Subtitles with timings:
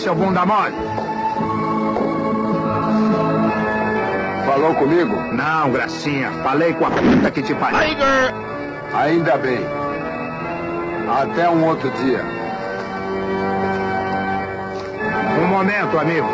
[0.00, 0.74] seu bunda mole?
[4.46, 5.14] Falou comigo?
[5.32, 6.30] Não, gracinha.
[6.42, 7.78] Falei com a puta que te pariu.
[7.78, 8.34] Tiger!
[8.94, 9.60] Ainda bem.
[11.20, 12.24] Até um outro dia.
[15.42, 16.28] Um momento, amigo.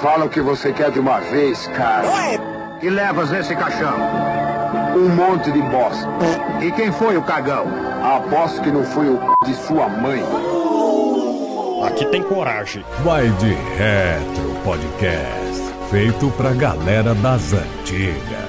[0.00, 2.06] Fala o que você quer de uma vez, cara.
[2.78, 3.94] Que levas nesse caixão?
[4.94, 6.08] Um monte de bosta.
[6.60, 7.93] E quem foi o cagão?
[8.04, 9.32] Aposto que não foi o c...
[9.46, 10.22] de sua mãe.
[11.86, 12.84] Aqui tem coragem.
[13.02, 15.64] Vai de Retro Podcast.
[15.90, 18.44] Feito pra galera das antigas.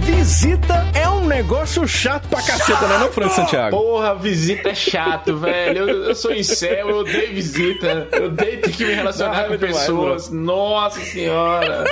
[0.00, 3.76] Visita é um negócio chato pra caceta, né, não, Franco Santiago?
[3.76, 5.88] Porra, visita é chato, velho.
[5.88, 8.08] Eu, eu sou incel, eu odeio visita.
[8.10, 10.28] Eu odeio ter que me relacionar Não, com é demais, pessoas.
[10.28, 11.84] Nossa senhora.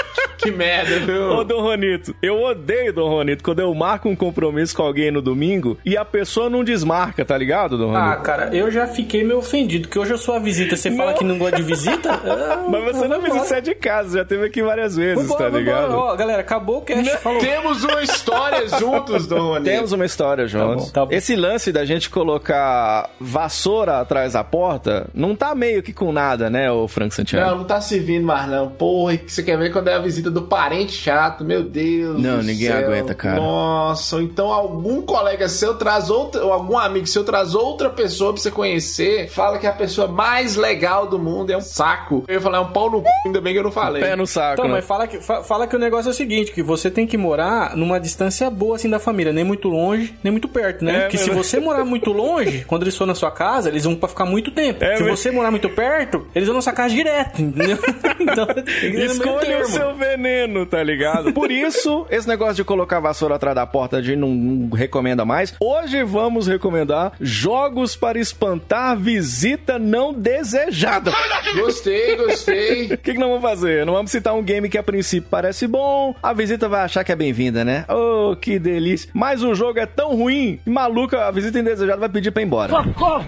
[0.46, 1.30] Que merda, viu?
[1.30, 5.20] Ô, Dom Ronito, eu odeio, Dom Ronito, quando eu marco um compromisso com alguém no
[5.20, 8.22] domingo e a pessoa não desmarca, tá ligado, Dom Ah, Ronito?
[8.22, 10.76] cara, eu já fiquei meio ofendido, que hoje eu sou a visita.
[10.76, 12.20] Você fala que não gosta de visita?
[12.46, 13.22] Ah, Mas você não vambora.
[13.32, 15.64] visita, você é de casa, já teve aqui várias vezes, Vambora, tá vambora.
[15.64, 15.94] ligado?
[15.94, 17.16] Ó, galera, acabou o cast.
[17.18, 17.40] Falou.
[17.40, 19.64] Temos uma história juntos, Dom Rony.
[19.64, 20.84] Temos uma história, Jones.
[20.86, 21.12] bom, tá bom.
[21.12, 26.48] Esse lance da gente colocar vassoura atrás da porta não tá meio que com nada,
[26.50, 27.50] né, o Franco Santiago?
[27.50, 28.68] Não, não tá servindo mais, não.
[28.68, 32.20] Porra, e que você quer ver quando é a visita do parente chato, meu Deus.
[32.20, 32.78] Não, do ninguém céu.
[32.78, 33.36] aguenta, cara.
[33.36, 38.42] Nossa, então algum colega seu traz outra, ou algum amigo seu traz outra pessoa pra
[38.42, 42.24] você conhecer, fala que a pessoa mais legal do mundo é um saco.
[42.28, 43.06] Eu ia falar, é um pau no c...
[43.26, 44.02] ainda bem que eu não falei.
[44.02, 44.72] Pé no saco, Então, né?
[44.72, 47.16] mas fala que, fa- fala que o negócio é o seguinte, que você tem que
[47.16, 49.32] morar numa distância boa, assim, da família.
[49.32, 50.96] Nem muito longe, nem muito perto, né?
[50.96, 53.84] É, Porque se mas- você morar muito longe, quando eles for na sua casa, eles
[53.84, 54.82] vão pra ficar muito tempo.
[54.84, 57.78] É, se mas- você morar muito perto, eles vão na sua casa direto, entendeu?
[58.20, 60.25] então, tem que Escolha o seu veneno,
[60.68, 61.32] tá ligado?
[61.32, 65.24] Por isso, esse negócio de colocar vassoura atrás da porta a gente não, não recomenda
[65.24, 65.54] mais.
[65.60, 71.12] Hoje vamos recomendar jogos para espantar visita não desejada.
[71.54, 72.86] Gostei, gostei.
[72.96, 73.84] O que, que nós vamos fazer?
[73.84, 77.12] Nós vamos citar um game que a princípio parece bom, a visita vai achar que
[77.12, 77.84] é bem-vinda, né?
[77.88, 79.10] Oh, que delícia.
[79.12, 82.72] Mas o jogo é tão ruim, maluca, a visita indesejada vai pedir pra ir embora.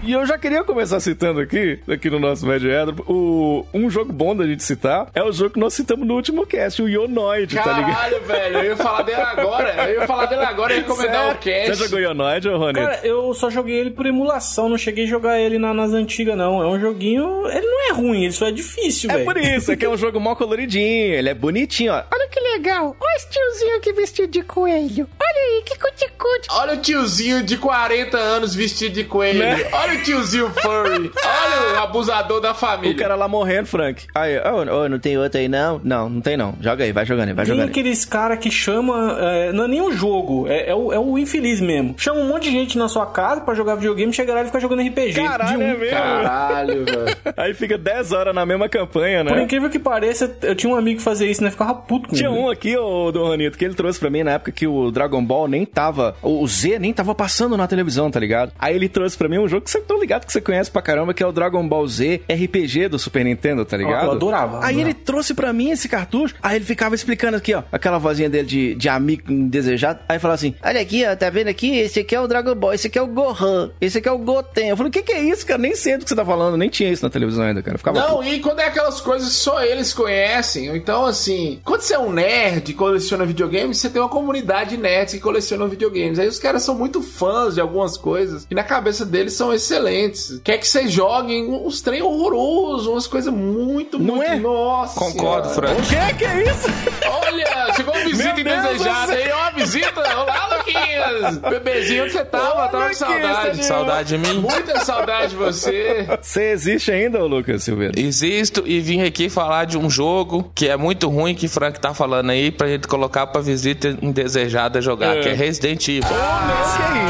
[0.03, 4.11] E eu já queria começar citando aqui, aqui no nosso Mad Hedro, o um jogo
[4.11, 7.55] bom da gente citar é o jogo que nós citamos no último cast, o Ionoid,
[7.55, 7.93] tá ligado?
[7.95, 9.89] Caralho, velho, eu ia falar dele agora.
[9.89, 11.67] Eu ia falar dele agora e recomendar o cast.
[11.75, 12.79] Você jogou Ionoid, ô Ronito?
[12.85, 16.35] Cara, eu só joguei ele por emulação, não cheguei a jogar ele na- nas antigas,
[16.37, 16.61] não.
[16.61, 17.47] É um joguinho.
[17.47, 19.25] Ele não é ruim, ele só é difícil, É velho.
[19.25, 22.03] por isso, é que é um jogo mó coloridinho, ele é bonitinho, ó.
[22.11, 22.95] Olha que legal.
[22.99, 25.07] Olha esse tiozinho aqui vestido de coelho.
[25.29, 26.47] Olha aí, que cuticute.
[26.51, 29.39] Olha o tiozinho de 40 anos vestido de coelho.
[29.39, 29.67] Né?
[29.71, 31.11] Olha o tiozinho furry.
[31.23, 32.95] Olha o abusador da O família.
[32.95, 34.05] cara lá morrendo, Frank.
[34.15, 35.79] Aí, ô, ô, não tem outro aí não?
[35.83, 36.55] Não, não tem não.
[36.61, 37.69] Joga aí, vai jogando aí, vai Tem jogando aí.
[37.71, 39.17] aqueles cara que chama.
[39.19, 41.95] é, não é nem um jogo, é, é o, é o infeliz mesmo.
[41.97, 44.59] Chama um monte de gente na sua casa pra jogar videogame, chega lá e fica
[44.59, 45.13] jogando RPG.
[45.13, 45.61] Caralho, um.
[45.61, 45.89] é mesmo?
[45.97, 47.17] Caralho, velho.
[47.37, 49.43] Aí fica 10 horas na mesma campanha, Por né?
[49.43, 51.51] incrível que pareça, eu tinha um amigo que fazia isso, né?
[51.51, 54.31] Ficava puto com Tinha um aqui, o Dom Ronito, que ele trouxe pra mim na
[54.31, 56.15] época que o Dragon Ball nem tava.
[56.21, 58.51] O Z nem tava passando na televisão, tá ligado?
[58.57, 60.81] Aí ele trouxe pra mim um jogo que você tá ligado que você conhece pra
[60.81, 64.05] caramba, que é o Dragon Ball Z RPG do Super Nintendo, tá ligado?
[64.05, 67.63] eu adorava, Aí ele trouxe pra mim esse cartucho, aí ele ficava explicando aqui, ó,
[67.71, 69.99] aquela vozinha dele de, de amigo indesejado.
[70.07, 71.77] Aí falava assim: Olha aqui, ó, tá vendo aqui?
[71.77, 74.17] Esse aqui é o Dragon Ball, esse aqui é o Gohan, esse aqui é o
[74.17, 74.69] Goten.
[74.69, 75.59] Eu falei: O que que é isso, cara?
[75.59, 77.75] Nem sei do que você tá falando, nem tinha isso na televisão ainda, cara.
[77.75, 78.27] Eu ficava Não, puto.
[78.29, 82.11] e quando é aquelas coisas que só eles conhecem, então assim, quando você é um
[82.11, 84.77] nerd coleciona videogames, você tem uma comunidade de
[85.09, 86.19] nerds que colecionam videogames.
[86.19, 90.39] Aí os caras são muito fãs de algumas coisas e na cabeça deles são excelentes.
[90.43, 94.31] Quer que vocês joguem uns trem horrorosos, umas coisas muito, Não muito.
[94.31, 94.39] é?
[94.39, 94.99] Nossa.
[94.99, 95.49] Concordo.
[95.49, 95.79] Frank.
[95.79, 96.67] O que que é isso?
[97.25, 99.99] Olha, chegou uma visita indesejada aí, ó, visita.
[99.99, 101.37] Olá, Luquinhas.
[101.37, 102.59] Bebezinho, onde você tava?
[102.61, 103.59] Olha tava com saudade.
[103.59, 104.39] esse Saudade de mim.
[104.39, 106.07] Muita saudade de você.
[106.21, 107.93] Você existe ainda, Lucas Silveira?
[107.99, 111.79] Existo e vim aqui falar de um jogo que é muito ruim que o Frank
[111.79, 115.21] tá falando aí pra gente colocar pra visita indesejada jogar, É.
[115.21, 116.03] que é Resident Evil.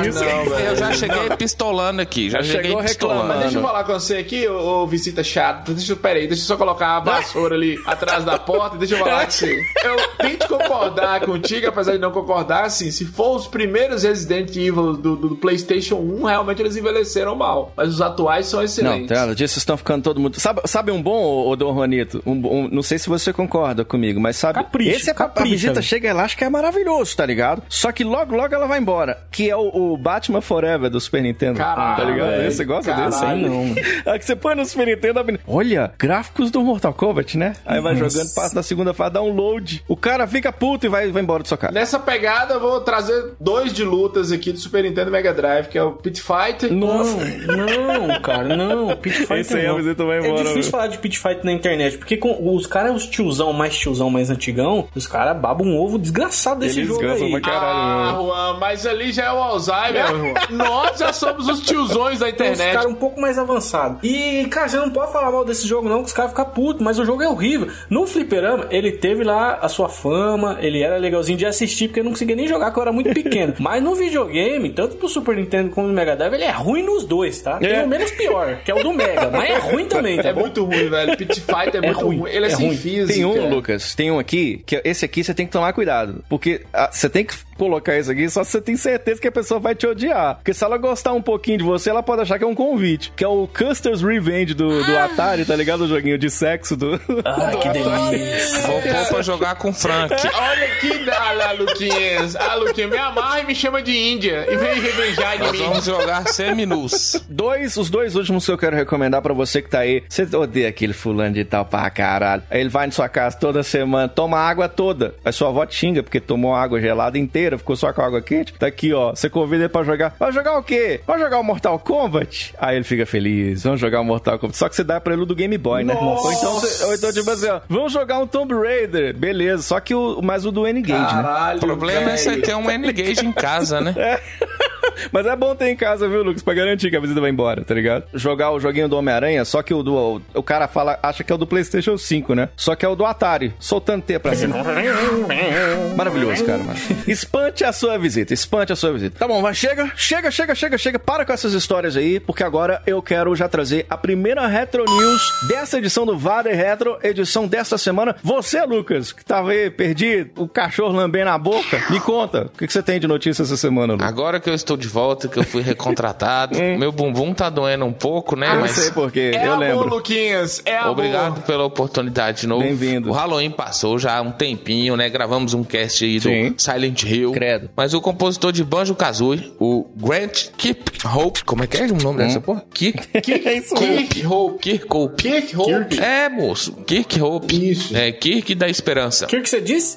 [0.01, 0.23] que isso?
[0.23, 3.21] Eu já cheguei pistolando aqui, já, Já cheguei pistolando.
[3.21, 3.41] reclamando.
[3.44, 5.73] Deixa eu falar com você aqui, ô, ô visita chato.
[5.73, 8.77] Deixa eu, peraí, deixa eu só colocar a vassoura ali atrás da porta.
[8.77, 9.59] Deixa eu falar com você.
[9.83, 14.93] Eu tento concordar contigo, apesar de não concordar, assim, se for os primeiros Resident Evil
[14.93, 17.73] do, do PlayStation 1, realmente eles envelheceram mal.
[17.75, 19.07] Mas os atuais são Não, excelentes.
[19.09, 20.39] tá, disso estão ficando todo mundo.
[20.39, 22.21] Sabe, sabe um bom, ô, ô Dom Juanito?
[22.25, 24.53] Um, um- não sei se você concorda comigo, mas sabe.
[24.59, 27.63] Capricho, esse é pra, a visita chega lá, acho que é maravilhoso, tá ligado?
[27.67, 29.17] Só que logo, logo ela vai embora.
[29.31, 31.57] Que é o, o Batman Forever do Super Nintendo.
[31.57, 32.33] Caralho, tá ligado?
[32.43, 33.11] Esse, você gosta Caralho.
[33.11, 33.25] desse?
[33.25, 33.59] Aí não.
[34.13, 37.55] É que você põe no Super Nintendo, olha, gráficos do Mortal Kombat, né?
[37.65, 39.83] Aí vai jogando, passa da segunda fase, dá um load.
[39.87, 41.73] O cara fica puto e vai, vai embora da sua casa.
[41.73, 45.77] Nessa pegada, eu vou trazer dois de lutas aqui do Super Nintendo Mega Drive, que
[45.77, 46.71] é o Pit Fighter.
[46.74, 48.95] Não, não, cara, não.
[48.97, 50.06] Pit Fighter Esse não.
[50.07, 50.63] vai É embora, difícil velho.
[50.71, 54.30] falar de Pit Fighter na internet, porque com os caras, os tiozão, mais tiozão, mais
[54.30, 57.31] antigão, os caras babam um ovo desgraçado desse Eles jogo aí.
[57.31, 58.25] pra caralho, Ah, meu.
[58.25, 60.33] Juan, mas ali já é o Alzheimer, Juan.
[60.51, 62.74] Nós já somos os tiozões da Tem internet.
[62.74, 64.00] caras um pouco mais avançados.
[64.03, 66.81] E, cara, você não pode falar mal desse jogo, não, que os caras ficam putos,
[66.81, 67.68] mas o jogo é horrível.
[67.89, 72.03] No Fliperama, ele teve lá a sua fama, ele era legalzinho de assistir, porque eu
[72.03, 73.28] não conseguia nem jogar, porque eu era muito pequeno.
[73.59, 77.03] mas no videogame, tanto pro Super Nintendo como no Mega Drive, ele é ruim nos
[77.05, 77.57] dois, tá?
[77.57, 77.83] Tem É.
[77.83, 80.41] o menos pior, que é o do Mega, mas é ruim também, tá É bom?
[80.41, 81.17] muito ruim, velho.
[81.17, 82.31] Pit Fighter é, É muito ruim, ruim.
[82.31, 82.77] Ele é, é sem ruim.
[82.77, 83.13] física.
[83.13, 86.23] Tem um, Lucas, tem um aqui, que esse aqui você tem que tomar cuidado.
[86.29, 89.31] Porque ah, você tem que colocar isso aqui só se você tem certeza que a
[89.31, 90.35] pessoa vai te odiar.
[90.35, 93.11] Porque se ela gostar um pouquinho de você, ela pode achar que é um convite.
[93.15, 95.81] Que é o Custer's Revenge do, do Atari, tá ligado?
[95.81, 97.00] O joguinho de sexo do.
[97.25, 98.67] Ai, que delícia.
[98.67, 100.13] Vou pôr pra jogar com o Frank.
[100.33, 102.35] Olha que dá lá, Luquinhas.
[102.35, 104.45] Ah, Luquinhas, me amarra e me chama de Índia.
[104.50, 105.57] E vem revenjar de Nós mim.
[105.59, 107.23] vamos jogar seminus.
[107.29, 110.03] Dois, os dois últimos que eu quero recomendar pra você que tá aí.
[110.09, 112.44] Você odeia aquele fulano de tal pra caralho.
[112.50, 115.15] Aí ele vai na sua casa toda semana, toma a água toda.
[115.23, 118.05] Aí sua avó te xinga porque tomou a água gelada inteira, ficou só com a
[118.05, 118.53] água quente.
[118.53, 119.11] Tá aqui, ó.
[119.11, 120.15] Você convida ele pra jogar.
[120.19, 121.01] Vai jogar o quê?
[121.07, 122.53] Vai jogar o Mortal Kombat?
[122.59, 123.63] Aí ele fica feliz.
[123.63, 124.57] Vamos jogar o Mortal Kombat.
[124.57, 125.93] Só que você dá pra ele o do Game Boy, né?
[125.93, 127.61] Ou então, você- ou então, tipo assim, ó.
[127.67, 129.15] Vamos jogar um Tomb Raider.
[129.15, 129.63] Beleza.
[129.63, 131.55] Só que o, mais o do N-Gage, né?
[131.55, 133.93] O problema é você ter um N-Gage em casa, né?
[135.12, 136.44] Mas é bom ter em casa, viu, Lucas?
[136.44, 138.06] Pra garantir que a visita vai embora, tá ligado?
[138.13, 139.95] Jogar o joguinho do Homem-Aranha, só que o do.
[139.95, 142.50] O, o cara fala, acha que é o do PlayStation 5, né?
[142.56, 143.53] Só que é o do Atari.
[143.59, 144.57] Soltando T pra cima.
[145.95, 146.80] Maravilhoso, cara, mano.
[147.07, 149.18] Espante a sua visita, espante a sua visita.
[149.19, 151.00] Tá bom, vai, chega, chega, chega, chega, chega.
[151.00, 155.21] Para com essas histórias aí, porque agora eu quero já trazer a primeira Retro News
[155.47, 158.15] dessa edição do Vale Retro, edição desta semana.
[158.24, 162.68] Você, Lucas, que tava aí perdido, o cachorro lambendo a boca, me conta, o que,
[162.68, 164.07] que você tem de notícia essa semana, Lucas?
[164.07, 167.93] Agora que eu estou de volta, que eu fui recontratado, meu bumbum tá doendo um
[167.93, 168.55] pouco, né?
[168.55, 169.89] Eu Mas sei porque, É eu amor, lembro.
[169.89, 170.61] Luquinhas.
[170.65, 170.91] É amor.
[170.91, 172.63] Obrigado pela oportunidade de novo.
[172.63, 173.09] Bem-vindo.
[173.09, 175.09] O Halloween passou já há um tempinho, né?
[175.09, 176.53] Gravamos um cast aí do Sim.
[176.57, 177.31] Silent Hill.
[177.31, 177.69] Credo.
[177.75, 182.19] Mas o compositor de Banjo Kazooie, o Grant Kirkhope, como é que é o nome
[182.19, 182.63] dessa porra?
[182.73, 183.07] Kirk,
[183.49, 184.59] É isso Kirkhope.
[184.59, 185.23] Kirkhope.
[185.23, 185.99] Kirkhope.
[185.99, 186.73] É, moço.
[186.85, 187.71] Kirkhope.
[187.71, 187.95] Isso.
[187.95, 189.25] É, Kirk da Esperança.
[189.25, 189.95] O que, que você disse?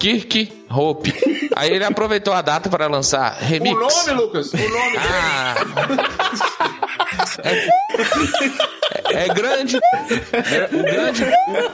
[0.72, 1.12] Kirkhope.
[1.54, 3.78] Aí ele aproveitou a data para lançar O remix.
[3.78, 4.52] nome, Lucas?
[4.52, 4.96] O nome.
[4.96, 5.54] Ah.
[7.44, 9.76] É, é grande.
[10.72, 11.24] O grande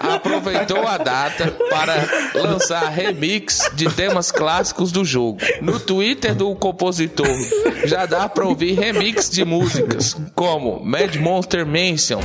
[0.01, 5.39] aproveitou a data para lançar remix de temas clássicos do jogo.
[5.63, 7.29] No Twitter do compositor
[7.85, 12.21] já dá para ouvir remix de músicas como Mad Monster Mansion.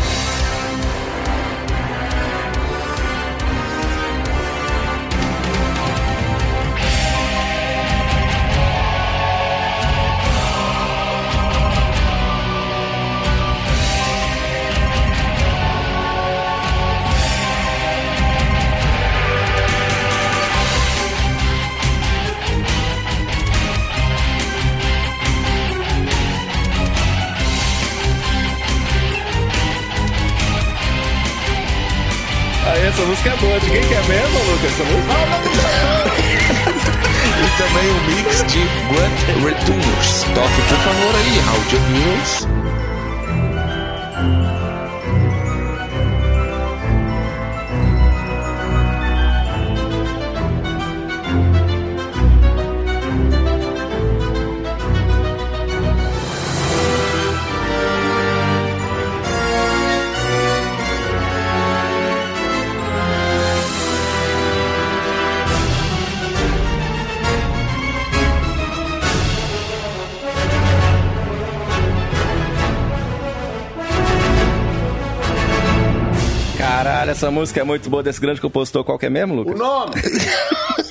[77.33, 78.83] Música é muito boa desse grande compositor.
[78.83, 79.57] Qual que é mesmo, O Lucas?
[79.59, 79.95] nome.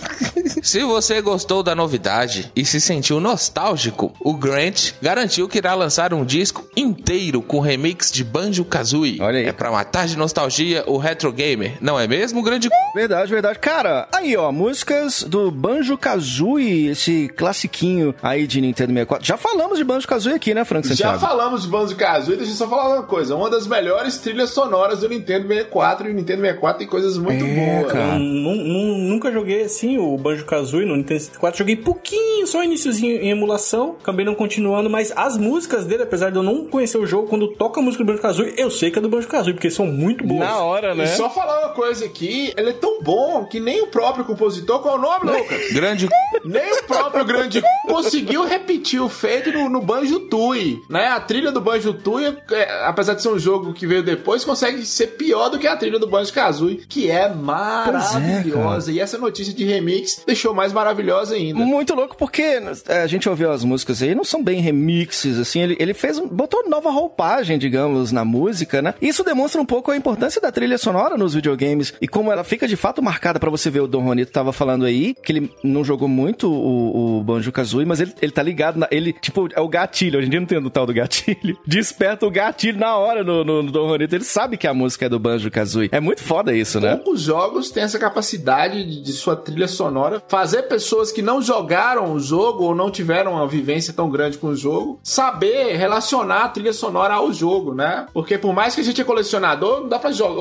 [0.63, 6.13] Se você gostou da novidade e se sentiu nostálgico, o Grant garantiu que irá lançar
[6.15, 9.19] um disco inteiro com remix de Banjo Kazooie.
[9.21, 9.47] Olha aí.
[9.47, 12.69] É pra matar de nostalgia o retro gamer, não é mesmo, grande?
[12.95, 13.59] Verdade, verdade.
[13.59, 19.27] Cara, aí ó, músicas do Banjo Kazooie, esse classiquinho aí de Nintendo 64.
[19.27, 21.19] Já falamos de Banjo Kazooie aqui, né, Frank Já Santiago?
[21.21, 23.35] falamos de Banjo Kazooie, deixa eu só falar uma coisa.
[23.37, 27.45] Uma das melhores trilhas sonoras do Nintendo 64 e o Nintendo 64 tem coisas muito
[27.45, 27.93] É, boas.
[27.93, 28.19] cara.
[28.19, 31.59] Nu- nu- Nunca joguei assim o Banjo-Kazooie no Nintendo 64.
[31.59, 33.97] Joguei pouquinho, só iníciozinho em emulação.
[34.01, 37.49] Acabei não continuando, mas as músicas dele, apesar de eu não conhecer o jogo, quando
[37.49, 40.41] toca a música do Banjo-Kazooie, eu sei que é do Banjo-Kazooie, porque são muito boas.
[40.41, 41.05] Na hora, né?
[41.05, 44.81] E só falar uma coisa aqui, ele é tão bom que nem o próprio compositor,
[44.81, 45.73] qual é o nome, Lucas?
[45.73, 46.09] Grande
[46.45, 51.09] Nem o próprio grande conseguiu repetir o feito no, no Banjo Tui, né?
[51.09, 54.85] A trilha do Banjo Tui, é, apesar de ser um jogo que veio depois, consegue
[54.85, 58.91] ser pior do que a trilha do Banjo Kazooie, que é maravilhosa.
[58.91, 61.59] e essa notícia de remix deixou mais maravilhosa ainda.
[61.59, 62.43] Muito louco, porque
[62.89, 66.19] é, a gente ouviu as músicas aí, não são bem remixes, assim, ele, ele fez,
[66.19, 68.95] um- botou nova roupagem, digamos, na música, né?
[69.01, 72.67] Isso demonstra um pouco a importância da trilha sonora nos videogames e como ela fica
[72.69, 73.81] de fato marcada pra você ver.
[73.81, 78.01] O Dom Ronito tava falando aí que ele não jogou muito o, o Banjo-Kazooie, mas
[78.01, 80.59] ele, ele tá ligado, na, ele, tipo, é o gatilho, hoje em dia não tem
[80.59, 84.25] o tal do gatilho, desperta o gatilho na hora no, no, no Dom Ronito, ele
[84.25, 85.89] sabe que a música é do Banjo-Kazooie.
[85.93, 86.97] É muito foda isso, né?
[86.97, 92.13] Poucos jogos têm essa capacidade de, de sua trilha sonora fazer pessoas que não jogaram
[92.13, 96.49] o jogo ou não tiveram uma vivência tão grande com o jogo saber relacionar a
[96.49, 98.07] trilha sonora ao jogo, né?
[98.13, 100.33] Porque por mais que a gente é colecionador, não dá pra jogar.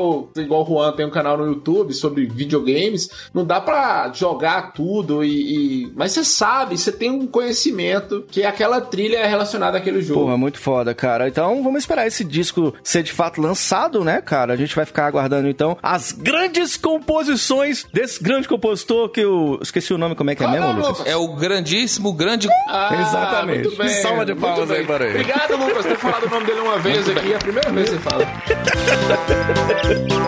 [0.41, 5.23] Igual o Juan tem um canal no YouTube sobre videogames, não dá pra jogar tudo
[5.23, 5.85] e.
[5.85, 10.21] e- Mas você sabe, você tem um conhecimento que aquela trilha é relacionada àquele jogo.
[10.21, 11.27] Porra, muito foda, cara.
[11.27, 14.53] Então vamos esperar esse disco ser de fato lançado, né, cara?
[14.53, 19.93] A gente vai ficar aguardando então as grandes composições desse grande compositor que eu esqueci
[19.93, 20.87] o nome, como é que é Ah, mesmo, Lucas?
[20.99, 21.07] Lucas.
[21.07, 22.47] é o grandíssimo, grande.
[22.67, 23.63] Ah, Exatamente.
[23.67, 24.77] muito bem, Salva de muito palmas bem.
[24.79, 25.19] aí para ele.
[25.21, 27.31] Obrigado, Lucas, por ter falado o nome dele uma vez aqui.
[27.33, 28.25] É a primeira vez que você fala.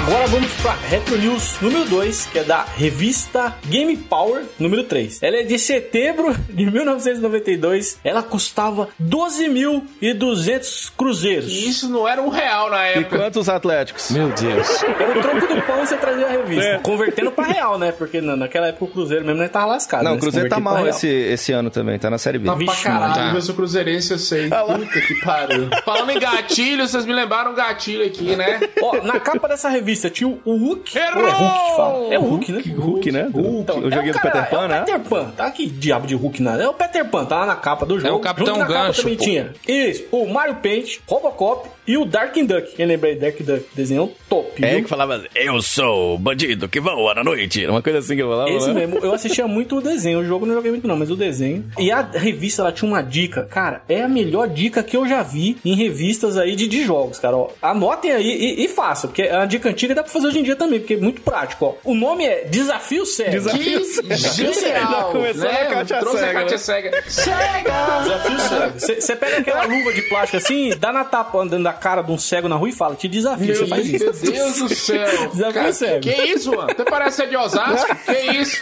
[0.07, 5.17] Agora vamos pra Retro News número 2, que é da revista Game Power número 3.
[5.23, 7.97] Ela é de setembro de 1992.
[8.03, 11.49] Ela custava 12.200 cruzeiros.
[11.51, 13.17] E isso não era um real na E época.
[13.17, 14.11] quantos atléticos?
[14.11, 14.83] Meu Deus.
[14.83, 16.63] Era o troco do pão você trazia a revista.
[16.65, 16.77] É.
[16.77, 17.91] Convertendo pra real, né?
[17.91, 20.03] Porque na- naquela época o Cruzeiro mesmo não tava lascado.
[20.03, 20.17] Não, né?
[20.17, 22.45] o Cruzeiro tá mal pra esse, esse ano também, tá na Série B.
[22.45, 23.31] Tá pra Vixe, caralho, tá.
[23.33, 24.49] eu sou cruzeirense, eu sei.
[24.51, 24.63] Ah.
[24.65, 25.67] Puta que pariu.
[25.83, 28.59] Falando em gatilho, vocês me lembraram um gatilho aqui, né?
[28.83, 30.97] Ó, na capa dessa revista tinha o Hulk.
[30.97, 31.23] Errou!
[31.23, 32.13] Ou é Hulk que fala?
[32.13, 32.63] É o Hulk, né?
[32.75, 33.27] Hulk, né?
[33.29, 34.79] Então, o joguinho é do cara- Peter Pan, é o né?
[34.81, 35.51] Peter Pan, tá?
[35.51, 36.63] Que diabo de Hulk nada.
[36.63, 38.15] É o Peter Pan, tá lá na capa do jogo.
[38.15, 39.23] o Capitão capa Gancho, também pô.
[39.23, 39.53] tinha.
[39.67, 42.75] Isso, o Mario Paint, Robocop e o Darkwing Duck.
[42.75, 43.65] Quem lembra aí, Darkwing Duck?
[43.75, 44.83] Desenho top, É viu?
[44.83, 47.65] que falava, eu sou bandido que voa na noite.
[47.65, 48.85] Uma coisa assim que eu falava, Esse né?
[48.85, 51.65] mesmo, eu assistia muito o desenho, o jogo não joguei muito não, mas o desenho.
[51.77, 55.21] E a revista, ela tinha uma dica, cara, é a melhor dica que eu já
[55.23, 57.49] vi em revistas aí de, de jogos, cara, ó.
[57.61, 60.39] Anotem aí e, e façam, porque é uma dica antiga e dá pra fazer hoje
[60.39, 61.73] em dia também, porque é muito prático, ó.
[61.89, 63.31] O nome é Desafio Cego.
[63.31, 65.69] Desafio Já genial, começou né?
[65.69, 66.57] na Trouxe Cega, a Kátia né?
[66.57, 67.03] Cega.
[67.07, 67.99] Cega!
[68.03, 69.01] Desafio cego.
[69.01, 72.17] Você pega aquela luva de plástico assim, dá na tapa andando da cara de um
[72.17, 74.31] cego na rua e fala, te desafio, você Meu, faz meu isso.
[74.31, 75.29] Deus do céu.
[75.31, 76.01] Desafio cego.
[76.01, 76.67] Que isso, mano?
[76.75, 77.95] Você parece ser de Osasco?
[78.05, 78.61] Que isso?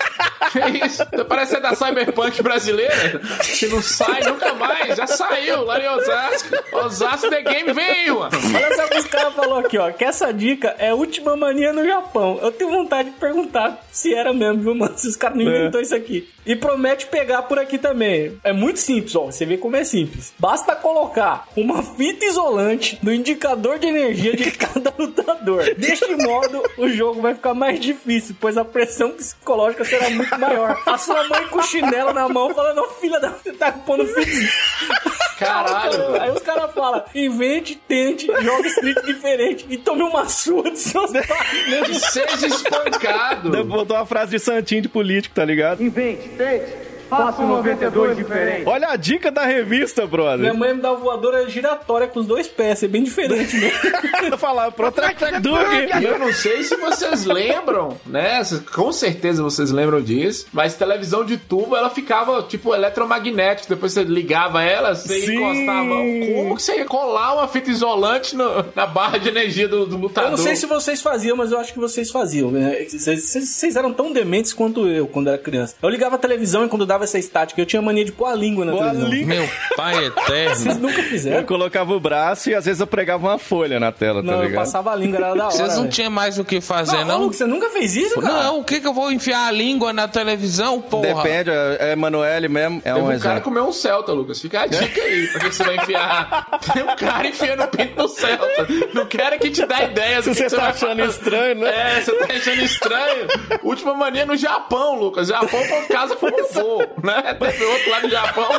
[0.52, 1.04] Que isso?
[1.12, 3.22] Você parece ser da Cyberpunk brasileira?
[3.58, 4.96] Que não sai nunca mais.
[4.98, 6.50] Já saiu lá em Osasco.
[6.74, 8.32] Osasco The Game aí, mano.
[8.56, 9.92] Olha só o que os caras falaram aqui, ó.
[9.92, 12.40] Que essa dica é a última mania no Japão.
[12.42, 14.98] Eu tenho vontade de perguntar se era mesmo, viu, mano?
[14.98, 16.30] Se os caras não inventou isso aqui.
[16.46, 18.38] E promete pegar por aqui também.
[18.44, 19.26] É muito simples, ó.
[19.26, 20.34] Você vê como é simples.
[20.38, 25.64] Basta colocar uma fita isolante no indicador de energia de cada lutador.
[25.76, 30.82] Deste modo, o jogo vai ficar mais difícil, pois a pressão psicológica será muito maior.
[30.86, 33.30] A sua mãe com chinelo na mão falando, "Ô, filha da...
[33.30, 34.24] Você tá pondo fita...
[35.38, 40.80] Caralho, Aí os caras falam, invente, tente, jogue street diferente e tome uma surra de
[40.80, 41.70] seus pais.
[41.70, 41.84] né?
[42.00, 43.64] Seja espancado.
[43.66, 45.84] Botou uma frase de santinho de político, tá ligado?
[45.84, 46.93] Invente, tente.
[47.18, 48.64] Faça um 92 diferente.
[48.68, 50.40] Olha a dica da revista, brother.
[50.40, 54.38] Minha mãe me dá uma voadora giratória com os dois pés, é bem diferente mesmo.
[54.38, 55.34] falar pro Track Track.
[56.02, 58.42] E eu não sei se vocês lembram, né?
[58.74, 60.48] Com certeza vocês lembram disso.
[60.52, 63.74] Mas televisão de tubo, ela ficava tipo eletromagnética.
[63.74, 65.36] Depois você ligava ela, você Sim.
[65.36, 65.90] encostava.
[66.36, 69.98] Como que você ia colar uma fita isolante no- na barra de energia do, do
[69.98, 70.32] lutador?
[70.32, 72.52] Eu não sei se vocês faziam, mas eu acho que vocês faziam.
[72.52, 72.86] né?
[72.90, 75.76] Vocês eram tão dementes quanto eu quando era criança.
[75.82, 77.60] Eu ligava a televisão e quando dava essa estática.
[77.62, 79.10] Eu tinha mania de pôr a língua na Pôr a televisão.
[79.12, 79.36] língua.
[79.36, 80.56] Meu pai eterno.
[80.56, 81.44] Vocês nunca Eu fizeram?
[81.46, 84.48] colocava o braço e às vezes eu pregava uma folha na tela, tá Não, eu
[84.48, 84.64] ligado?
[84.64, 85.52] passava a língua, era da hora.
[85.52, 87.22] Vocês não tinham mais o que fazer, Não, não?
[87.24, 88.44] Lucas, você nunca fez isso, cara?
[88.44, 91.14] Não, o que que eu vou enfiar a língua na televisão, porra?
[91.24, 94.40] Depende, é é Emanuele mesmo, é Teve um um cara comeu um Celta, Lucas.
[94.42, 95.28] Fica a dica aí.
[95.28, 96.48] Pra que você vai enfiar.
[96.74, 98.68] Tem um cara enfiando o pinto no Celta.
[98.94, 101.10] Não quero que te dá ideia do Se que você que tá achando fazer.
[101.12, 101.98] estranho, né?
[101.98, 103.28] É, você tá achando estranho.
[103.64, 105.28] Última mania no Japão, Lucas.
[105.28, 107.34] Japão foi casa robô, né?
[107.34, 108.50] Teve outro lá no Japão,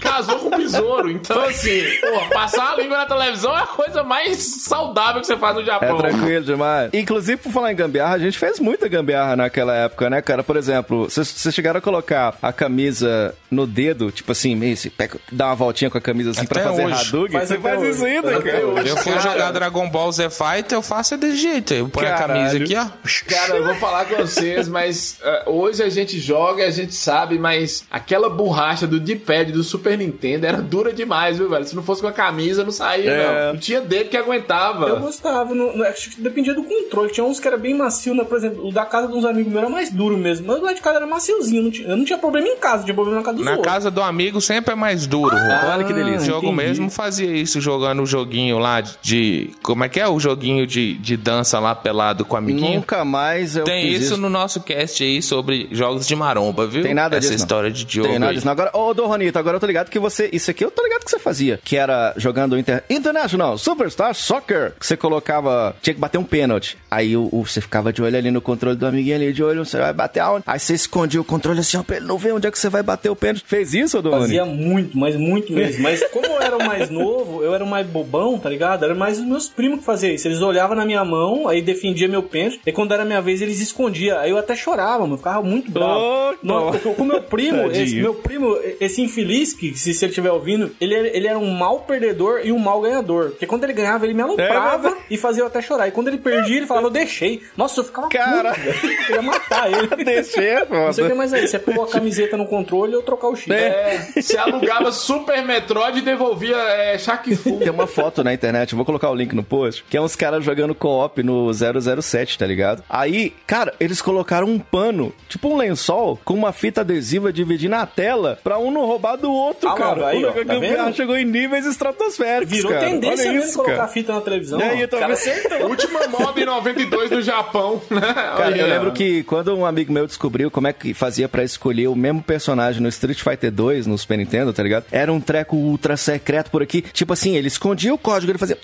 [0.00, 1.10] casou com besouro.
[1.10, 5.36] Então, assim, pô, passar a língua na televisão é a coisa mais saudável que você
[5.36, 5.98] faz no É Japão.
[5.98, 6.90] tranquilo demais.
[6.92, 10.42] Inclusive, por falar em gambiarra, a gente fez muita gambiarra naquela época, né, cara?
[10.42, 15.18] Por exemplo, vocês chegaram a colocar a camisa no dedo, tipo assim, meio assim, pega-
[15.30, 17.08] dá uma voltinha com a camisa assim pra Até fazer hoje.
[17.08, 17.32] Hadouken?
[17.38, 17.90] Faz Você faz hoje.
[17.90, 18.66] isso ainda, até cara?
[18.66, 18.88] hoje.
[18.88, 19.22] Eu fui Cara.
[19.32, 21.72] jogar Dragon Ball Z Fighter, eu faço desse jeito.
[21.74, 22.40] Eu ponho a Caralho.
[22.50, 23.34] camisa aqui, ó.
[23.34, 26.94] Cara, eu vou falar com vocês, mas eh, hoje a gente joga e a gente
[26.94, 31.64] sabe, mas aquela borracha do D-pad do Super Nintendo era dura demais, viu, velho?
[31.64, 33.44] Se não fosse com a camisa, não saía, É.
[33.46, 33.52] não.
[33.54, 34.86] Não tinha dedo que aguentava.
[34.88, 37.10] Eu gostava, não- não- acho que dependia do controle.
[37.12, 38.24] Tinha uns que era bem macio, né?
[38.24, 40.46] Por exemplo, o da casa de uns amigos meus era mais duro mesmo.
[40.46, 41.62] Mas o lá de casa era maciozinho.
[41.62, 43.72] Não tinha, eu não tinha problema em casa, tinha problema na casa dos Na outros.
[43.72, 45.34] casa do amigo sempre é mais duro.
[45.36, 46.26] Olha que O delícia.
[46.26, 46.62] jogo entendi.
[46.68, 49.50] mesmo fazia isso, jogando o joguinho lá de.
[49.62, 52.74] Como é que é o joguinho de, de dança lá pelado com o amiguinho?
[52.76, 54.20] Nunca mais eu Tem fiz isso, isso.
[54.20, 56.82] no nosso cast aí sobre jogos de maromba, viu?
[56.82, 57.48] Tem nada Essa disso, não.
[57.68, 58.08] História de jogo.
[58.08, 58.44] Tem nada disso.
[58.46, 58.52] não.
[58.52, 60.28] Agora, ô, Dom Ronito, agora eu tô ligado que você.
[60.32, 61.58] Isso aqui eu tô ligado que você fazia.
[61.62, 64.72] Que era jogando Inter, International Superstar Soccer.
[64.78, 65.74] Que você colocava.
[65.82, 66.76] Tinha que bater um pênalti.
[66.90, 69.64] Aí o, o- você ficava de olho ali no controle do amiguinho ali, de olho,
[69.64, 70.44] você vai bater aonde?
[70.46, 72.68] Aí você escondia o controle assim, ó, pra ele não ver onde é que você
[72.68, 73.44] vai bater o pênalti.
[73.46, 74.26] Fez isso, Dom Ronito?
[74.28, 75.82] Fazia muito, mas muito mesmo.
[75.82, 78.84] Mas como eu era o mais novo, eu era o mais bobão, tá ligado?
[78.84, 80.26] Era mais os meus primos que faziam isso.
[80.28, 82.60] Eles olhavam na minha mão, aí defendia meu pênalti.
[82.64, 84.18] E quando era minha vez, eles escondiam.
[84.18, 85.16] Aí eu até chorava, mano.
[85.16, 86.00] Ficava muito bravo.
[86.00, 86.72] Oh, não.
[86.94, 87.82] com o meu primo, Tadinho.
[87.82, 91.38] esse, meu primo, esse infeliz, que se, se ele estiver ouvindo, ele, era- ele era
[91.38, 93.30] um mau perdedor e um mau ganhador.
[93.30, 95.88] Porque quando ele ganhava, ele me aloprava É, mas- e fazia eu até chorar.
[95.88, 97.42] E quando ele perdia, ele falava, eu deixei.
[97.56, 98.54] Nossa, eu ficava Cara.
[98.54, 98.68] puto.
[98.86, 99.84] Eu queria matar ele.
[100.04, 101.46] Deixei, é Não sei o que mais aí.
[101.46, 103.52] Você pôr a camiseta no controle eu trocar o chip.
[103.52, 107.58] É, você alugava Super Metroid e devolvia é, Shaq Fu.
[107.58, 110.14] Tem uma foto na internet, eu vou colocar o link no post, que é uns
[110.16, 112.82] caras jogando co-op no 007, tá ligado?
[112.88, 117.86] Aí, cara, eles colocaram um pano, tipo um lençol, com uma fita adesiva dividindo a
[117.86, 120.08] tela pra um não roubar do outro, Ah cara.
[120.08, 120.32] aí, o
[120.76, 122.86] tá chegou em níveis estratosféricos, Virou cara.
[122.86, 123.88] tendência Olha mesmo isso, colocar cara.
[123.88, 124.60] fita na televisão.
[124.60, 125.24] E aí, eu tô cara vendo-.
[125.68, 128.00] Última mob 92 do Japão, né?
[128.00, 131.42] Cara, Olha eu lembro que quando um amigo meu descobriu como é que fazia pra
[131.44, 134.84] escolher o mesmo personagem no Street Fighter 2, no Super Nintendo, tá ligado?
[134.90, 136.82] Era um treco ultra secreto por aqui.
[136.92, 138.58] Tipo assim, ele escondia o código, ele fazia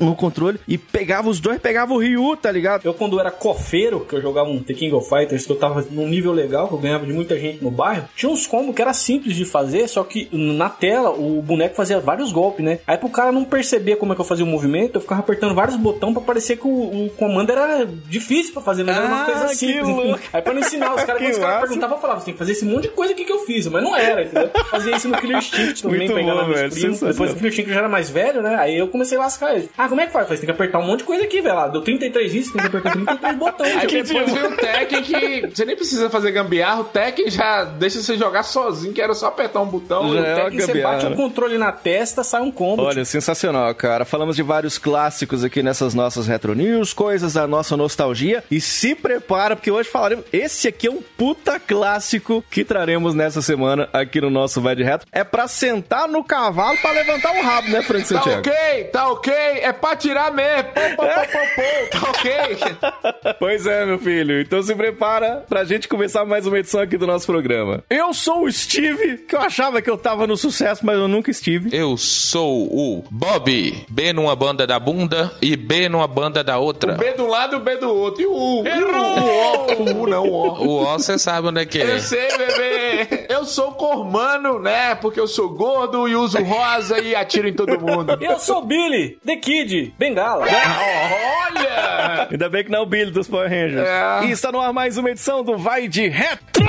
[0.00, 2.84] no controle e pegava os dois, pegava o Ryu, tá ligado?
[2.84, 5.84] Eu, quando era cofeiro, que eu jogava um The King of Fighters, que eu tava
[5.90, 8.82] num nível legal, que eu ganhava de muita gente no bairro, tinha uns combos que
[8.82, 12.80] era simples de fazer, só que na tela o boneco fazia vários golpes, né?
[12.86, 15.54] Aí pro cara não perceber como é que eu fazia o movimento, eu ficava apertando
[15.54, 19.22] vários botões pra parecer que o, o comando era difícil pra fazer, mas era uma
[19.22, 19.88] Ah, coisa simples.
[19.88, 20.20] louco.
[20.32, 22.38] Aí pra não ensinar, os caras, quando os caras perguntavam, eu falava, você tem que
[22.38, 24.50] fazer esse monte de coisa aqui que eu fiz, mas não era, entendeu?
[24.70, 27.00] Fazia isso no Killer Instinct também, Muito pegando bom, meus velho, primos.
[27.00, 27.32] Depois sensacional.
[27.32, 28.56] o Killer Instinct já era mais velho, né?
[28.56, 29.68] Aí eu comecei a lascar ele.
[29.78, 30.26] Ah, como é que faz?
[30.28, 31.54] Você tem que apertar um monte de coisa aqui, velho.
[31.54, 31.68] lá.
[31.68, 33.76] Deu 33 dias, tem que apertar 33 botões.
[33.76, 37.64] Aí tipo, depois veio o Tekken que você nem precisa fazer gambiarra, o Tekken já
[37.64, 40.12] deixa você jogar sozinho, que era só apertar um botão.
[40.12, 41.10] Já e o é Tekken Tekken, você bate né?
[41.12, 42.82] o controle na testa, sai um combo.
[42.82, 44.04] Olha, sensacional, cara.
[44.04, 48.42] Falamos de vários clássicos aqui nessas nossas Retro News, coisas da nossa nostalgia.
[48.50, 50.24] E se prepara, porque hoje falaremos.
[50.32, 54.82] Esse aqui é um puta clássico que traremos nessa semana aqui no nosso Vai de
[54.82, 55.06] Retro.
[55.12, 58.40] É pra sentar no cavalo pra levantar o rabo, né, Frank Tá Santiago?
[58.40, 59.32] ok, tá ok,
[59.68, 60.64] é pra tirar mesmo.
[60.74, 63.34] Pô, pô, pô, pô, pô, tá ok.
[63.38, 64.40] Pois é, meu filho.
[64.40, 67.84] Então se prepara pra gente começar mais uma edição aqui do nosso programa.
[67.90, 71.30] Eu sou o Steve, que eu achava que eu tava no sucesso, mas eu nunca
[71.30, 71.76] estive.
[71.76, 73.86] Eu sou o Bob.
[73.88, 76.94] B numa banda da bunda e B numa banda da outra.
[76.94, 78.22] B de um lado e o B do outro.
[78.22, 78.66] E o U?
[78.66, 79.82] E o O?
[79.98, 80.66] O U não, o O.
[80.66, 81.98] O O, você sabe onde é que Eu é.
[82.00, 83.26] sei, bebê.
[83.28, 84.94] Eu sou cormano, né?
[84.94, 88.16] Porque eu sou gordo e uso rosa e atiro em todo mundo.
[88.20, 89.57] Eu sou o Billy, The Kid,
[89.98, 90.46] Bengala.
[90.46, 92.28] Olha!
[92.30, 93.86] Ainda bem que não é o Billy dos Power Rangers.
[93.86, 94.24] É.
[94.26, 96.64] E está no ar mais uma edição do Vai de Retro.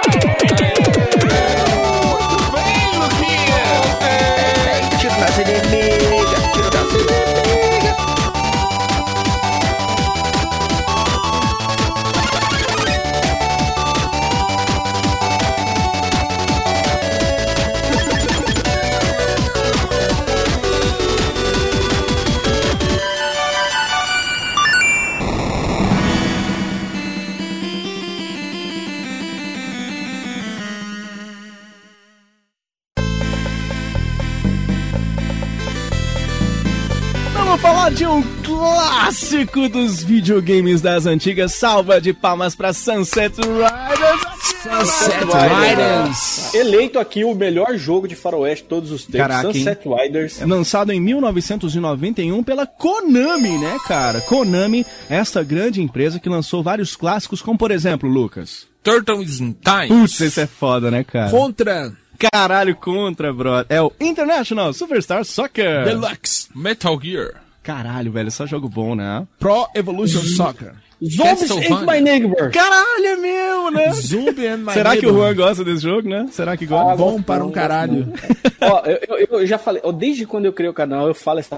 [2.53, 3.69] Vem, Luquinha!
[4.99, 6.38] Tiro das
[37.91, 41.53] de um clássico dos videogames das antigas.
[41.53, 44.21] Salva de palmas pra Sunset Riders.
[44.61, 46.53] Sunset Riders.
[46.53, 49.53] Eleito aqui o melhor jogo de faroeste de todos os tempos, Caraca, hein?
[49.53, 50.41] Sunset Riders.
[50.41, 54.21] É Lançado em 1991 pela Konami, né, cara?
[54.21, 58.67] Konami, essa grande empresa que lançou vários clássicos, como por exemplo, Lucas.
[58.83, 59.87] Turtles in Time.
[59.87, 61.31] Putz, esse é foda, né, cara?
[61.31, 63.65] Contra Caralho, contra, brother.
[63.69, 65.85] É o International Superstar Soccer.
[65.85, 66.49] Deluxe.
[66.53, 67.48] Metal Gear.
[67.69, 69.27] Caralho, velho, só jogo bom, né?
[69.37, 70.73] Pro Evolution Soccer.
[71.01, 72.51] Zombies ate my neighbor.
[72.51, 73.91] Caralho, é mesmo, né?
[73.93, 75.13] Zumbi and My Será que o.
[75.13, 76.27] Juan gosta desse jogo, né?
[76.31, 76.91] Será que gosta?
[76.91, 78.11] Ah, Bom para um caralho.
[78.61, 81.39] Ó, eu, eu- eu já falei, ó, desde quando eu criei o canal, eu falo
[81.39, 81.57] essa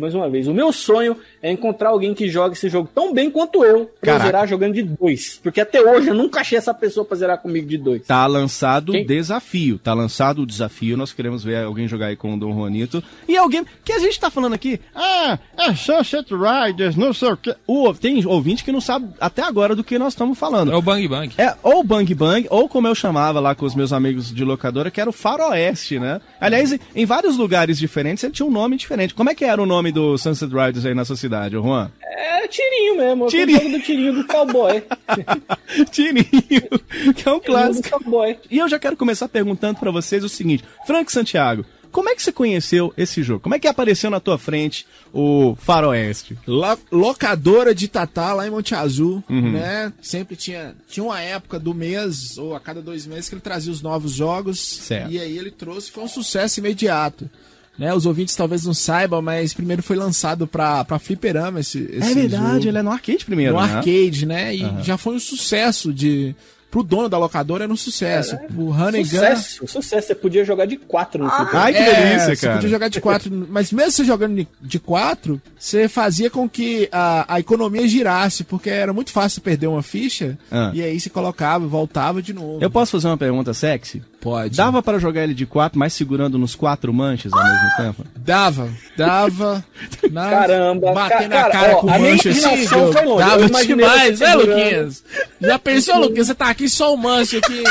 [0.00, 0.46] mais uma vez.
[0.46, 4.12] O meu sonho é encontrar alguém que jogue esse jogo tão bem quanto eu, pra
[4.12, 4.24] eu Caraca.
[4.26, 5.40] zerar jogando de dois.
[5.42, 8.06] Porque até hoje eu nunca achei essa pessoa pra zerar comigo de dois.
[8.06, 9.78] Tá lançado o desafio.
[9.78, 10.96] Tá lançado o desafio.
[10.96, 13.02] Nós queremos ver alguém jogar aí com o Dom Juanito.
[13.28, 14.80] E alguém que a gente tá falando aqui.
[14.94, 17.54] Ah, é Sunset Riders, não sei o que.
[18.00, 20.70] Tem ouvinte que não sabe até agora do que nós estamos falando.
[20.72, 21.32] É o Bang Bang.
[21.38, 24.90] É, ou Bang Bang, ou como eu chamava lá com os meus amigos de locadora,
[24.90, 26.20] que era o Faroeste, né?
[26.40, 29.14] Aliás, em- em vários lugares diferentes ele tinha um nome diferente.
[29.14, 31.90] Como é que era o nome do Sunset Riders aí na sua cidade, ô Juan?
[32.02, 33.58] É tirinho mesmo, Tirinho.
[33.60, 34.82] é do tirinho do cowboy.
[35.90, 37.90] Tirinho, que é um Tirinho do clássico.
[37.90, 38.36] cowboy.
[38.50, 42.22] E eu já quero começar perguntando pra vocês o seguinte: Frank Santiago, como é que
[42.22, 43.40] você conheceu esse jogo?
[43.40, 46.36] Como é que apareceu na tua frente o Faroeste?
[46.46, 49.52] Lo- locadora de Tatá lá em Monte Azul, Uhum.
[49.52, 49.92] né?
[50.02, 50.74] Sempre tinha.
[50.88, 54.12] Tinha uma época do mês, ou a cada dois meses, que ele trazia os novos
[54.12, 54.58] jogos.
[54.58, 55.10] Certo.
[55.12, 57.28] E aí ele trouxe, foi um sucesso imediato.
[57.78, 62.10] Né, os ouvintes talvez não saibam, mas primeiro foi lançado pra, pra Fliperama esse, esse
[62.10, 62.68] é verdade, jogo.
[62.68, 63.72] ele é no arcade primeiro, no né?
[63.72, 64.54] arcade, né?
[64.54, 66.36] E já foi um sucesso de.
[66.72, 68.34] Pro dono da locadora era um sucesso.
[68.48, 69.04] Pro Honeygun.
[69.10, 70.06] Sucesso, sucesso.
[70.08, 71.54] Você podia jogar de quatro no Super.
[71.56, 72.54] Ai, que É, delícia, Você cara.
[72.54, 76.88] podia jogar de quatro, mas mesmo você jogando de- de quatro, você fazia com que
[76.90, 80.70] a, a economia girasse, porque era muito fácil perder uma ficha, Ah.
[80.72, 82.58] e aí você colocava e voltava de novo.
[82.62, 84.02] Eu posso fazer uma pergunta sexy?
[84.22, 84.56] Pode.
[84.56, 88.04] Dava pra jogar ele de quatro, mas segurando nos quatro manches ao mesmo tempo?
[88.16, 89.64] Dava, dava.
[90.12, 92.66] na- Caramba, Bater na cara, cara ó, com a minha mancha assim,
[93.18, 94.34] dava demais, né.
[94.36, 95.04] Luquinhas?
[95.40, 96.28] Já pensou, Luquinhas?
[96.28, 97.64] Você tá aqui só o manche aqui.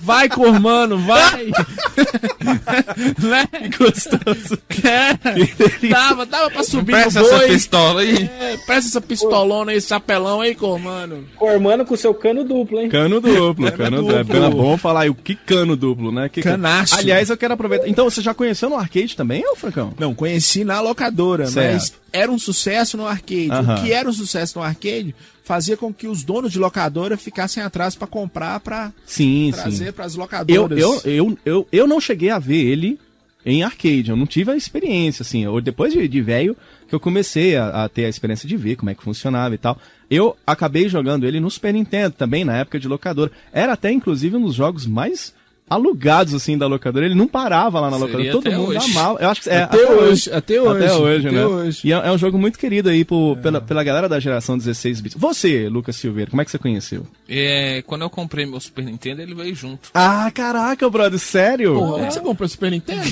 [0.00, 1.46] Vai, Cormano, vai.
[3.22, 3.48] né?
[3.78, 4.58] Gostoso.
[4.84, 7.48] É, dava, dava pra subir Presta no essa boi.
[7.48, 8.30] pistola aí.
[8.40, 11.24] É, presta essa pistolona aí, esse chapelão aí, Cormano.
[11.38, 12.88] Formando com seu cano duplo, hein?
[12.88, 14.16] Cano duplo, cano duplo.
[14.16, 14.50] É duplo.
[14.62, 16.28] bom falar aí o que cano duplo, né?
[16.28, 16.94] Que Canaço.
[16.96, 17.88] Aliás, eu quero aproveitar.
[17.88, 19.92] Então, você já conheceu no arcade também, ô Francão?
[19.98, 21.72] Não, conheci na locadora, Certo.
[21.74, 23.50] mas era um sucesso no arcade.
[23.50, 23.74] Aham.
[23.76, 27.62] O que era um sucesso no arcade fazia com que os donos de locadora ficassem
[27.62, 30.78] atrás pra comprar, pra Sim, trazer pras Eu, locadoras.
[30.78, 32.98] eu, eu, eu, eu não cheguei a ver ele
[33.44, 35.42] em arcade, eu não tive a experiência, assim.
[35.44, 36.56] Eu, depois de, de velho,
[36.88, 39.58] que eu comecei a, a ter a experiência de ver como é que funcionava e
[39.58, 39.76] tal.
[40.08, 43.32] Eu acabei jogando ele no Super Nintendo também, na época de locadora.
[43.52, 45.34] Era até, inclusive, um dos jogos mais
[45.68, 47.06] alugados, assim, da locadora.
[47.06, 48.32] Ele não parava lá na Seria locadora.
[48.32, 48.90] Todo até mundo hoje.
[48.90, 49.22] amava.
[49.22, 51.46] Eu acho que é, Até hoje, até hoje, Até hoje, até né?
[51.46, 51.80] hoje.
[51.84, 55.00] E é, é um jogo muito querido aí por, pela, pela galera da geração 16
[55.00, 55.18] bits.
[55.18, 57.06] Você, Lucas Silveira, como é que você conheceu?
[57.28, 59.88] É, quando eu comprei meu Super Nintendo, ele veio junto.
[59.94, 61.74] Ah, caraca, brother, sério?
[61.74, 63.02] Porra, onde você comprou o Super Nintendo?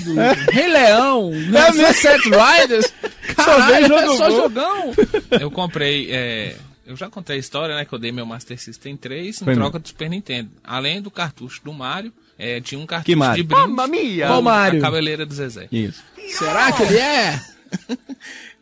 [0.53, 1.61] Rei Leão, né?
[1.69, 1.87] É mesmo?
[1.95, 2.93] Sunset Riders.
[3.37, 4.37] Caralho, jogo é só bom.
[4.37, 4.93] jogão.
[5.41, 6.09] Eu comprei.
[6.11, 7.85] é, eu já contei a história, né?
[7.85, 10.51] Que eu dei meu Master System 3 em Foi troca do Super Nintendo.
[10.65, 13.42] Além do cartucho do Mario, é, tinha um Que cartucho Mario?
[13.44, 13.68] de brinde.
[13.68, 14.40] Mamma mia!
[14.40, 14.79] Mario?
[14.81, 15.68] A cabeleira do Zezé.
[15.70, 16.03] Isso.
[16.38, 17.40] Será que ele é?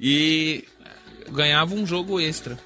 [0.01, 0.65] E
[1.33, 2.59] ganhava um jogo extra.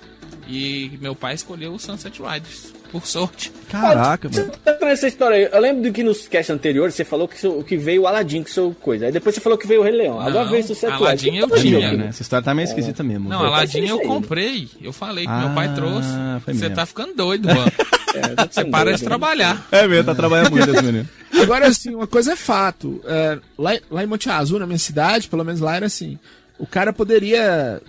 [0.49, 3.51] E meu pai escolheu o Sunset Riders, por sorte.
[3.71, 4.53] Caraca, Você mano.
[4.65, 5.49] tá falando essa história aí.
[5.53, 8.43] Eu lembro do que nos casts anteriores você falou que, seu- que veio o Aladdin
[8.43, 9.07] com seu coisa.
[9.07, 10.21] Aí depois você falou que veio o Rei Leão.
[10.21, 11.51] Agora veio o Sunset Aladdin Riders.
[11.53, 12.07] eu tinha, né?
[12.09, 13.29] Essa história tá meio esquisita mesmo.
[13.29, 13.45] Não?
[13.45, 14.69] Aladdin eu comprei.
[14.81, 16.09] Eu falei que Ah, meu pai trouxe.
[16.45, 17.73] foi Você tá ficando doido, mano.
[18.15, 19.67] É, Você para de trabalhar.
[19.71, 21.09] É mesmo, tá trabalhando muito esse menino.
[21.41, 23.01] Agora, assim, uma coisa é fato.
[23.05, 26.19] É, lá, lá em Monte Azul, na minha cidade, pelo menos lá era assim.
[26.59, 27.81] O cara poderia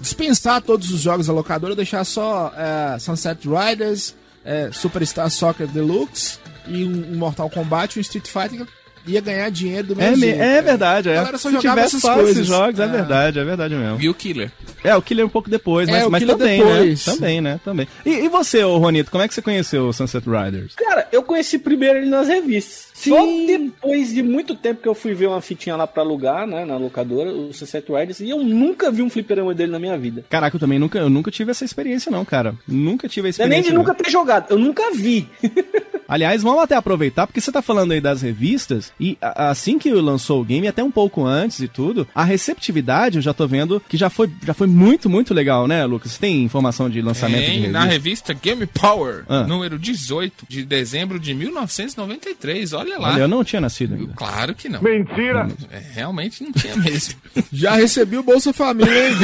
[0.00, 4.14] dispensar todos os jogos da locadora, deixar só é, Sunset Riders,
[4.44, 8.72] é, Superstar Soccer Deluxe e um, um Mortal Kombat, um Street Fighter que
[9.08, 10.40] ia ganhar dinheiro do É, mesmo me- jeito.
[10.42, 11.14] é verdade, A é.
[11.16, 12.32] galera só Se jogava essas só coisas.
[12.36, 12.84] esses jogos, é.
[12.84, 12.86] É.
[12.86, 14.00] verdade, é verdade mesmo.
[14.00, 14.50] E o Killer.
[14.84, 17.06] É, o Killer um pouco depois, É, mas, o mas também, depois.
[17.06, 17.12] né?
[17.14, 17.60] Também, né?
[17.64, 17.88] Também.
[18.06, 20.74] E, e você, ô Ronito, como é que você conheceu o Sunset Riders?
[20.76, 22.87] Cara, eu conheci primeiro ele nas revistas.
[22.98, 26.64] Só depois de muito tempo que eu fui ver uma fitinha lá pra alugar, né,
[26.64, 30.24] na locadora, o Sunset Riders, e eu nunca vi um fliperama dele na minha vida.
[30.28, 32.54] Caraca, eu também nunca, eu nunca tive essa experiência, não, cara.
[32.66, 33.70] Nunca tive a Não é nem experiência.
[33.70, 33.82] de não.
[33.82, 35.28] nunca ter jogado, eu nunca vi.
[36.08, 40.40] Aliás, vamos até aproveitar, porque você tá falando aí das revistas, e assim que lançou
[40.40, 43.96] o game, até um pouco antes e tudo, a receptividade eu já tô vendo que
[43.96, 46.16] já foi, já foi muito, muito legal, né, Lucas?
[46.16, 47.72] Tem informação de lançamento de Tem revista?
[47.78, 49.44] na revista Game Power, Ah.
[49.46, 52.72] número 18, de dezembro de 1993.
[52.72, 53.12] Olha lá.
[53.14, 54.12] Olha, eu não tinha nascido ainda.
[54.14, 54.80] Claro que não.
[54.80, 55.48] Mentira!
[55.70, 57.14] É, realmente não tinha mesmo.
[57.52, 59.16] Já recebi o Bolsa Família, hein?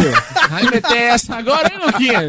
[0.50, 2.28] Vai meter essa agora, hein, Luquinha?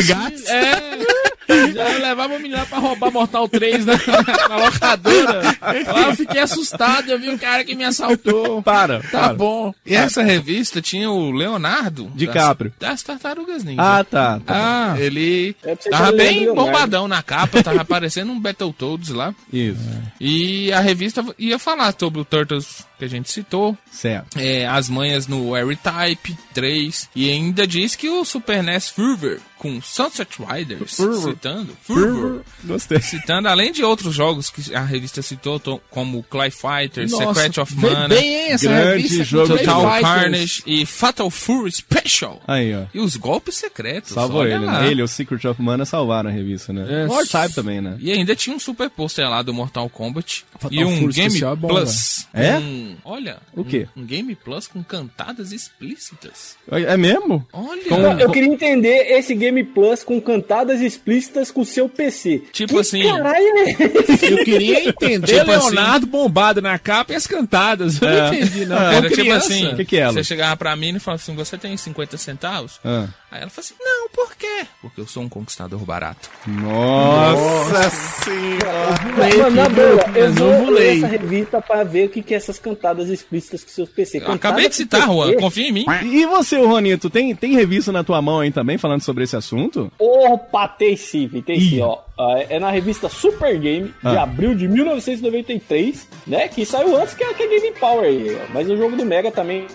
[0.00, 0.46] Esse- gás?
[0.46, 1.29] É.
[1.74, 3.94] Já levava o menino lá pra roubar Mortal 3 na,
[4.48, 5.42] na locadora.
[5.60, 8.62] Lá eu fiquei assustado, eu vi o cara que me assaltou.
[8.62, 9.34] Para, Tá para.
[9.34, 9.74] bom.
[9.84, 12.72] E essa revista tinha o Leonardo DiCaprio.
[12.78, 13.80] Das, das Tartarugas Ninja.
[13.82, 14.40] Ah, tá.
[14.44, 14.92] tá.
[14.92, 16.54] Ah, Ele É tava bem Leonardo.
[16.54, 19.34] bombadão na capa, tava aparecendo um Battletoads lá.
[19.52, 19.80] Isso.
[20.20, 24.38] E a revista ia falar sobre o Turtles que a gente citou, Certo.
[24.38, 29.78] é, as manhas no R-Type 3, e ainda diz que o Super NES Fervor com
[29.82, 30.92] Sunset Riders,
[31.22, 32.98] citando, Fervor, Gostei.
[33.02, 37.60] citando além de outros jogos que a revista citou, to- como Clay Fighter, nossa, Secret
[37.60, 40.00] of Mana, bem, essa Grande revista jogo Total Fighters.
[40.02, 42.40] Carnage e Fatal Fury Special.
[42.48, 42.84] Aí, ó.
[42.94, 44.12] E os golpes secretos.
[44.14, 44.80] Salvou ele, lá.
[44.80, 44.90] né?
[44.90, 47.02] Ele e o Secret of Mana salvaram a revista, né?
[47.02, 47.06] É.
[47.06, 47.98] O War-Type também, né?
[48.00, 50.44] E ainda tinha um super pôster lá do Mortal Kombat.
[50.58, 52.26] Fatal e um Fury Game é bom, Plus.
[52.32, 52.46] velho.
[52.54, 52.58] É?
[52.58, 53.36] Um- olha.
[53.54, 53.86] O quê?
[53.94, 56.56] Um, um Game Plus com cantadas explícitas.
[56.70, 57.46] É mesmo?
[57.52, 58.22] Olha.
[58.22, 62.42] Eu queria entender esse Game Plus com cantadas explícitas com o seu PC.
[62.52, 63.70] Tipo que assim- Caralho, é
[64.12, 64.26] esse?
[64.32, 68.00] Eu queria entender Tipo assim- Leonardo bombado na capa e as cantadas.
[68.00, 68.20] Eu É.
[68.20, 68.76] não entendi, não.
[68.76, 70.14] Era tipo assim, Que que é, Lu?
[70.14, 72.78] você chegava pra mim e falava assim, você tem 50 centavos?
[72.84, 73.06] Ah.
[73.30, 74.66] Aí ela falou assim, não, por quê?
[74.82, 76.28] Porque eu sou um conquistador barato.
[76.46, 78.90] Nossa senhora.
[79.16, 82.34] Mano, na boa, eu vou eu vou ler essa revista pra ver o que, que
[82.34, 84.18] é essas cantadas explícitas com seus PC.
[84.18, 85.86] Eu acabei de citar, Juan, confia em mim.
[86.04, 89.92] E você, Ronito, tem, tem revista na tua mão aí também falando sobre esse assunto?
[89.98, 91.98] Opa, tem sim, tem sim, ó.
[92.18, 94.22] Ah, É na revista Super Game, de Ah.
[94.24, 96.48] abril de 1993, né?
[96.48, 98.52] Que saiu antes que a, que a Game Power aí, ó.
[98.52, 99.66] Mas o jogo do Mega também,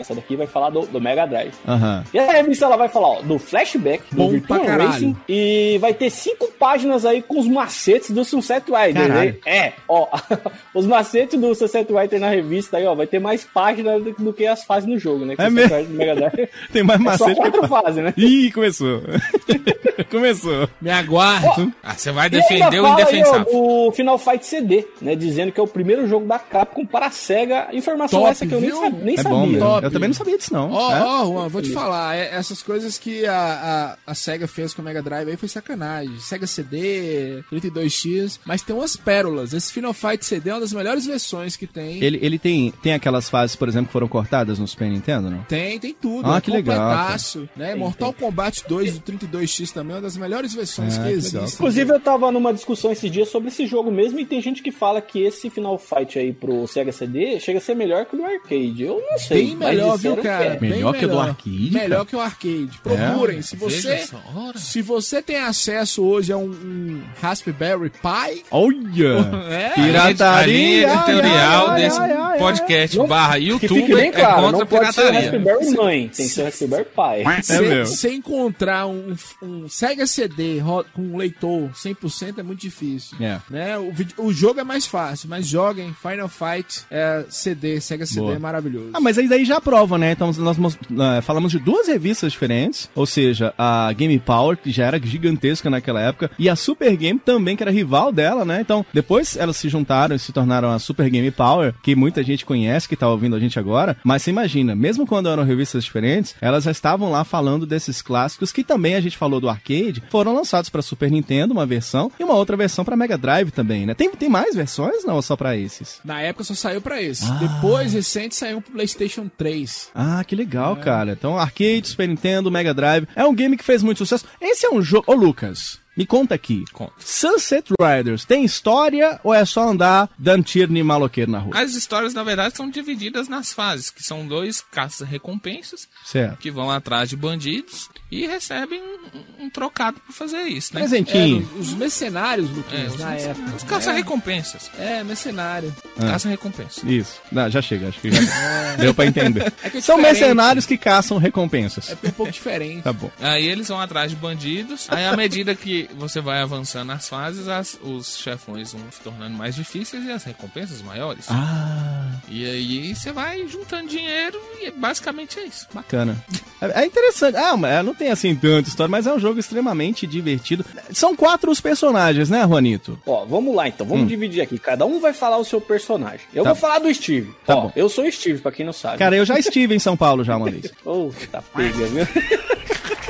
[0.00, 1.52] essa daqui vai falar do, do Mega Drive.
[1.68, 2.04] Aham.
[2.14, 4.90] E a revista ela vai falar ó, do flashback, do Bom Virtua pra caralho.
[4.90, 9.08] Racing e vai ter cinco páginas aí com os macetes do Sunset Rider.
[9.08, 9.34] Né?
[9.46, 10.08] É, ó,
[10.74, 14.32] os macetes do Sunset Rider na revista aí, ó, vai ter mais páginas do, do
[14.32, 15.34] que as fases no jogo, né?
[15.36, 15.74] Que É mesmo?
[15.76, 18.14] Rider do Mega Drive Tem mais é só macete quatro fases, né?
[18.16, 19.02] Ih, começou.
[20.10, 20.68] começou.
[20.80, 21.72] Me aguarde.
[21.82, 23.46] Ah, você vai defender o fala aí, ó, indefensável.
[23.52, 25.14] o Final Fight CD, né?
[25.14, 27.68] Dizendo que é o primeiro jogo da Capcom para a SEGA.
[27.72, 28.90] Informação Top, essa que eu nem, viu?
[28.90, 29.38] nem É sabia.
[29.38, 29.66] bom mesmo.
[29.66, 29.84] Top.
[29.84, 30.70] Eu também não sabia disso, não.
[30.72, 31.02] Ó, É?
[31.02, 34.82] ó, Juan, vou te falar, é- essas coisas que a, a, a SEGA fez com
[34.82, 36.18] o Mega Drive aí foi sacanagem.
[36.20, 39.52] SEGA CD, 32X, mas tem umas pérolas.
[39.52, 42.02] Esse Final Fight CD é uma das melhores versões que tem.
[42.02, 45.42] Ele, ele tem, tem aquelas fases, por exemplo, que foram cortadas no Super Nintendo, não?
[45.44, 46.30] Tem, tem tudo.
[46.30, 47.74] Ah, é que legal, completaço, Né?
[47.74, 51.40] Mortal Kombat 2 do 32X também é uma das melhores versões Ah, que que existem.
[51.40, 51.54] legal.
[51.54, 54.70] Inclusive, eu tava numa discussão esses dias sobre esse jogo mesmo, e tem gente que
[54.70, 58.18] fala que esse Final Fight aí pro Sega CD chega a ser melhor que o
[58.18, 58.82] do arcade.
[58.82, 59.46] Eu não sei.
[59.46, 60.44] Bem melhor, viu, que cara?
[60.44, 60.56] é.
[60.58, 62.04] Bem Melhor que o do arcade, Melhor cara?
[62.06, 62.71] que o arcade.
[62.78, 63.42] Procurem.
[63.42, 64.08] Se Veja você,
[64.56, 69.18] se você tem acesso hoje a um, um Raspberry Pi, Olha!
[69.50, 74.08] é, A linha editorial ai, ai, desse ai, podcast Não- barra Que YouTube fique bem
[74.08, 75.30] é claro, contra não a pode ser pirataria.
[75.30, 77.42] Raspberry Mãe, tem que ser o Raspberry Pi.
[77.42, 77.86] Você mesmo.
[77.96, 80.60] você encontrar um, um Sega CD
[80.94, 83.16] com um leitor 100% é muito difícil.
[83.20, 83.38] É.
[83.50, 83.78] Né?
[83.78, 88.34] O, o jogo é mais fácil, mas joguem Final Fight é, CD, Sega CD Boa.
[88.34, 88.90] é maravilhoso.
[88.92, 90.12] Ah, mas aí daí já prova, né?
[90.12, 90.76] Então nós mos-
[91.16, 92.61] eh, falamos de duas revistas diferentes,
[92.94, 97.18] ou seja, a Game Power, que já era gigantesca naquela época, e a Super Game
[97.18, 98.60] também, que era rival dela, né?
[98.60, 102.44] Então, depois elas se juntaram e se tornaram a Super Game Power, que muita gente
[102.44, 106.34] conhece, que tá ouvindo a gente agora, mas você imagina, mesmo quando eram revistas diferentes,
[106.40, 110.34] elas já estavam lá falando desses clássicos que também a gente falou do arcade, foram
[110.34, 113.94] lançados pra Super Nintendo, uma versão, e uma outra versão pra Mega Drive também, né?
[113.94, 115.04] Tem, tem mais versões?
[115.04, 116.00] Não, ou só pra esses?
[116.04, 117.30] Na época só saiu pra esse.
[117.34, 119.90] Depois, recente, saiu pro PlayStation 3.
[119.94, 121.12] Ah, que legal, cara.
[121.12, 123.08] Então, arcade, Super Nintendo, Mega Drive.
[123.16, 124.24] É um game que fez muito sucesso.
[124.40, 125.10] Esse é um jogo.
[125.10, 126.64] Ô, Lucas, me conta aqui.
[126.72, 126.92] Conta.
[126.98, 131.58] Sunset Riders tem história ou é só andar dando tiro em maloqueiro na rua?
[131.58, 136.38] As histórias, na verdade, são divididas nas fases, que são dois caças-recompensas Certo.
[136.38, 140.80] que vão atrás de bandidos e recebem um, um trocado por fazer isso, né?
[140.80, 141.48] Presentinho.
[141.56, 143.56] É, os mercenários, É, Luquinhas, os, na época.
[143.56, 144.70] os caça-recompensas.
[144.78, 145.74] É, é, mercenário.
[145.98, 146.82] Caça-recompensas.
[146.84, 147.20] Isso.
[147.30, 148.20] Não, já chega, acho que já
[148.78, 149.52] deu pra entender.
[149.62, 150.02] É é São diferente.
[150.02, 151.90] mercenários que caçam recompensas.
[151.90, 152.82] É um pouco diferente.
[152.82, 153.10] Tá bom.
[153.20, 154.86] Aí eles vão atrás de bandidos.
[154.90, 159.36] Aí, à medida que você vai avançando nas fases, as- os chefões vão se tornando
[159.36, 161.26] mais difíceis e as recompensas maiores.
[161.28, 165.66] Ah, E aí você vai juntando dinheiro e basicamente é isso.
[165.74, 166.16] bacana.
[166.60, 167.36] É, é interessante.
[167.36, 170.64] Ah, mas é, não tem assim tanta história, mas é um jogo extremamente divertido.
[170.92, 172.98] São quatro os personagens, né, Juanito?
[173.06, 174.06] Ó, vamos lá então, vamos Hum.
[174.06, 174.58] dividir aqui.
[174.58, 176.20] Cada um vai falar o seu personagem.
[176.32, 176.52] Eu Tá.
[176.52, 177.34] vou falar do Steve.
[177.44, 177.72] Tá Ó, bom.
[177.76, 178.98] eu sou o Steve, pra quem não sabe.
[178.98, 180.72] Cara, eu já estive em São Paulo já uma vez.
[180.86, 182.06] Ô, tá pega, viu?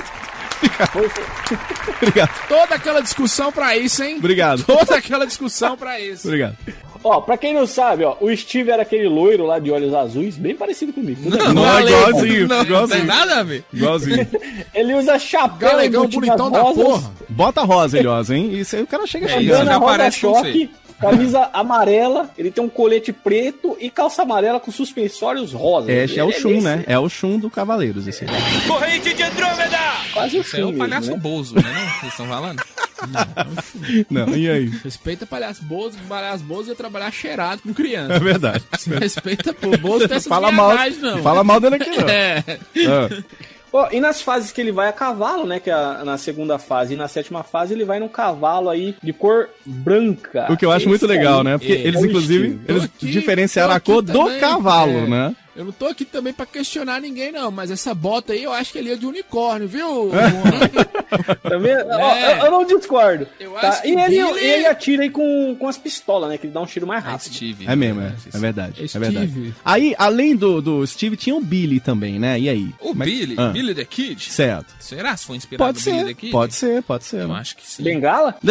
[2.00, 2.30] Obrigado.
[2.48, 4.16] Toda aquela discussão pra isso, hein?
[4.18, 4.64] Obrigado.
[4.64, 6.26] Toda aquela discussão pra isso.
[6.26, 6.56] Obrigado.
[7.04, 10.36] Ó, pra quem não sabe, ó, o Steve era aquele loiro lá de olhos azuis,
[10.36, 11.20] bem parecido comigo.
[11.20, 11.52] Tudo bem.
[11.52, 13.04] Não, é igualzinho, Não, não tem igualzinho.
[13.06, 13.64] nada a ver.
[13.72, 14.28] Igualzinho.
[14.72, 17.10] Ele usa chapéu Galegão bonitão da porra.
[17.28, 18.52] Bota rosa, Ilhosa, hein?
[18.56, 19.42] Isso aí o cara chega É chegando.
[19.56, 20.70] isso, já rosa parece com choque,
[21.02, 25.90] camisa amarela, ele tem um colete preto e calça amarela com suspensórios rosas.
[25.90, 26.84] É, Ele é o bem Shun, né?
[26.86, 28.30] É o Shun do Cavaleiros, esse aí.
[30.14, 31.20] Quase o Isso é o Shun palhaço mesmo, né?
[31.22, 31.62] Bozo, né?
[31.62, 32.00] Não?
[32.00, 32.62] Vocês estão falando?
[34.08, 34.66] Não, e aí?
[34.84, 38.14] Respeita palhaço Bozo, palhaço Bozo é trabalhar cheirado com criança.
[38.14, 38.64] É verdade.
[39.00, 41.22] Respeita pro Bozo, tem essas Fala mal, não.
[41.22, 42.08] fala mal dele aqui, não.
[42.08, 42.44] É.
[42.86, 43.22] Ah,
[43.72, 45.58] Ó, e nas fases que ele vai a cavalo, né?
[45.58, 48.94] Que é a- na segunda fase e na sétima fase, ele vai num cavalo aí
[49.02, 50.46] de cor branca.
[50.50, 51.58] o que eu acho Esse muito legal, aí né?
[51.58, 55.08] Porque é eles, inclusive, eles aqui, diferenciaram a cor do também, cavalo, é.
[55.08, 55.36] né?
[55.54, 58.72] Eu não tô aqui também pra questionar ninguém, não, mas essa bota aí eu acho
[58.72, 60.10] que ele é de unicórnio, viu?
[61.46, 62.38] Também, ó, É.
[62.40, 63.26] eu, eu não discordo.
[63.38, 63.68] Eu tá?
[63.68, 66.38] acho que E ele, Billy- ele atira aí com, com as pistolas, né?
[66.38, 67.34] Que ele dá um tiro mais É rápido.
[67.34, 67.66] Steve.
[67.68, 68.14] É mesmo, é.
[68.32, 68.82] É verdade.
[68.94, 69.54] É verdade.
[69.62, 72.40] Aí, além do, do Steve, tinha o Billy também, né?
[72.40, 72.70] E aí?
[72.80, 74.32] O que- Billy, Ah, Billy the Kid.
[74.32, 74.74] Certo.
[74.80, 76.32] Será se foi inspirado Pode no Billy ser, the Kid?
[76.32, 77.20] pode ser, pode ser.
[77.20, 77.82] Eu acho que sim.
[77.82, 78.34] Bengala?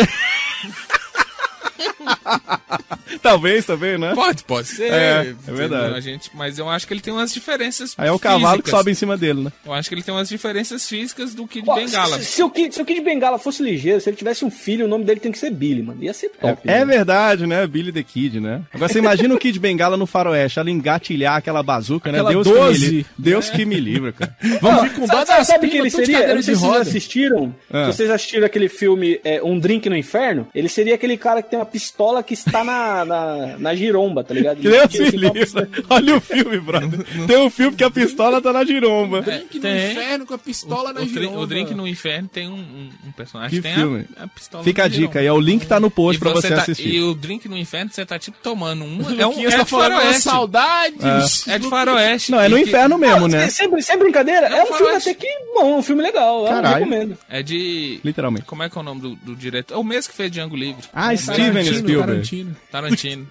[3.22, 4.14] Talvez também, né?
[4.14, 4.92] Pode, pode ser.
[4.92, 5.96] É, é verdade.
[5.96, 8.64] A gente, mas eu acho que ele tem umas diferenças Aí é o cavalo que
[8.64, 8.72] físicas.
[8.72, 9.52] sobe em cima dele, né?
[9.66, 12.20] Eu acho que ele tem umas diferenças físicas do Kid Ó, Bengala.
[12.20, 14.86] Se, se o Kid, se o Kid Bengala fosse ligeiro, se ele tivesse um filho,
[14.86, 16.04] o nome dele tem que ser Billy, mano.
[16.04, 16.62] Ia ser top.
[16.68, 16.86] É, é né?
[16.86, 17.66] verdade, né?
[17.68, 18.62] Billy the Kid, né?
[18.74, 22.20] Agora você imagina o Kid Bengala no faroeste, ela engatilhar aquela bazuca, né?
[22.20, 22.86] Aquela Deus 12.
[22.86, 23.06] que me.
[23.18, 24.36] Deus que me livre, cara.
[24.62, 26.28] Vamos, vir com sabe, dó sabe, sabe que ele seria?
[26.28, 27.56] Eu não sei se vocês assistiram.
[27.72, 27.86] Ah.
[27.86, 31.50] Se vocês assistiram aquele filme é, Um Drink no Inferno, ele seria aquele cara que
[31.50, 34.58] tem uma pistola que está na, na, na giromba, tá ligado?
[34.62, 35.72] Que me assim.
[35.90, 37.06] Olha o filme, brother.
[37.28, 39.22] Tem um filme que a pistola tá na giromba.
[39.22, 39.92] Drink no tem.
[39.92, 41.40] inferno com a pistola na o, giromba.
[41.40, 44.06] o Drink no Inferno tem um, um- um personagem Que tem filme?
[44.18, 45.40] A, a pistola Fica a no dica aí, giromba.
[45.40, 46.94] ó, o link tá no post E pra você tá- assistir.
[46.96, 48.98] E o Drink no Inferno, você tá tipo tomando um.
[49.02, 50.22] O É um Luquinhas é tá de faroeste.
[50.22, 51.48] saudades.
[51.48, 52.32] É de faroeste.
[52.32, 53.48] Não, é no que- inferno mesmo, né?
[53.50, 56.46] Sem, sem brincadeira, Não, é um filme até que bom, um filme legal.
[56.46, 56.76] Eu Caralho.
[56.76, 57.18] recomendo.
[57.30, 58.00] É de.
[58.04, 58.46] Literalmente.
[58.46, 59.76] Como é que é o nome do, do diretor?
[59.76, 60.84] É o mesmo que fez Django Livre.
[60.94, 62.12] Ah, Steven Tarantino, Spielberg.
[62.12, 62.56] Tarantino.
[62.72, 63.28] Tarantino.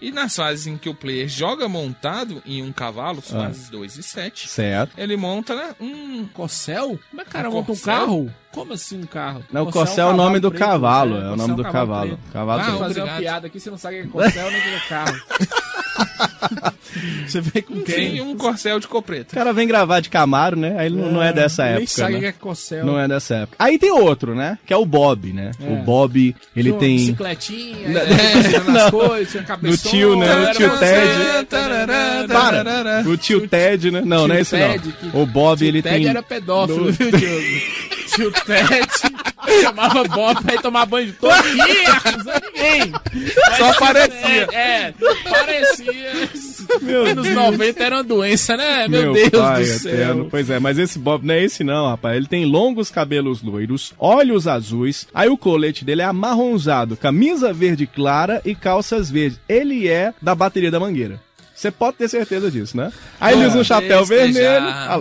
[0.00, 3.44] e nas fases em que o player joga montado em um cavalo, Ah.
[3.46, 4.92] fases 2 e 7, Certo.
[4.98, 6.26] ele monta um.
[6.32, 6.98] Cossel?
[7.10, 7.94] Como é que cara Um monta um corcel?
[7.94, 8.34] carro?
[8.52, 9.44] Como assim um carro?
[9.52, 11.16] Não, o Cossel é o nome do cavalo.
[11.16, 12.18] É o nome do cavalo.
[12.32, 14.60] Cavalo Ah, Vou fazer uma piada aqui, você não sabe o que é Cossel nem
[14.60, 15.20] o que é carro.
[17.26, 18.20] você vem com quem?
[18.20, 19.32] Um corcel de cor preta.
[19.32, 20.74] O cara vem gravar de Camaro, né?
[20.78, 22.28] Aí ele não, não é dessa Nem época, sabe o que né?
[22.28, 22.84] é Cossel.
[22.86, 23.56] Não é dessa época.
[23.58, 24.58] Aí tem outro, né?
[24.66, 25.50] Que é o Bob, né?
[25.60, 25.72] É.
[25.72, 26.96] O Bob, ele uma tem...
[26.96, 29.90] bicicletinha, Não, é, nas coisas, tinha No cabeçona.
[29.90, 30.50] tio, né?
[30.50, 31.46] O tio Ted.
[31.48, 33.02] tarará, Para!
[33.08, 34.02] O tio Ted, né?
[34.04, 34.72] Não, não é esse não.
[34.72, 36.08] Ted, O Bob, ele Ted tem...
[36.08, 37.44] era pedófilo, No- viu, Diogo?
[38.14, 38.88] Tio Ted
[39.62, 41.64] chamava Bob pra ir tomar banho de todo dia,
[42.54, 42.92] ninguém.
[43.56, 44.48] Só Mas, parecia.
[44.52, 44.94] É, é,
[45.28, 46.30] parecia.
[46.82, 47.36] Meu Anos Deus.
[47.36, 48.86] 90 era uma doença, né?
[48.88, 49.92] Meu, Meu Deus pai do céu.
[49.92, 50.28] eterno.
[50.30, 52.16] Pois é, mas esse Bob não é esse não, rapaz.
[52.16, 57.86] Ele tem longos cabelos loiros, olhos azuis, aí o colete dele é amarronzado, camisa verde
[57.86, 59.40] clara e calças verdes.
[59.48, 61.20] Ele é da bateria da Mangueira.
[61.54, 62.90] Você pode ter certeza disso, né?
[63.20, 64.64] Aí ele usa um chapéu vermelho.
[64.64, 64.98] Ah,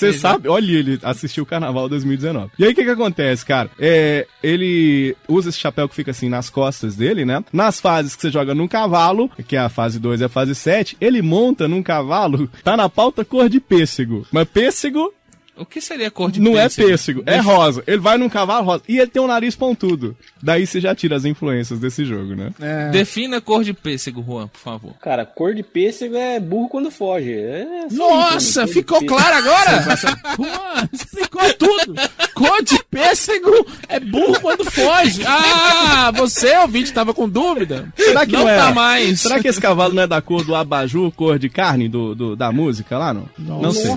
[0.00, 2.52] Você sabe, olha, ele assistiu o Carnaval 2019.
[2.58, 3.70] E aí o que que acontece, cara?
[3.78, 7.44] É, ele usa esse chapéu que fica assim nas costas dele, né?
[7.52, 10.54] Nas fases que você joga num cavalo, que é a fase 2 e a fase
[10.54, 14.26] 7, ele monta num cavalo, tá na pauta cor de pêssego.
[14.32, 15.12] Mas pêssego
[15.60, 16.88] O que seria cor de não pêssego?
[16.88, 17.84] é pêssego, é rosa.
[17.86, 18.82] Ele vai num cavalo rosa.
[18.88, 20.16] E ele tem um nariz pontudo.
[20.42, 22.50] Daí você já tira as influências desse jogo, né?
[22.60, 22.88] É.
[22.90, 24.94] Defina a cor de pêssego, Juan, por favor.
[25.00, 27.32] Cara, cor de pêssego é burro quando foge.
[27.32, 29.84] É Nossa, ficou claro agora?
[30.36, 30.44] Pô,
[30.92, 31.94] explicou tudo.
[32.34, 35.22] Cor de pêssego é burro quando foge.
[35.26, 37.92] Ah, você, ouvinte, tava com dúvida?
[37.96, 38.56] Será que não, não é?
[38.56, 39.20] tá mais.
[39.20, 42.36] Será que esse cavalo não é da cor do abajur, cor de carne do, do-
[42.36, 43.28] da música lá, não?
[43.38, 43.90] Não sei.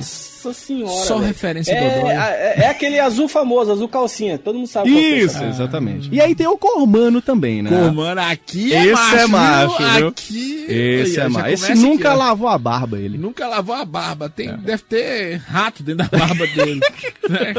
[0.43, 0.91] Nossa senhora.
[1.06, 1.27] Só velho.
[1.27, 2.12] referência É, do Dodói.
[2.13, 4.38] é, é aquele azul famoso, azul calcinha.
[4.38, 5.17] Todo mundo sabe é.
[5.19, 6.10] Isso, exatamente.
[6.12, 7.69] E aí tem o Cormano também, né?
[7.69, 9.15] Cormano, aqui é Esse macho.
[9.15, 10.08] é macho, viu?
[10.10, 10.65] Aqui.
[10.67, 11.47] Esse é macho.
[11.49, 13.17] Esse nunca aqui, lavou a barba, ele.
[13.17, 14.29] Nunca lavou a barba.
[14.29, 14.58] Tem, É.
[14.58, 16.79] Deve ter rato dentro da barba dele.
[17.29, 17.53] né?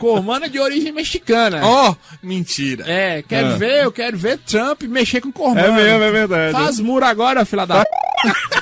[0.00, 1.60] Cormano é de origem mexicana.
[1.62, 2.84] Ó, mentira.
[2.86, 3.56] É, quero Ah.
[3.56, 5.66] ver, eu quero ver Trump mexer com Cormano.
[5.66, 6.52] É mesmo, é verdade.
[6.52, 7.84] Faz muro agora, filha da.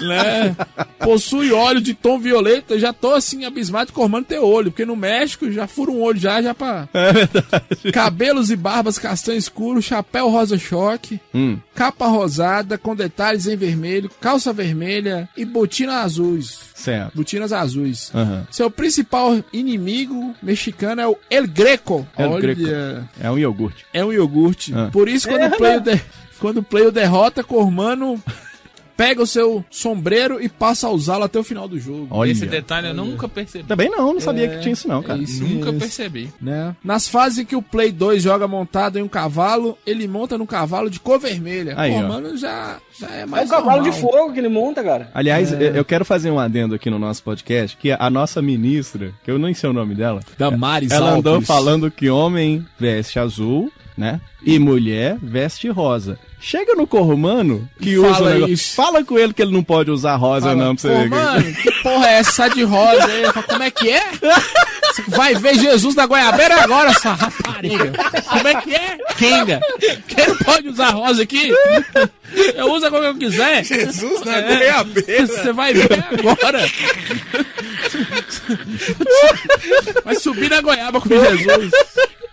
[0.00, 0.56] né?
[0.98, 2.74] Possui olho de tom violeta.
[2.74, 4.70] Eu já tô assim, abismado com Cormano ter olho.
[4.70, 6.88] Porque no México já fura um olho já, já pra.
[6.94, 7.92] É verdade.
[7.92, 11.58] Cabelos e barbas castanho escuro, chapéu rosa choque, Hum.
[11.74, 16.58] capa rosada com detalhes em vermelho, calça vermelha e botina azuis.
[16.74, 17.14] Certo.
[17.14, 18.10] Botinas azuis.
[18.14, 18.46] Aham.
[18.50, 22.06] Seu principal inimigo mexicano é o El Greco.
[22.18, 23.08] El Olha, Greco.
[23.20, 23.84] É um iogurte.
[23.92, 24.72] é um iogurte.
[24.74, 24.88] Ah.
[24.92, 25.94] Por isso, quando, É, o player né?
[25.94, 26.02] de-
[26.40, 28.20] quando o player derrota, Cormano
[28.96, 32.06] pega o seu sombreiro e passa a usá-lo até o final do jogo.
[32.10, 32.30] Olha.
[32.30, 33.64] Esse detalhe eu nunca percebi.
[33.64, 35.18] Também não, não sabia que tinha isso não, cara.
[35.18, 35.80] É isso Nunca mesmo.
[35.80, 36.30] percebi.
[36.40, 36.74] Né?
[36.84, 40.46] Nas fases em que o Play 2 joga montado em um cavalo, ele monta num
[40.46, 41.74] cavalo de cor vermelha.
[41.76, 42.00] Aí, ó.
[42.00, 43.92] Cormano já, já é É mais o cavalo normal.
[43.92, 45.10] de fogo que ele monta, cara.
[45.14, 45.78] Aliás, É.
[45.78, 49.38] eu- quero fazer um adendo aqui no nosso podcast, que a nossa ministra, que eu
[49.38, 51.46] nem sei o nome dela, Damares ela andou Alves.
[51.46, 54.20] falando que homem veste azul, né?
[54.44, 56.18] E mulher veste rosa.
[56.40, 58.74] Chega no Cormano, que Fala usa o negócio, isso.
[58.74, 61.08] fala com ele que ele não pode usar rosa Fala, não, pra você ver.
[61.08, 63.24] mano, que porra é essa de rosa aí?
[63.26, 64.02] Fala, Como é que é?
[64.12, 67.92] Você vai ver Jesus da Goiabeira agora, sua rapariga.
[68.28, 68.98] Como é que é?
[69.16, 69.60] Kenga.
[70.08, 71.52] Quem não pode usar rosa aqui?
[72.56, 73.62] Eu uso quando eu quiser.
[73.64, 74.56] Jesus na É.
[74.58, 75.26] goiabeira.
[75.28, 76.66] Você vai ver agora.
[80.04, 81.70] Vai subir na goiaba com Jesus.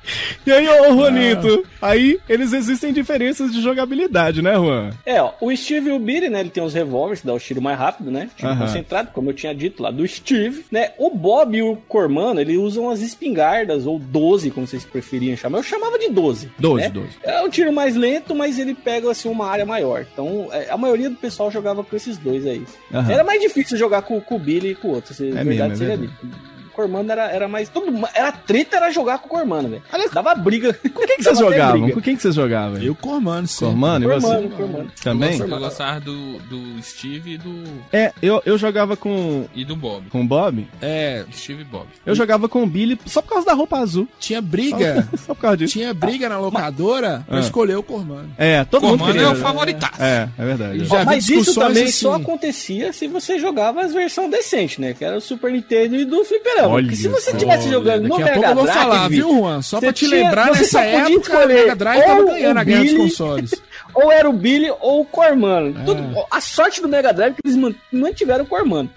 [0.45, 4.89] E aí, ô Juanito, aí eles existem diferenças de jogabilidade, né, Juan?
[5.05, 7.39] É, ó, o Steve e o Billy, né, ele tem os revólveres, que dá o
[7.39, 8.29] tiro mais rápido, né?
[8.35, 8.65] Tiro Aham.
[8.65, 10.91] concentrado, como eu tinha dito lá, do Steve, né?
[10.97, 15.59] O Bob e o Cormano, eles usam as espingardas, ou 12, como vocês preferiam chamar.
[15.59, 16.51] Eu chamava de 12.
[16.57, 16.89] 12, né?
[16.89, 17.07] 12.
[17.23, 20.05] É um tiro mais lento, mas ele pega, assim, uma área maior.
[20.11, 22.63] Então, é, a maioria do pessoal jogava com esses dois aí.
[22.93, 23.11] Aham.
[23.11, 25.45] Era mais difícil jogar com, com o Billy e com o outro, se É verdade
[25.45, 26.48] mesmo, é seja verdade.
[26.79, 27.67] Cormano era, era mais.
[27.67, 29.83] Todo, era treta, era jogar com o Cormano, velho.
[30.13, 30.73] Dava briga.
[30.73, 31.89] Com quem que vocês jogavam?
[31.91, 32.81] Com quem que vocês jogavam?
[32.81, 33.65] Eu Cormano, sim.
[33.65, 34.27] Cormano, e você?
[34.27, 34.91] Cormano, Cormano.
[35.03, 35.37] Também?
[35.39, 40.09] Eu gostava do, do Steve e do, É, eu, eu jogava com, e do Bob.
[40.09, 40.65] com o Bob.
[40.81, 41.87] É, Steve e Bob.
[42.05, 44.07] Eu jogava com o Billy só por causa da roupa azul.
[44.19, 45.07] tinha briga.
[45.11, 45.73] Só, só por causa disso.
[45.73, 47.41] Tinha briga na locadora pra Ah.
[47.41, 48.29] escolher o Cormano.
[48.37, 49.27] É, todo mundo Comando queria.
[49.27, 50.01] é o favoritaço.
[50.01, 50.87] É, é verdade.
[50.89, 51.91] Ó, mas isso também assim.
[51.91, 54.93] só acontecia se você jogava as versões decentes, né?
[54.93, 56.23] Que era o Super Nintendo e do
[56.69, 57.37] Olha se você só.
[57.37, 59.61] tivesse jogando no Daqui a Mega eu vou Drive, falar, viu, Juan?
[59.61, 62.93] Só pra te tinha- lembrar, nessa época, o Mega Drive tava ganhando a guerra dos
[62.93, 63.51] consoles.
[63.95, 65.73] Ou era o Billy ou o Cormano.
[65.83, 68.89] Tudo- a sorte do Mega Drive é que eles man- mantiveram o Cormano.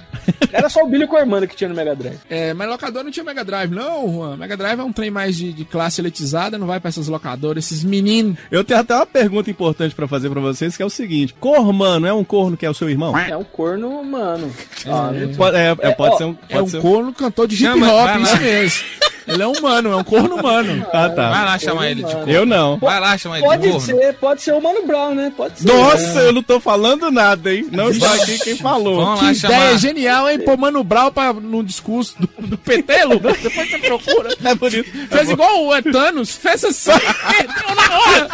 [0.52, 2.18] Era só o Billy e o Cormano que tinha no Mega Drive.
[2.28, 4.36] É, mas locador não tinha Mega Drive, não, Juan.
[4.36, 7.64] Mega Drive é um trem mais de, de classe elitizada, não vai pra essas locadoras,
[7.64, 8.38] esses meninos.
[8.50, 12.06] Eu tenho até uma pergunta importante pra fazer pra vocês, que é o seguinte: Cormano
[12.06, 13.16] é um corno que é o seu irmão?
[13.18, 14.52] É um corno humano.
[14.86, 16.36] Ah, Pode, é, é, pode ó, ser um.
[16.48, 18.84] É Pode um ser corno cantor de hip hop, isso mesmo.
[19.26, 20.86] Ele é humano, é um corno humano.
[20.92, 21.30] Ah, Vai tá.
[21.30, 22.30] lá chamar ele de corno.
[22.32, 22.78] Eu não.
[22.78, 23.80] Vai lá chamar ele de Pode corno.
[23.86, 25.32] ser, pode ser o Mano Brown, né?
[25.36, 25.66] Pode ser.
[25.72, 27.66] Nossa, eu não tô falando nada, hein?
[27.70, 28.96] Não está aqui quem falou.
[29.04, 29.78] Vamos Que lá ideia chamar.
[29.78, 30.38] genial, hein?
[30.40, 33.38] Pô, Mano Brown pra, no discurso do, do PT, Lucas.
[33.40, 34.32] Depois você procura.
[34.44, 34.90] É por isso.
[35.08, 38.28] Fez igual o Thanos, fez assim, perdeu na hora.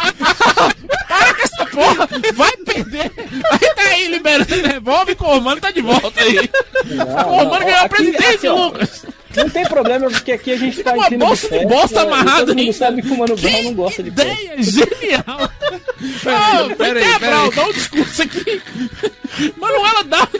[1.07, 3.11] Para com essa porra, vai perder.
[3.51, 6.49] Aí tá aí liberando revólver e Cormano tá de volta aí.
[7.23, 9.05] Cormano ganhou a presidência, Lucas.
[9.35, 12.51] Não tem problema, porque aqui a gente tá Uma bolsa de festa, bosta e amarrada
[12.53, 12.73] ainda.
[12.73, 14.31] sabe que o Mano Brown não gosta de festa.
[14.31, 15.51] Ideia genial.
[16.71, 17.55] Ô, pera aí, vem cá, pera Brown, aí.
[17.55, 18.61] dá um discurso aqui.
[19.57, 20.35] Manuela Dark.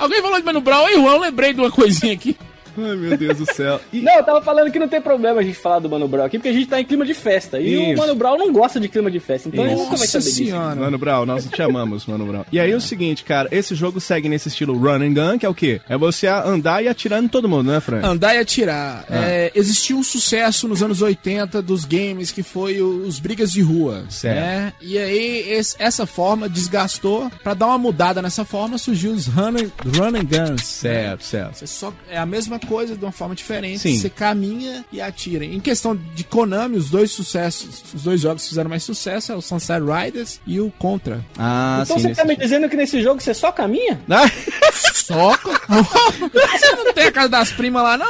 [0.00, 0.88] Alguém falou de Mano Brown?
[0.88, 2.36] Ei, Juan, eu lembrei de uma coisinha aqui.
[2.76, 3.80] Ai, meu Deus do céu.
[3.92, 6.24] E- Não, eu tava falando que não tem problema a gente falar do Mano Brown
[6.24, 7.60] aqui, porque a gente tá em clima de festa.
[7.60, 7.96] E o Isso.
[8.00, 10.20] Mano Brown não gosta de clima de festa, então ele nunca vai disso.
[10.22, 10.74] senhora.
[10.76, 12.44] Mano Brown, nós te amamos, Mano Brown.
[12.52, 15.46] E aí é o seguinte, cara, esse jogo segue nesse estilo run and gun, que
[15.46, 15.80] é o quê?
[15.88, 18.04] É você andar e atirar em todo mundo, né, Frank?
[18.06, 19.04] Andar e atirar.
[19.10, 23.60] É, existiu um sucesso nos anos 80 dos games que foi o- os brigas de
[23.62, 24.04] rua.
[24.08, 24.36] Certo.
[24.36, 24.72] né?
[24.80, 27.30] E aí esse- essa forma desgastou.
[27.42, 30.62] Pra dar uma mudada nessa forma, surgiu os run and, run and guns.
[30.64, 31.54] Certo, certo.
[31.58, 33.80] Você só, é a mesma coisa de uma forma diferente.
[33.80, 33.98] Sim.
[33.98, 35.44] Você caminha e atira.
[35.44, 39.34] Em questão de Konami, os dois sucessos, os dois jogos que fizeram mais sucesso é
[39.36, 41.24] o Sunset Riders e o Contra.
[41.38, 42.02] Ah, Então sim.
[42.02, 44.00] você nesse tá me dizendo que nesse jogo você só caminha?
[44.10, 44.24] Ah,
[45.12, 45.50] Só soca.
[46.58, 48.06] Você não tem a casa das primas lá, não?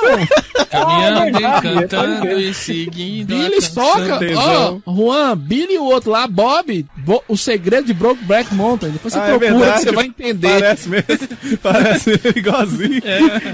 [0.70, 2.38] Caminhando e verdade, cantando crer.
[2.40, 3.26] e seguindo.
[3.28, 4.14] Billy soca.
[4.14, 4.82] Ó, Tesão.
[4.86, 8.90] Juan, Billy e o outro lá, Bob, Bo- o segredo de Brokeback Mountain.
[8.90, 9.72] Depois você Ah, é procura verdade.
[9.78, 10.48] que você vai entender.
[10.60, 11.08] Parece mesmo.
[11.62, 13.02] Parece igualzinho.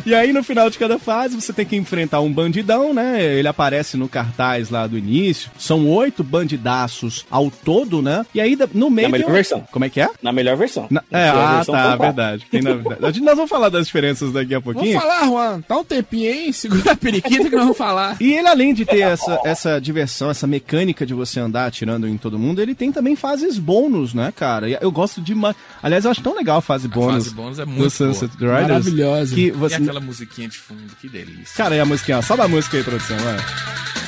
[0.06, 3.22] E aí, no final de cada fase, você tem que enfrentar um bandidão, né?
[3.22, 5.50] Ele aparece no cartaz lá do início.
[5.58, 8.24] São oito bandidaços ao todo, né?
[8.34, 9.08] E aí, no meio.
[9.08, 9.66] Na melhor um- versão.
[9.70, 10.08] Como é que é?
[10.22, 10.86] Na melhor versão.
[10.90, 12.46] Na- Na É, pior ah, versão, tá, verdade.
[12.50, 13.04] Tem na verdade.
[13.04, 15.00] A gente- Nós vamos falar das diferenças daqui a Vamos pouquinho.
[15.00, 15.60] falar, Juan.
[15.62, 18.16] Tá um tempinho aí, segura a periquita que nós vamos falar.
[18.20, 22.16] E ele, além de ter essa, essa diversão, essa mecânica de você andar atirando em
[22.16, 24.68] todo mundo, ele tem também fases bônus, né, cara?
[24.68, 25.56] E Eu gosto demais.
[25.82, 27.24] Aliás, eu acho tão legal a fase bônus.
[27.24, 28.60] fase bônus é do muito Sunset boa.
[28.60, 28.68] Riders.
[28.84, 29.34] Maravilhosa.
[29.34, 29.76] Que E você...
[29.76, 31.56] aquela musiquinha de fundo, que delícia.
[31.56, 32.20] Cara, e a musiquinha?
[32.22, 33.36] Sobe a música aí, produção, vai.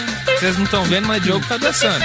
[0.40, 2.02] Vocês não estão vendo, mas Diogo tá dançando.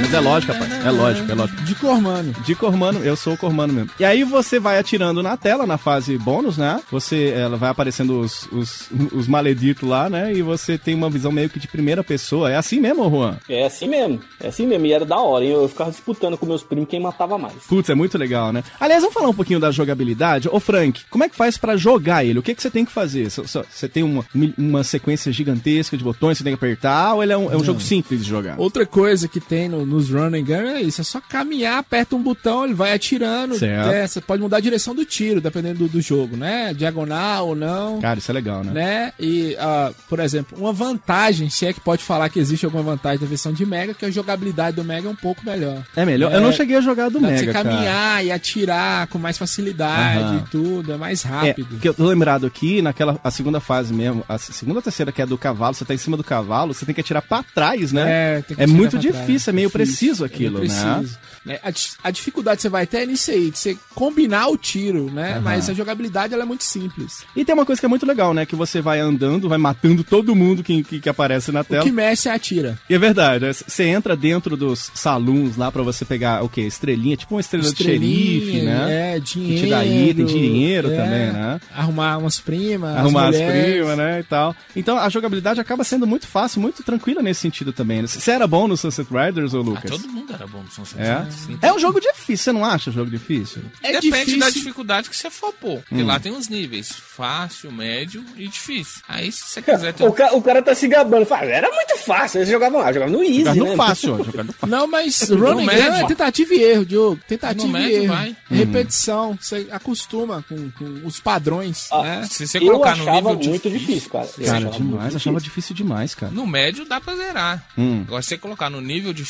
[0.00, 0.84] Mas é lógico, rapaz.
[0.84, 1.62] É lógico, é lógico.
[1.62, 2.32] De Cormano.
[2.44, 3.90] De Cormano, eu sou o Cormano mesmo.
[3.98, 6.80] E aí você vai atirando na tela, na fase bônus, né?
[6.90, 10.32] Você, ela vai aparecendo os, os, os maleditos lá, né?
[10.34, 12.50] E você tem uma visão meio que de primeira pessoa.
[12.50, 13.36] É assim mesmo, Juan?
[13.48, 14.20] É assim mesmo.
[14.40, 14.86] É assim mesmo.
[14.86, 15.52] E era da hora, hein?
[15.52, 17.54] Eu ficava disputando com meus primos quem matava mais.
[17.68, 18.62] Putz, é muito legal, né?
[18.78, 20.48] Aliás, vamos falar um pouquinho da jogabilidade.
[20.50, 22.38] Ô, Frank, como é que faz pra jogar ele?
[22.38, 23.28] O que, que você tem que fazer?
[23.30, 24.24] Você tem uma,
[24.58, 27.56] uma sequência gigantesca de botões que você tem que apertar ou ele é um, é
[27.56, 28.58] um jogo simples de jogar?
[28.58, 32.16] Outra coisa que tem no- nos run and gun é isso, é só caminhar, aperta
[32.16, 33.58] um botão, ele vai atirando.
[33.58, 33.90] Certo.
[33.90, 36.74] É, você pode mudar a direção do tiro, dependendo do, do jogo, né?
[36.74, 38.00] Diagonal ou não.
[38.00, 38.72] Cara, isso é legal, né?
[38.72, 39.12] Né?
[39.18, 43.18] E, ah, por exemplo, uma vantagem, se é que pode falar que existe alguma vantagem
[43.20, 45.82] da versão de Mega, que a jogabilidade do Mega é um pouco melhor.
[45.94, 46.32] É melhor?
[46.32, 47.68] Eu não cheguei a jogar do Mega, você cara.
[47.70, 50.44] caminhar e atirar com mais facilidade Aham.
[50.46, 51.66] e tudo, é mais É, rápido.
[51.70, 55.22] porque eu tô lembrado aqui, naquela a segunda fase mesmo, a segunda ou terceira que
[55.22, 57.92] é do cavalo, você tá em cima do cavalo, você tem que atirar pra trás,
[57.92, 58.04] né?
[58.38, 59.48] É, tem que É muito difícil, trás.
[59.48, 60.66] é meio preciso é aquilo, né?
[60.66, 61.18] preciso.
[61.44, 61.72] Né, A,
[62.08, 65.32] a dificuldade que você vai ter é nisso aí, de você combinar o tiro, né?
[65.34, 65.40] Aham.
[65.42, 67.24] Mas a jogabilidade ela é muito simples.
[67.36, 68.44] E tem uma coisa que é muito legal, né?
[68.44, 71.84] Que você vai andando, vai matando todo mundo que, que, que aparece na O tela.
[71.84, 72.76] que mexe é atira.
[72.90, 76.62] E é verdade, é, você entra dentro dos saloons lá pra você pegar o quê?
[76.62, 79.16] Estrelinha, tipo uma estrela de Estrelinha, xerife, né?
[79.16, 79.64] É, Que dinheiro.
[79.64, 81.60] te dá item, dinheiro é, também, né?
[81.74, 82.96] Arrumar umas primas.
[82.96, 83.72] Arrumar as mulheres.
[83.74, 84.20] primas, né?
[84.20, 84.54] E tal.
[84.74, 88.02] Então a jogabilidade acaba sendo muito fácil, muito tranquila nesse sentido também.
[88.02, 88.08] né?
[88.08, 89.90] Você era bom no Sunset Riders, ou Ah, Lucas?
[89.90, 91.18] todo mundo era bom no Sunset É?
[91.18, 91.58] Riders, sim.
[91.62, 93.62] É um jogo difícil, você não acha jogo difícil?
[93.82, 94.40] É Depende difícil.
[94.40, 95.80] da dificuldade que você for pôr.
[95.80, 96.06] Porque Hum.
[96.06, 99.02] lá tem uns níveis: fácil, médio e difícil.
[99.08, 101.26] Aí, se você quiser ter O, ca- o cara tá se gabando.
[101.26, 102.38] Fala, era muito fácil.
[102.38, 103.70] Eles jogavam lá, jogavam no easy, Jogar né?
[103.70, 104.68] no fácil, ó, jogar no fácil.
[104.76, 105.92] Não, mas No running gun médio.
[105.94, 107.20] é tentativa e erro, Diogo.
[107.28, 108.14] Tentativa No e médio erro.
[108.14, 108.36] vai.
[108.50, 109.38] Repetição.
[109.40, 112.28] Você acostuma com, com os padrões, Ah, né?
[112.30, 114.28] Se você Eu colocar no achava nível muito difícil, difícil, cara.
[114.38, 115.16] Eu Cara, achava demais, difícil.
[115.16, 116.32] achava difícil demais, cara.
[116.32, 117.66] No médio dá pra zerar.
[117.78, 118.02] Hum.
[118.06, 119.26] Agora, se você colocar no nível difícil,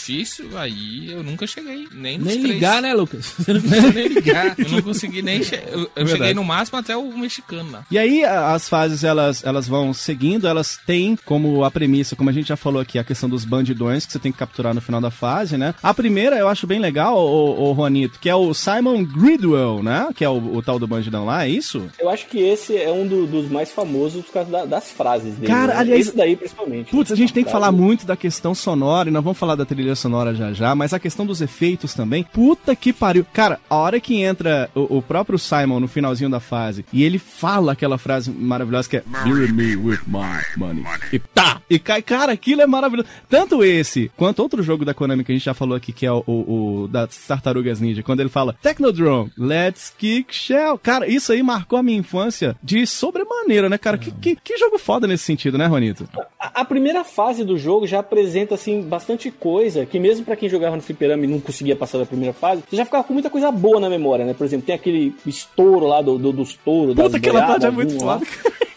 [0.56, 1.86] aí eu nunca cheguei.
[1.92, 2.42] Nem, Nem três.
[2.54, 3.34] ligar, né, Lucas?
[3.38, 4.54] Você não nem ligar.
[4.58, 5.42] Eu não consegui nem.
[5.42, 7.84] che- Eu, eu cheguei no máximo até o mexicano lá.
[7.90, 12.32] E aí as fases elas, elas vão seguindo, elas têm como a premissa, como a
[12.32, 15.00] gente já falou aqui, a questão dos bandidões que você tem que capturar no final
[15.00, 15.74] da fase, né?
[15.82, 20.08] A primeira eu acho bem legal, o, Juanito, que é o Simon Gridwell, né?
[20.14, 21.88] Que é o, o tal do bandidão lá, é isso?
[21.98, 25.34] Eu acho que esse é um do- dos mais famosos por causa da- das frases
[25.34, 25.46] dele.
[25.52, 25.80] Cara, né?
[25.80, 26.90] aliás- Esse daí, principalmente.
[26.90, 27.64] Putz, a gente tem que Frase.
[27.64, 30.92] falar muito da questão sonora, e nós vamos falar da trilha sonora já já, mas
[30.92, 32.24] a questão dos efeitos também.
[32.24, 33.26] Puta que pariu.
[33.32, 37.18] Cara, a hora que entra o, o próprio Simon no finalzinho da fase e ele
[37.18, 40.84] fala aquela frase maravilhosa que é Bury me with my money.
[41.12, 41.60] E tá!
[41.68, 43.08] E cai, cara, aquilo é maravilhoso.
[43.28, 46.12] Tanto esse quanto outro jogo da Konami que a gente já falou aqui, que é
[46.12, 50.78] o, o, o das Tartarugas Ninja, quando ele fala Technodrome, let's kick shell.
[50.78, 53.98] Cara, isso aí marcou a minha infância de sobremaneira, né, cara?
[53.98, 56.08] Que, que, que jogo foda nesse sentido, né, Ronito?
[56.38, 60.48] A, a primeira fase do jogo já apresenta, assim, bastante coisa que mesmo pra quem
[60.48, 63.30] jogava no fliperama e não conseguia passar da primeira fase, você já ficava com muita
[63.30, 64.34] coisa boa na memória, né?
[64.34, 67.98] Por exemplo, tem aquele estouro lá do, do- dos touros, Puta, aquela parte é muito
[67.98, 68.26] foda.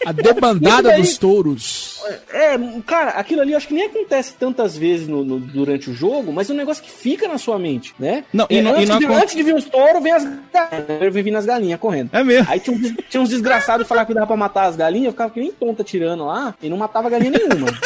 [0.06, 2.00] A debandada daí- dos touros.
[2.32, 5.94] É, cara, aquilo ali eu acho que nem acontece tantas vezes no- no- durante o
[5.94, 8.24] jogo, mas é um negócio que fica na sua mente, né?
[8.32, 10.12] Não, e É, não- e antes, não de, acon- antes de vir os touros, vem
[10.12, 11.02] as galinhas.
[11.02, 12.08] Eu vivi nas galinhas correndo.
[12.12, 12.50] É mesmo.
[12.50, 15.12] Aí tinha, uns- tinha uns desgraçados que falavam que dava pra matar as galinhas, eu
[15.12, 17.66] ficava que nem tonta tirando lá e não matava galinha nenhuma.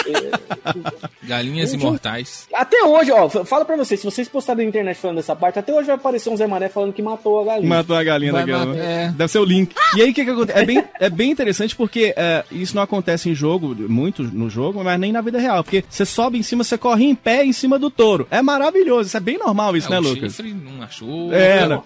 [0.65, 2.47] É, Galinhas imortais.
[2.53, 5.73] até hoje, ó, fala pra vocês, se vocês postarem na internet falando dessa parte, até
[5.73, 7.69] hoje vai aparecer um Zé Mané falando que matou a galinha.
[7.69, 8.77] Matou a galinha Vai daquela.
[8.77, 9.09] é.
[9.15, 9.75] Deve ser o link.
[9.97, 10.59] E aí o que, que acontece?
[10.59, 14.83] É bem, é bem interessante porque é, isso não acontece em jogo, muito no jogo,
[14.85, 15.63] mas nem na vida real.
[15.65, 18.27] Porque você sobe em cima, você corre em pé em cima do touro.
[18.31, 20.33] É maravilhoso, isso é bem normal isso, É, né, o Lucas?
[20.35, 21.33] chifre não achou.
[21.33, 21.81] É, né?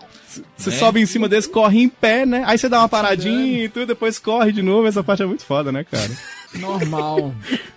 [0.57, 0.77] Você Né?
[0.77, 2.43] sobe em cima desse, corre em pé, né?
[2.47, 4.87] Aí você dá uma paradinha e tudo, depois corre de novo.
[4.87, 6.11] Essa parte é muito foda, né, cara?
[6.55, 7.35] Normal.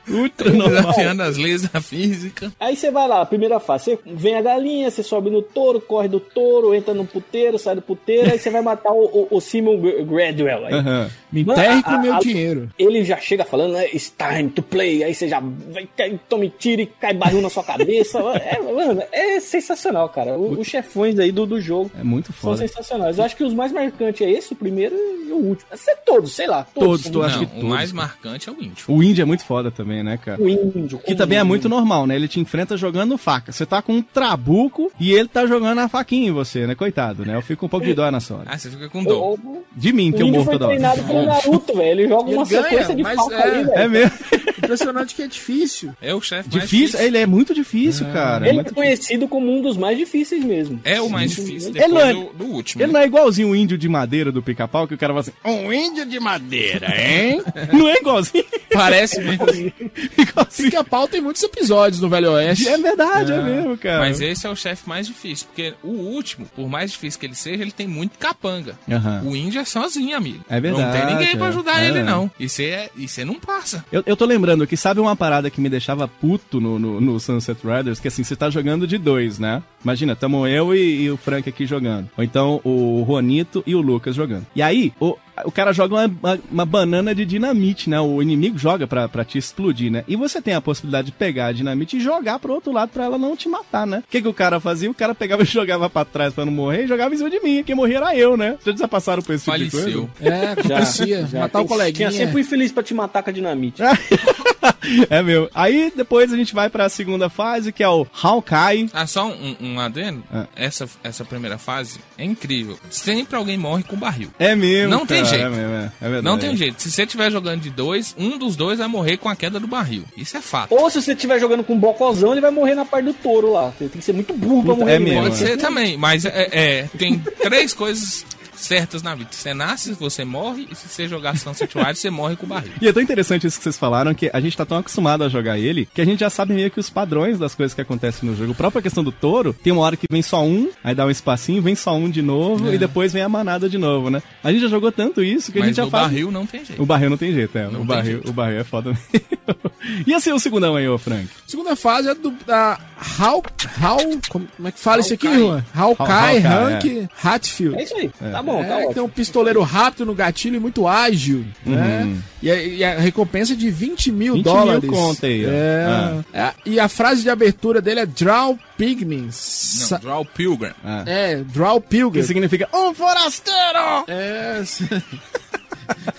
[0.07, 0.69] Ultra normal.
[0.69, 2.51] Desafiando as leis da física.
[2.59, 6.07] Aí você vai lá, primeira fase, você vem a galinha, você sobe no touro, corre
[6.07, 9.41] do touro, entra no puteiro, sai do puteiro, aí você vai matar o, o, o
[9.41, 10.65] Simon Gra- Gradwell.
[10.67, 10.73] Aí.
[10.73, 11.09] Aham.
[11.31, 12.69] Me enterre com meu a- dinheiro.
[12.77, 16.51] Ele já chega falando, né, it's time to play, aí você já vai, cai, tome
[16.57, 18.19] tiro e cai barril na sua cabeça.
[18.37, 20.37] é, mano, é sensacional, cara.
[20.37, 22.57] O- os chefões aí do, do jogo É muito são foda.
[22.57, 23.17] sensacionais.
[23.17, 25.69] Eu acho que os mais marcantes é esse, o primeiro e o último.
[25.75, 26.65] Ser todos, sei lá.
[26.73, 28.05] Todos, são tu acha Não, que o todos, mais cara.
[28.07, 28.85] marcante é o índio.
[28.87, 30.41] O índio é muito foda também, né, cara?
[30.41, 30.99] O índio.
[30.99, 32.15] Que também é muito normal, né?
[32.15, 33.51] Ele te enfrenta jogando faca.
[33.51, 36.75] Você tá com um trabuco e ele tá jogando a faquinha em você, né?
[36.75, 37.35] Coitado, né?
[37.35, 38.43] Eu fico um pouco de dó nessa hora.
[38.47, 39.33] Ah, você fica com dó.
[39.33, 40.75] O, De mim, que o eu índio morro toda hora.
[41.21, 41.89] treinado pelo Naruto, velho.
[42.01, 43.71] Ele joga E uma ele ganha, sequência de mas falta é- ali, velho.
[43.79, 44.11] É mesmo?
[44.57, 45.93] Impressionante que é difícil.
[46.01, 46.99] É o chefe mais Difícil?
[46.99, 48.45] Ele é muito difícil, cara.
[48.45, 50.79] É Ele é conhecido como um dos mais difíceis mesmo.
[50.83, 52.83] É o mais difícil Ele depois não é- do, do último.
[52.83, 55.31] Ele não é igualzinho o índio de madeira do pica-pau, que o cara fala assim,
[55.43, 57.41] um índio de madeira, hein?
[57.73, 58.45] não é igualzinho.
[58.71, 59.45] Parece mesmo.
[60.17, 60.69] igualzinho.
[60.71, 62.67] Pica-pau tem muitos episódios no Velho Oeste.
[62.67, 63.99] É verdade, é, mesmo, cara.
[63.99, 67.35] Mas esse é o chefe mais difícil, porque o último, por mais difícil que ele
[67.35, 68.77] seja, ele tem muito capanga.
[69.25, 70.43] O índio é sozinho, amigo.
[70.49, 71.49] É verdade, Não tem ninguém pra é.
[71.49, 71.87] ajudar É.
[71.87, 72.29] ele, não.
[72.39, 73.85] E você é, e você não passa.
[73.91, 77.19] Eu, eu tô lembrando que sabe uma parada que me deixava puto no, no, no
[77.19, 77.99] Sunset Riders?
[77.99, 79.61] Que assim, você tá jogando de dois, né?
[79.83, 82.09] Imagina, tamo eu e, e o Frank aqui jogando.
[82.17, 84.45] Ou então o Juanito e o Lucas jogando.
[84.55, 87.99] E aí, o, o cara joga uma, uma, uma banana de dinamite, né?
[87.99, 90.03] O inimigo joga pra, pra te explodir, né?
[90.07, 93.05] E você tem a possibilidade de pegar a dinamite e jogar pro outro lado pra
[93.05, 94.03] ela não te matar, né?
[94.07, 94.89] O que, que o cara fazia?
[94.89, 97.39] O cara pegava e jogava pra trás pra não morrer e jogava em cima de
[97.39, 97.63] mim.
[97.63, 98.57] Quem morria era eu, né?
[98.61, 100.09] Vocês já passaram por esse tipo de Faleceu.
[100.19, 100.35] coisa?
[100.35, 101.21] É, acontecia.
[101.33, 102.09] Matar Tem- o coleguinha.
[102.09, 103.81] Tinha sempre o infeliz pra te matar com a dinamite.
[105.09, 105.49] é meu.
[105.53, 108.89] Aí depois a gente vai pra segunda fase, que é o Hawkeye.
[108.93, 110.23] Ah, só um, um adendo.
[110.31, 110.47] Ah.
[110.55, 112.77] Essa, essa primeira fase é incrível.
[112.89, 114.29] Sempre alguém morre com barril.
[114.39, 114.89] É mesmo.
[114.89, 115.45] Não tem cara, jeito.
[115.45, 116.25] É mesmo, é, é verdade.
[116.25, 116.81] Não tem jeito.
[116.81, 119.67] Se você estiver jogando de dois, um dos dois vai morrer com a queda do
[119.67, 120.03] barril.
[120.15, 120.73] Isso é fato.
[120.73, 123.51] Ou se você estiver jogando com um bocozão, ele vai morrer na parte do touro
[123.51, 123.71] lá.
[123.77, 124.95] Tem que ser muito burro pra Puta, morrer.
[124.95, 125.21] é mesmo.
[125.23, 128.25] Pode ser também, mas é, é, tem três coisas
[128.61, 129.29] certas na vida.
[129.31, 132.71] Você nasce, você morre, e se você jogar Sunset Riders, você morre com o barril.
[132.81, 135.29] E é tão interessante isso que vocês falaram, que a gente tá tão acostumado a
[135.29, 138.29] jogar ele, que a gente já sabe meio que os padrões das coisas que acontecem
[138.29, 138.51] no jogo.
[138.51, 141.09] A própria questão do touro, tem uma hora que vem só um, aí dá um
[141.11, 142.75] espacinho, vem só um de novo, É.
[142.75, 144.21] e depois vem a manada de novo, né?
[144.43, 146.03] A gente já jogou tanto isso que a Mas gente já faz...
[146.07, 146.81] barril não tem jeito.
[146.81, 147.67] O barril não tem jeito, é.
[147.69, 148.29] Não o, barril, jeito.
[148.29, 149.31] o barril é foda mesmo.
[150.07, 151.27] e assim, o segundão aí, ô Frank?
[151.47, 152.79] Segunda fase é do da
[153.19, 153.43] How,
[153.81, 155.27] How, como é que fala isso aqui.
[155.27, 155.63] Juan?
[155.75, 157.77] Hawkeye, Hawkeye, Hank, Hatfield.
[157.79, 158.09] É isso aí.
[158.31, 158.93] Tá bom, tá É, ótimo.
[158.93, 162.15] tem um pistoleiro rápido no gatilho e muito ágil, né?
[162.41, 164.89] E a, e a recompensa de 20 mil 20 mil dólares.
[164.89, 165.49] conta aí, ó.
[165.49, 166.23] É.
[166.33, 169.87] É, E a frase de abertura dele é Draw Pygmies.
[169.91, 170.71] Não, Draw Pilgrim.
[170.83, 171.03] Ah.
[171.05, 172.21] É, Draw Pilgrim.
[172.21, 174.05] Que significa um forasteiro!
[174.07, 174.61] É,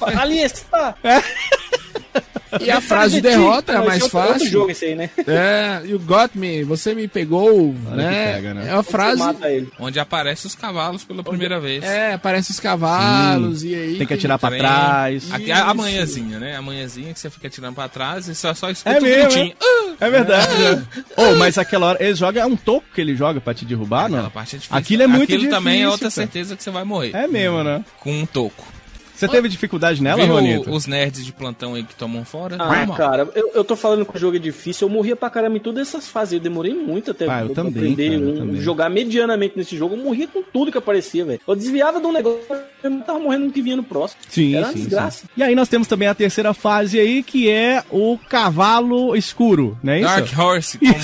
[0.21, 0.95] Ali está.
[2.61, 4.51] E a frase de derrota é a Não, mais é outro- Outro fácil.
[4.51, 5.11] jogo esse aí, né?
[5.27, 8.33] É, you got me, você me pegou, né?
[8.35, 8.69] pega, né?
[8.69, 9.23] É uma Você frase.
[9.79, 11.83] Onde aparecem os cavalos pela primeira vez.
[11.85, 13.99] É, aparecem os cavalos e aí.
[13.99, 14.61] Tem que atirar pra Trem.
[14.61, 15.33] trás.
[15.33, 16.57] Aqui, a, a manhãzinha, né?
[16.57, 19.31] A manhãzinha que você fica atirando pra trás e só, só escuta É um mesmo,
[19.31, 19.57] gritinho.
[20.01, 20.55] É verdade.
[20.59, 20.85] né?
[21.17, 24.09] Oh, mas aquela hora, ele joga, é um toco que ele joga pra te derrubar,
[24.09, 24.19] não?
[24.19, 24.77] Aquela parte é difícil.
[24.79, 25.59] Aquilo é muito Aquilo difícil.
[25.59, 26.11] também é outra cara.
[26.11, 27.11] certeza que você vai morrer.
[27.15, 27.85] É mesmo, né?
[28.01, 28.65] Com um toco.
[29.27, 30.71] Você teve dificuldade nela, Viu Ronito?
[30.71, 32.57] os nerds de plantão aí que tomam fora?
[32.59, 32.97] Ah, Normal.
[32.97, 34.89] cara, eu, eu tô falando que o jogo é difícil.
[34.89, 36.35] Eu morria pra caramba em todas essas fases.
[36.35, 38.61] Eu demorei muito até Ah, eu pra também, aprender, cara, eu um- também.
[38.61, 39.95] jogar medianamente nesse jogo.
[39.95, 41.41] Eu morria com tudo que aparecia, velho.
[41.47, 42.41] Eu desviava de um negócio,
[42.83, 44.21] eu não tava morrendo no que vinha no próximo.
[44.29, 45.19] Sim, Era uma sim, desgraça.
[45.23, 45.27] sim.
[45.37, 49.99] E aí nós temos também a terceira fase aí, que é o cavalo escuro, é
[50.01, 50.09] isso?
[50.09, 50.95] Dark Horse, como,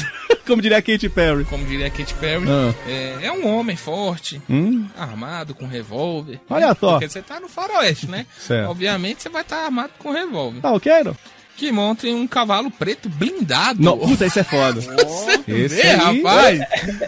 [0.46, 1.44] Como diria a Katy Perry.
[1.44, 2.74] como diria a Katy Perry, Ah.
[2.86, 4.86] é, é um homem forte, Hum?
[4.96, 6.40] armado com revólver.
[6.48, 6.92] Olha só.
[6.92, 8.24] Porque você tá no faroeste, né?
[8.38, 8.70] Certo.
[8.70, 10.60] Obviamente você vai estar armado com revólver.
[10.60, 11.14] Tá ok, não?
[11.58, 13.82] Que monta em um cavalo preto blindado.
[13.82, 14.80] Não, puta, esse é foda.
[15.08, 16.60] Você Esse vê, aí- rapaz?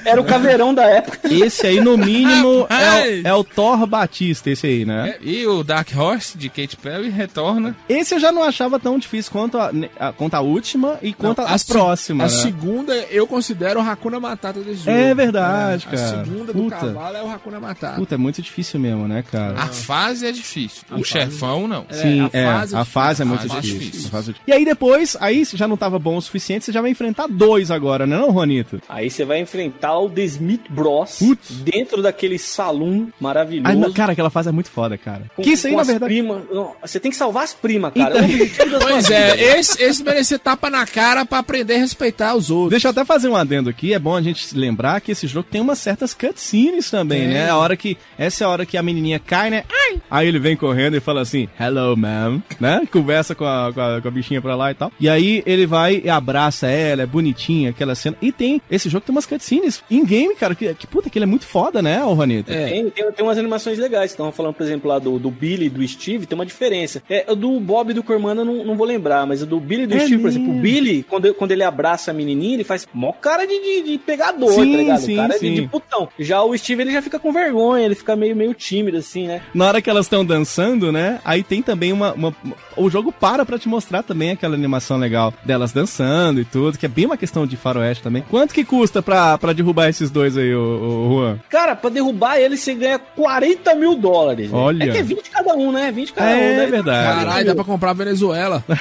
[0.04, 1.32] Era o caveirão da época.
[1.32, 5.10] Esse aí, no mínimo, é é o Thor Batista, esse aí, né?
[5.10, 7.76] É, e o Dark Horse de Katy Perry retorna.
[7.88, 11.40] Esse eu já não achava tão difícil quanto a, a- quanto a última e quanto
[11.42, 12.32] a, se- próxima, A né?
[12.32, 14.90] segunda eu considero o Hakuna Matata desse jogo.
[14.90, 16.06] É verdade, É, cara.
[16.20, 16.76] A segunda do Puta.
[16.76, 17.96] cavalo é o Hakuna Matata.
[17.96, 19.54] Puta, é muito difícil mesmo, né, cara?
[19.60, 20.82] A fase é difícil.
[20.90, 21.86] O chefão, não.
[21.90, 23.80] Sim, a é, fase é a fase é muito A fase é difícil.
[23.90, 24.08] difícil.
[24.08, 24.39] A fase é difícil.
[24.46, 27.70] E aí depois, aí já não tava bom o suficiente, você já vai enfrentar dois
[27.70, 28.80] agora, né não, Juanito?
[28.88, 31.50] Aí você vai enfrentar o The Smith Bros Putz.
[31.60, 33.84] dentro daquele salão maravilhoso.
[33.86, 35.22] Ai, cara, aquela fase é muito foda, cara.
[35.36, 36.12] com- que isso aí, na verdade...
[36.12, 36.42] Primas.
[36.52, 38.14] Não, você tem que salvar as primas, cara.
[38.24, 42.50] Então- É Pois é, esse, esse merecia tapa na cara pra aprender a respeitar os
[42.50, 42.70] outros.
[42.70, 43.92] Deixa eu até fazer um adendo aqui.
[43.94, 47.28] É bom a gente lembrar que esse jogo tem umas certas cutscenes também, Tem.
[47.28, 47.50] né?
[47.50, 47.96] A hora que.
[48.18, 49.64] Essa é a hora que a menininha cai, né?
[49.70, 50.00] Ai!
[50.10, 52.82] Aí ele vem correndo e fala assim, hello, ma'am, né?
[52.90, 54.92] Conversa com a, com a, com a bichinha bichinha pra lá e tal.
[55.00, 58.16] E aí ele vai e abraça ela, é bonitinha aquela cena.
[58.22, 61.26] E tem, esse jogo tem umas cutscenes in-game, cara, que, que puta, que ele é
[61.26, 62.52] muito foda, né, ô Juanito?
[62.52, 62.68] É.
[62.68, 64.10] Tem, tem, tem umas animações legais.
[64.12, 67.02] Estavam falando, por exemplo, lá do, do Billy e do Steve, tem uma diferença.
[67.10, 69.58] É, o do Bob e do Cormana eu não, não vou lembrar, mas o do
[69.58, 70.60] Billy e do É Steve, por exemplo, o.
[70.60, 74.52] Billy, quando, quando ele abraça a menininha, ele faz mó cara de, de, de pegador,
[74.52, 75.00] Sim, tá ligado?
[75.00, 75.54] sim, cara sim.
[75.54, 76.08] De, de putão.
[76.18, 79.42] Já o Steve, ele já fica com vergonha, ele fica meio, meio tímido, assim, né?
[79.54, 81.20] Na hora que elas estão dançando, né?
[81.24, 82.34] Aí tem também uma, uma-
[82.76, 86.84] O jogo para pra te mostrar também aquela animação legal delas dançando e tudo, que
[86.84, 88.24] é bem uma questão de faroeste também.
[88.28, 91.38] Quanto que custa pra, pra derrubar esses dois aí, ô, ô Juan?
[91.48, 94.50] Cara, pra derrubar ele, você ganha 40 mil dólares.
[94.50, 94.58] né?
[94.58, 94.84] Olha.
[94.84, 95.92] É que é 20 cada um, né?
[95.92, 96.66] 20 cada É um, né?
[96.66, 97.18] verdade.
[97.20, 98.64] Caralho, dá pra comprar a Venezuela.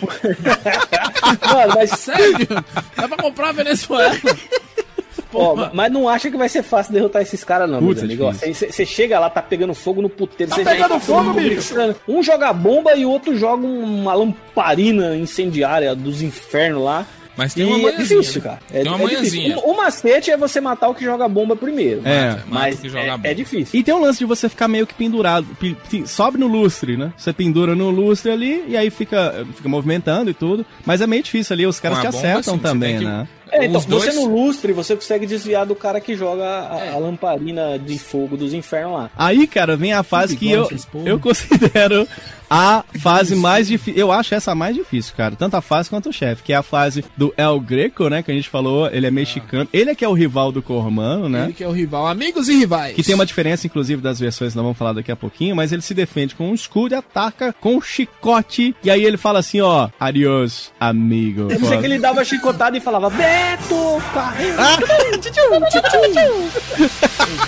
[0.00, 2.46] Mano, mas Sério?
[2.96, 4.14] Dá pra comprar a Venezuela.
[5.32, 8.14] Ó, mas não acha que vai ser fácil derrotar esses caras, não, Putz, meu é
[8.14, 8.32] amigo.
[8.32, 8.54] Difícil.
[8.54, 10.50] Você você chega lá, tá pegando fogo no puteiro.
[10.50, 11.74] Tá pegando já- fogo, um bicho?
[12.08, 17.06] Um joga bomba e o outro joga uma lamparina incendiária dos infernos lá.
[17.36, 18.20] Mas tem E uma é manhãzinha.
[18.20, 18.58] difícil, cara.
[18.70, 19.40] É, Tem uma é difícil.
[19.40, 19.58] manhãzinha.
[19.64, 22.02] O, o macete é você matar o que joga bomba primeiro.
[22.04, 22.30] É.
[22.32, 23.28] Mata mas o que joga é, bomba.
[23.28, 23.80] é difícil.
[23.80, 25.46] E tem um lance de você ficar meio que pendurado,
[26.06, 27.12] sobe no lustre, né?
[27.16, 30.66] Você pendura no lustre ali e aí fica, fica movimentando e tudo.
[30.84, 33.26] Mas é meio difícil ali, os caras te bomba, acertam sim, você também, né?
[33.52, 36.90] É, então, dois- você no lustre, você consegue desviar do cara que joga a, É.
[36.92, 39.10] a lamparina de fogo dos infernos lá.
[39.16, 40.68] Aí, cara, vem a fase que eu,
[41.04, 42.06] eu considero
[42.48, 44.00] a fase mais difícil.
[44.00, 45.36] Eu acho essa a mais difícil, cara.
[45.36, 48.22] Tanto a fase quanto o chefe, que é a fase do El Greco, né?
[48.22, 49.68] Que a gente falou, ele é mexicano.
[49.72, 51.44] Ele é que é o rival do Cormano, né?
[51.44, 52.06] Ele que é o rival.
[52.08, 52.94] Amigos e rivais.
[52.96, 55.82] Que tem uma diferença, inclusive, das versões, nós vamos falar daqui a pouquinho, mas ele
[55.82, 58.74] se defende com um escudo e ataca com um chicote.
[58.82, 61.48] E aí ele fala assim, ó, adiós, amigo.
[61.50, 63.08] Eu não sei que ele dava chicotada e falava,
[63.40, 64.56] Beto, carreiro.
[64.58, 64.76] Ah,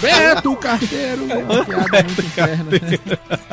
[0.00, 1.26] Beto, o carteiro.
[1.26, 2.64] Piada muito interna.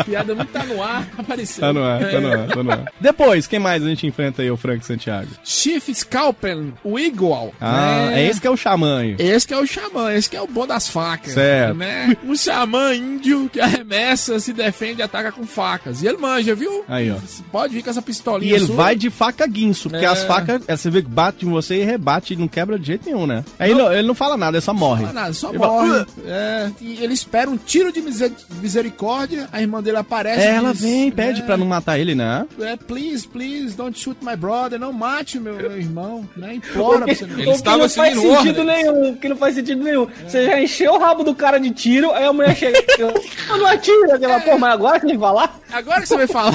[0.06, 1.08] Piada muito tá no ar.
[1.18, 1.62] Apareceu.
[1.62, 2.86] Tá no ar, tá no ar, tá no ar.
[3.00, 5.28] Depois, quem mais a gente enfrenta aí, o Frank Santiago?
[5.44, 7.54] Chief Scalpen, o Igual.
[7.60, 9.16] Ah, é esse que é o xamã aí.
[9.20, 11.34] Esse que é o xamã, esse que é o bom das facas.
[11.34, 11.76] Certo.
[11.76, 12.16] Né?
[12.26, 16.02] Um xamã índio que arremessa, se defende e ataca com facas.
[16.02, 16.84] E ele manja, viu?
[16.88, 17.16] Aí, ó.
[17.16, 18.76] Você Pode vir com essa E pistolinha ele sua.
[18.76, 20.08] vai de faca guinso, porque É.
[20.08, 23.06] as facas, é, você vê que bate em você e rebate, não quebra de jeito
[23.06, 23.44] nenhum, né?
[23.58, 25.06] Aí ele não, ele não fala nada, ele só morre.
[25.06, 25.88] Não, nada, só Ele morre.
[25.90, 30.42] fala, É, e ele espera um tiro de miser- misericórdia, a irmã dele aparece.
[30.42, 32.46] É, ela diz, vem, pede é, pra não matar ele, né?
[32.60, 36.56] É, please, please, don't shoot my brother, não mate o meu, meu irmão, né?
[36.56, 37.40] Implora pra você não.
[37.40, 38.66] Ele estava não faz sentido ordens.
[38.66, 40.08] nenhum, que não faz sentido nenhum.
[40.28, 43.10] Você já encheu o rabo do cara de tiro, aí a mulher chega e eu,
[43.50, 45.50] "Eu não atira aquela porra, mas agora que ele vai lá?
[45.72, 46.54] Agora que você vai falar,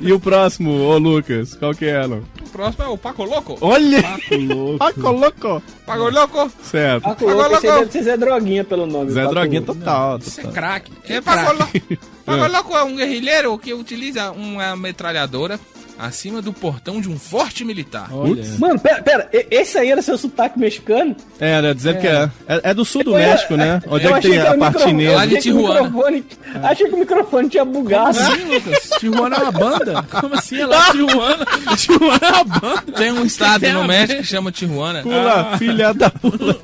[0.00, 2.22] E o próximo, ô Lucas, qual que é, não?
[2.44, 3.56] O próximo é o Paco Louco.
[3.60, 4.02] Olha!
[4.02, 4.78] Paco louco.
[4.78, 5.62] Paco louco!
[5.86, 6.52] Paco Louco.
[6.62, 7.02] Certo.
[7.04, 7.60] Paco Louco, agora.
[7.60, 9.10] deve ser Zé Droguinha pelo nome.
[9.10, 9.74] Zé Paco Droguinha Louco.
[9.74, 10.92] total, isso é craque.
[11.08, 11.56] É, É craque.
[11.58, 12.06] Louco.
[12.24, 15.58] Paco Louco é um guerrilheiro que utiliza uma metralhadora
[16.02, 18.08] acima do portão de um forte militar.
[18.12, 18.42] Olha.
[18.58, 21.14] Mano, pera, pera, esse aí era seu sotaque mexicano?
[21.40, 22.30] É, né, dizendo que é.
[22.48, 22.60] é.
[22.70, 23.80] é do sul do Eu ia- México, né?
[23.86, 25.16] Onde eu é que tem era a o parte microfone- chinesa?
[25.16, 25.82] Lá de achei que o Tijuana.
[25.82, 26.24] microfone-
[26.62, 28.14] Achei que o microfone tinha bugado.
[28.18, 28.90] Sim, Lucas.
[28.98, 30.02] Tijuana é uma banda?
[30.02, 30.60] Como assim?
[30.60, 31.46] É lá Tijuana.
[31.76, 32.92] Tijuana é uma banda.
[32.96, 35.02] Tem um estado Tem no México que chama Tijuana.
[35.02, 36.56] Pula, filha da pula.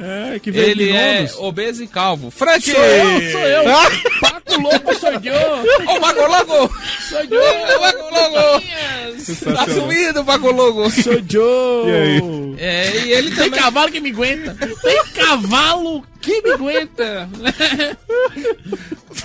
[0.00, 2.30] É, que veio Ele de é obeso e calvo.
[2.30, 2.62] Frank!
[2.70, 3.64] Sou eu, sou eu.
[4.20, 5.96] Paco louco sou eu.
[5.96, 6.76] Ô, Paco Louco!
[7.08, 7.78] Sou eu.
[7.78, 8.62] Paco Louco!
[9.54, 10.90] Tá sumido, Paco Louco!
[10.90, 11.88] Sou eu.
[11.88, 12.54] E aí?
[12.58, 13.60] É, e ele Tem também...
[13.60, 14.54] cavalo que me aguenta.
[14.82, 17.28] Tem cavalo que me aguenta.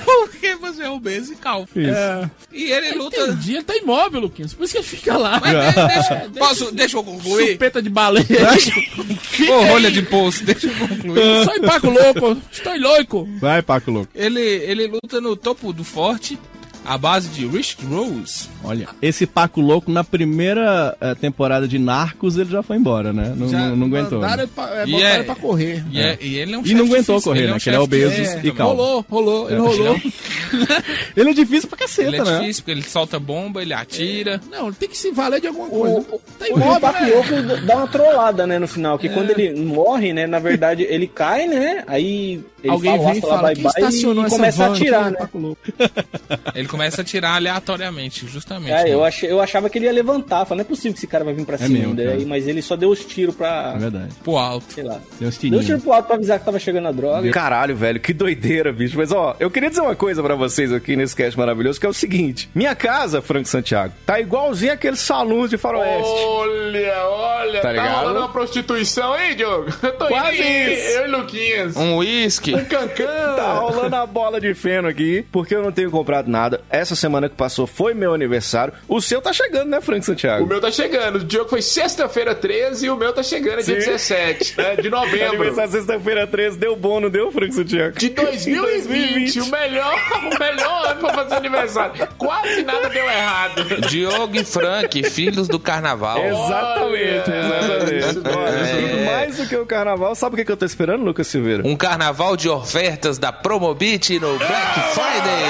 [0.06, 1.68] Porque você é obeso e calvo.
[1.76, 2.30] É.
[2.52, 3.20] E ele luta...
[3.22, 4.54] Entendi, ele tá imóvel, Luquinhas.
[4.54, 5.40] Por isso que ele fica lá.
[5.40, 7.52] Mas de- deixa, posso, deixa eu concluir?
[7.52, 8.26] Chupeta de baleia.
[9.52, 11.46] Ô, rolha de poço, deixa eu concluir.
[11.46, 12.42] Sou Paco louco.
[12.52, 13.30] Estou louco.
[13.40, 14.12] Vai, Paco louco.
[14.16, 16.40] Ele, ele luta no topo do forte,
[16.86, 18.50] à base de Rich Rose.
[18.64, 23.34] Olha, esse Paco louco, na primeira eh, temporada de Narcos, ele já foi embora, né?
[23.36, 24.20] Não, Já não, não aguentou.
[24.20, 24.44] mandaram né?
[24.44, 25.84] ele pra, é, E botaram é- ele pra correr.
[25.92, 27.56] E, é- e ele é um E chefe não aguentou difícil, correr, ele é né?
[27.56, 28.54] um Que ele é chefe obeso difícil e também.
[28.56, 28.76] calvo.
[28.82, 29.60] Rolou, rolou, ele É.
[29.60, 30.02] rolou.
[31.16, 32.40] Ele é difícil pra caceta, Ele é né?
[32.40, 34.40] difícil, porque ele solta bomba, ele atira.
[34.52, 36.00] Não, ele tem que se valer de alguma coisa.
[36.00, 37.10] O, tá o imóvel, né?
[37.14, 38.98] Louco dá uma trollada, né, no final.
[39.00, 43.14] Que quando ele morre, né, na verdade, ele cai, né, aí ele Alguém fala, vem
[43.14, 45.12] e "Hasta lá, fala, bye, quem bye", estacionou e essa começa a van atirar, aqui?
[45.12, 45.18] né.
[45.20, 45.62] Paco louco.
[46.56, 48.72] Ele começa a atirar aleatoriamente, justamente.
[48.72, 48.94] É, né?
[48.94, 50.46] eu, achei, eu achava que ele ia levantar.
[50.46, 52.04] Falei, não é possível que esse cara vai vir pra cima mesmo, ainda.
[52.04, 52.16] cara.
[52.18, 53.74] Aí, mas ele só deu os tiros pra.
[53.76, 54.14] É verdade.
[54.24, 54.74] Pro alto.
[54.74, 55.00] Sei lá.
[55.20, 55.62] Deu tirinhos.
[55.62, 57.30] os tiros pro alto pra avisar que tava chegando a droga.
[57.32, 58.98] Caralho, velho, que doideira, bicho.
[58.98, 61.90] Mas ó, eu queria dizer uma coisa pra vocês aqui nesse cast maravilhoso, que é
[61.90, 66.10] o seguinte: minha casa, Franco Santiago, tá igualzinho aqueles salões de faroeste.
[66.12, 67.96] Olha, olha, Tá tá, ligado?
[68.00, 69.68] rolando uma prostituição, hein, Diogo?
[69.82, 70.98] Eu tô Quase indo isso.
[70.98, 71.76] eu e Luquinhas.
[71.78, 72.51] Um uísque.
[72.56, 73.12] Um cancan.
[73.42, 76.62] Tá rolando a bola de feno aqui, porque eu não tenho comprado nada.
[76.70, 78.74] Essa semana que passou foi meu aniversário.
[78.88, 80.46] O seu tá chegando, né, Frank O Santiago?
[80.46, 81.16] meu tá chegando.
[81.16, 83.92] O Diogo foi sexta-feira 13 e o meu tá chegando é dia Sim.
[83.92, 85.28] 17 né, de novembro.
[85.36, 87.98] Aniversário sexta-feira 13, deu bom, não deu, Frank Santiago?
[87.98, 92.08] De 2020, o melhor, o melhor ano pra fazer aniversário.
[92.18, 93.64] Quase nada deu errado.
[93.88, 96.24] Diogo e Frank, filhos do carnaval.
[96.24, 98.38] Exatamente, exatamente.
[98.38, 99.06] Olha, é.
[99.06, 101.64] mais do que o carnaval, sabe o que que eu tô esperando, Lucas Silveira?
[101.66, 105.44] Um carnaval de ofertas da Promobit no Black Friday.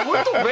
[0.00, 0.51] É, muito bem.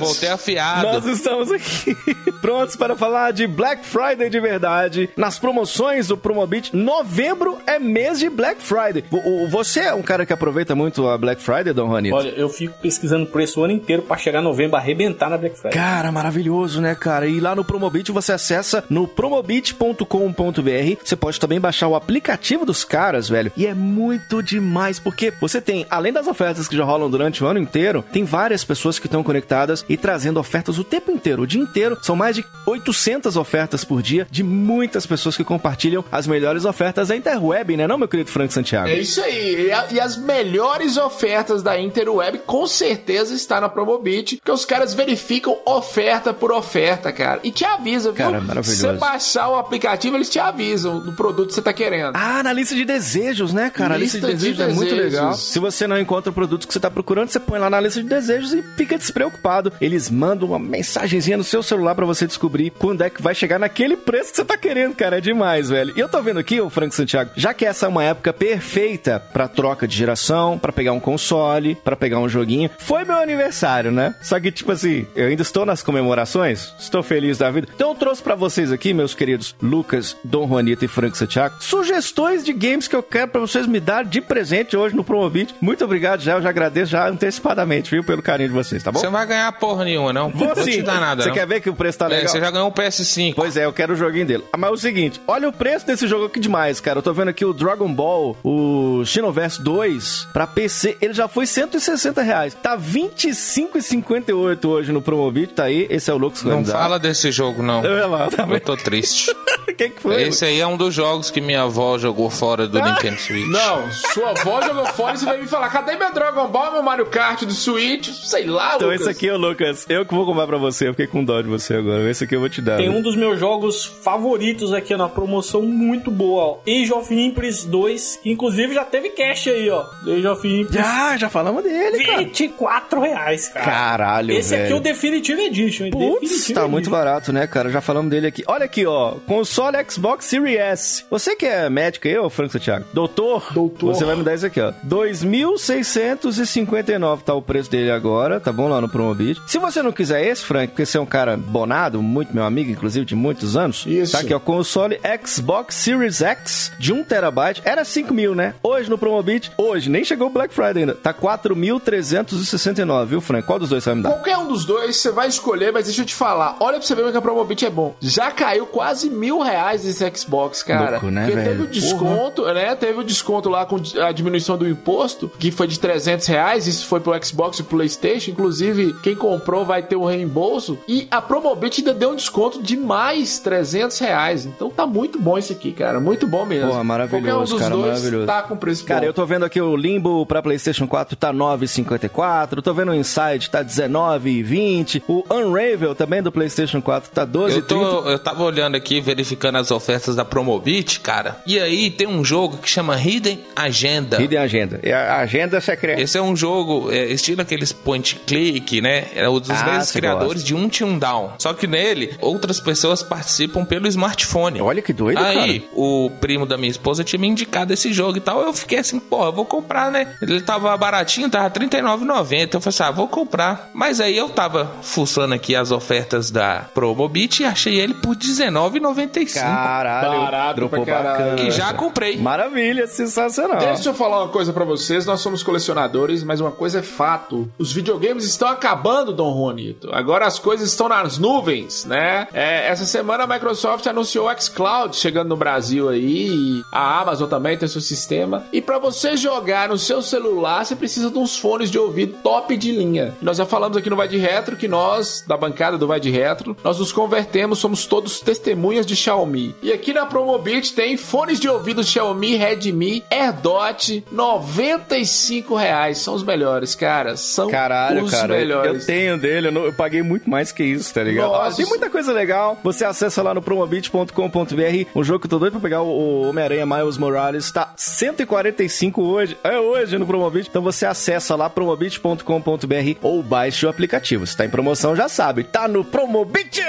[0.00, 0.82] voltei afiado.
[0.86, 1.96] Nós estamos aqui
[2.40, 5.10] prontos para falar de Black Friday de verdade.
[5.16, 9.04] Nas promoções do Promobit, novembro é mês de Black Friday.
[9.10, 12.14] O- o- Você é um cara que aproveita muito a Black Friday, Dom Juanito?
[12.16, 15.72] Olha, eu fico pesquisando preço o ano inteiro pra chegar novembro, arrebentar na Black Friday.
[15.78, 17.26] Cara, maravilhoso, né, cara?
[17.26, 20.96] E lá no Promobit você acessa no promobit.com.br.
[21.04, 23.52] Você pode também baixar o aplicativo dos caras, velho.
[23.56, 27.46] E é muito demais, porque você tem, além das ofertas que já rolam durante o
[27.46, 31.46] ano inteiro, tem várias pessoas que estão conectadas e trazendo ofertas o tempo inteiro, o
[31.46, 31.98] dia inteiro.
[32.00, 37.08] São mais de 800 ofertas por dia de muitas pessoas que compartilham as melhores ofertas
[37.08, 38.88] da interweb, né, não, meu querido Frank Santiago?
[38.88, 39.66] É isso aí.
[39.66, 44.64] E, a- e as melhores ofertas da Interweb com certeza está na Promobit, porque os
[44.64, 47.40] caras verificam oferta por oferta, cara.
[47.42, 48.24] E te avisam, viu?
[48.24, 48.70] Cara, maravilhoso.
[48.70, 52.12] Se você baixar o aplicativo, eles te avisam do produto que você tá querendo.
[52.14, 53.94] Ah, na lista de desejos, né, cara?
[53.94, 55.12] a lista de Lista de desejos é muito desejos.
[55.18, 55.34] legal.
[55.34, 58.00] Se você não encontra o produto que você tá procurando, você põe lá na lista
[58.02, 59.72] de desejos e fica despreocupado.
[59.80, 63.58] Eles mandam uma mensagenzinha no seu celular pra você descobrir quando é que vai chegar
[63.58, 65.18] naquele preço que você tá querendo, cara.
[65.18, 65.92] É demais, velho.
[65.96, 69.20] E eu tô vendo aqui, o Frank Santiago, já que essa é uma época perfeita
[69.32, 73.90] pra troca de geração, pra pegar um console, pra pegar um joguinho, foi meu aniversário,
[73.90, 74.14] né?
[74.22, 77.68] Só que, tipo assim, eu ainda estou nas comemorações, estou feliz da vida.
[77.74, 82.44] Então eu trouxe pra vocês aqui, meus queridos Lucas, Dom Juanito e Frank Santiago, sugestões
[82.44, 85.54] de games que eu quero pra vocês me dar de presente hoje no Promobit.
[85.60, 89.00] Muito obrigado já, eu já agradeço já antecipadamente, viu, pelo carinho de vocês, tá bom?
[89.00, 90.30] Você vai ganhar porra nenhuma, não.
[90.30, 90.70] Vou Vou sim.
[90.72, 92.28] te dar nada, Você quer ver que o preço tá É, legal?
[92.28, 93.34] você já ganhou um PS5.
[93.34, 94.44] Pois é, eu quero o joguinho dele.
[94.52, 96.98] Ah, Mas é o seguinte, olha o preço desse jogo aqui demais, cara.
[96.98, 101.46] Eu tô vendo aqui o Dragon Ball, o Xenoverse 2, pra PC, ele já foi
[101.46, 102.54] 160 reais.
[102.54, 105.86] Tá 25,58 hoje no Promobit, tá aí.
[105.90, 107.80] Esse é o Lucas que vai Não fala desse jogo, não.
[107.80, 109.30] Olha lá, tá Eu tô triste.
[109.76, 110.22] Quem que foi?
[110.24, 113.46] Esse aí é um dos jogos que minha avó jogou fora do Nintendo Switch.
[113.48, 116.82] Não, sua avó jogou fora e você vai me falar: cadê meu Dragon Ball, meu
[116.82, 118.08] Mario Kart do Switch?
[118.10, 119.02] Sei lá, Então Lucas.
[119.02, 119.86] esse aqui é o Lucas.
[119.88, 120.88] Eu que vou comprar pra você.
[120.88, 122.08] Eu fiquei com dó de você agora.
[122.10, 122.78] Esse aqui eu vou te dar.
[122.78, 122.98] Tem viu?
[122.98, 126.58] um dos meus jogos favoritos aqui ó, na promoção muito boa, ó.
[126.66, 129.84] Age of Empires 2, que inclusive já teve cash aí, ó.
[130.06, 130.74] Age of Empires.
[130.74, 132.18] Já, já falamos dele, cara.
[132.18, 133.64] 24 reais, cara.
[133.64, 134.76] Caralho, Esse aqui é velho.
[134.78, 135.90] o Definitive Edition, hein?
[135.90, 136.68] Putz, Definitive tá Edition.
[136.68, 137.70] muito barato, né, cara?
[137.70, 138.42] Já falamos dele aqui.
[138.46, 139.12] Olha aqui, ó.
[139.26, 141.04] Console Xbox Series S.
[141.10, 142.84] Você que é médico aí, ô Franco Santiago?
[142.92, 143.52] Doutor?
[143.52, 143.94] Doutor.
[143.94, 144.72] Você vai me dar isso aqui, ó.
[144.86, 148.68] 2.659 tá o preço dele agora, tá bom?
[148.68, 149.40] Lá no Promobit.
[149.50, 152.70] Se você não quiser esse, Frank, porque você é um cara bonado, muito meu amigo,
[152.70, 153.84] inclusive, de muitos anos.
[153.84, 154.12] Isso.
[154.12, 154.38] Tá aqui, ó.
[154.38, 157.60] Console Xbox Series X de 1 terabyte.
[157.64, 158.54] Era 5 mil, né?
[158.62, 160.94] Hoje no Promobit, hoje, nem chegou o Black Friday ainda.
[160.94, 163.44] Tá 4.369, viu, Frank?
[163.44, 164.10] Qual dos dois você vai me dar?
[164.10, 166.56] Qualquer um dos dois, você vai escolher, mas deixa eu te falar.
[166.60, 167.96] Olha pra você ver como é que a Promobit é bom.
[168.00, 170.92] Já caiu quase mil reais esse Xbox, cara.
[170.92, 171.50] Louco, né, Porque velho?
[171.50, 172.76] teve o desconto, né?
[172.76, 176.68] Teve o desconto lá com a diminuição do imposto, que foi de 300 reais.
[176.68, 178.30] Isso foi pro Xbox e pro PlayStation.
[178.30, 179.29] Inclusive, quem comprou
[179.66, 180.78] vai ter o reembolso.
[180.88, 184.46] E a Promobit ainda deu um desconto de mais 300 reais.
[184.46, 186.00] Então tá muito bom esse aqui, cara.
[186.00, 186.68] Muito bom mesmo.
[186.70, 188.26] Porra, maravilhoso, Qualquer um dos cara, dois maravilhoso.
[188.26, 189.06] tá com preço Cara, bom.
[189.06, 192.62] eu tô vendo aqui o Limbo pra PlayStation 4 tá 9,54.
[192.62, 195.02] Tô vendo o Inside tá 19,20.
[195.08, 197.62] O Unravel também do PlayStation 4 tá Eu, 12,30.
[197.62, 201.36] tô, eu tava olhando aqui, verificando as ofertas da Promobit, cara.
[201.46, 204.20] E aí tem um jogo que chama Hidden Agenda.
[204.22, 204.80] Hidden Agenda.
[204.82, 206.00] É a agenda secreta.
[206.00, 209.04] Esse é um jogo, é, estilo aqueles point click, né?
[209.20, 210.46] É um dos Ah, mesmos criadores gosta.
[210.46, 211.32] de Until Down.
[211.38, 214.60] Só que nele, outras pessoas participam pelo smartphone.
[214.60, 215.70] Olha que doido, Aí, cara.
[215.74, 218.40] o primo da minha esposa tinha me indicado esse jogo e tal.
[218.42, 220.14] Eu fiquei assim, pô, eu vou comprar, né?
[220.22, 222.54] Ele tava baratinho, tava R$39,90.
[222.54, 223.70] Eu falei assim, ah, vou comprar.
[223.74, 229.34] Mas aí eu tava fuçando aqui as ofertas da Promobit e achei ele por R$19,95.
[229.34, 231.40] Caralho, Barato dropou bacana.
[231.42, 232.16] E já comprei.
[232.18, 233.58] Maravilha, sensacional.
[233.58, 237.50] Deixa eu falar uma coisa pra vocês, nós somos colecionadores, mas uma coisa é fato.
[237.58, 239.88] Os videogames estão acabando, Dom Juanito.
[239.92, 241.84] Agora as coisas estão nas nuvens.
[241.84, 242.26] né?
[242.32, 247.28] É, essa semana a Microsoft anunciou o xCloud chegando no Brasil aí, e a Amazon
[247.28, 248.44] também tem seu sistema.
[248.52, 252.56] E para você jogar no seu celular, você precisa de uns fones de ouvido top
[252.56, 253.14] de linha.
[253.22, 256.10] Nós já falamos aqui no Vai de Retro que nós, da bancada do Vai de
[256.10, 259.54] Retro, nós nos convertemos, somos todos testemunhas de Xiaomi.
[259.62, 265.98] E aqui na Promobit tem fones de ouvido Xiaomi Redmi AirDot, 95 reais.
[265.98, 267.16] São os melhores, cara.
[267.16, 268.34] São Caralho, os cara.
[268.36, 268.82] melhores.
[268.82, 271.30] Eu tenho dele, eu, não- eu paguei muito mais que isso, tá ligado?
[271.30, 271.56] Nossa.
[271.56, 272.58] Tem muita coisa legal.
[272.62, 274.86] Você acessa lá no promobit.com.br.
[274.94, 279.36] Um jogo que eu tô doido pra pegar, o Homem-Aranha Miles Morales, tá 145 hoje.
[279.44, 280.48] É hoje no Promobit.
[280.48, 284.26] Então você acessa lá promobit.com.br ou baixe o aplicativo.
[284.26, 285.44] Se tá em promoção, já sabe.
[285.44, 286.60] Tá no Promobit!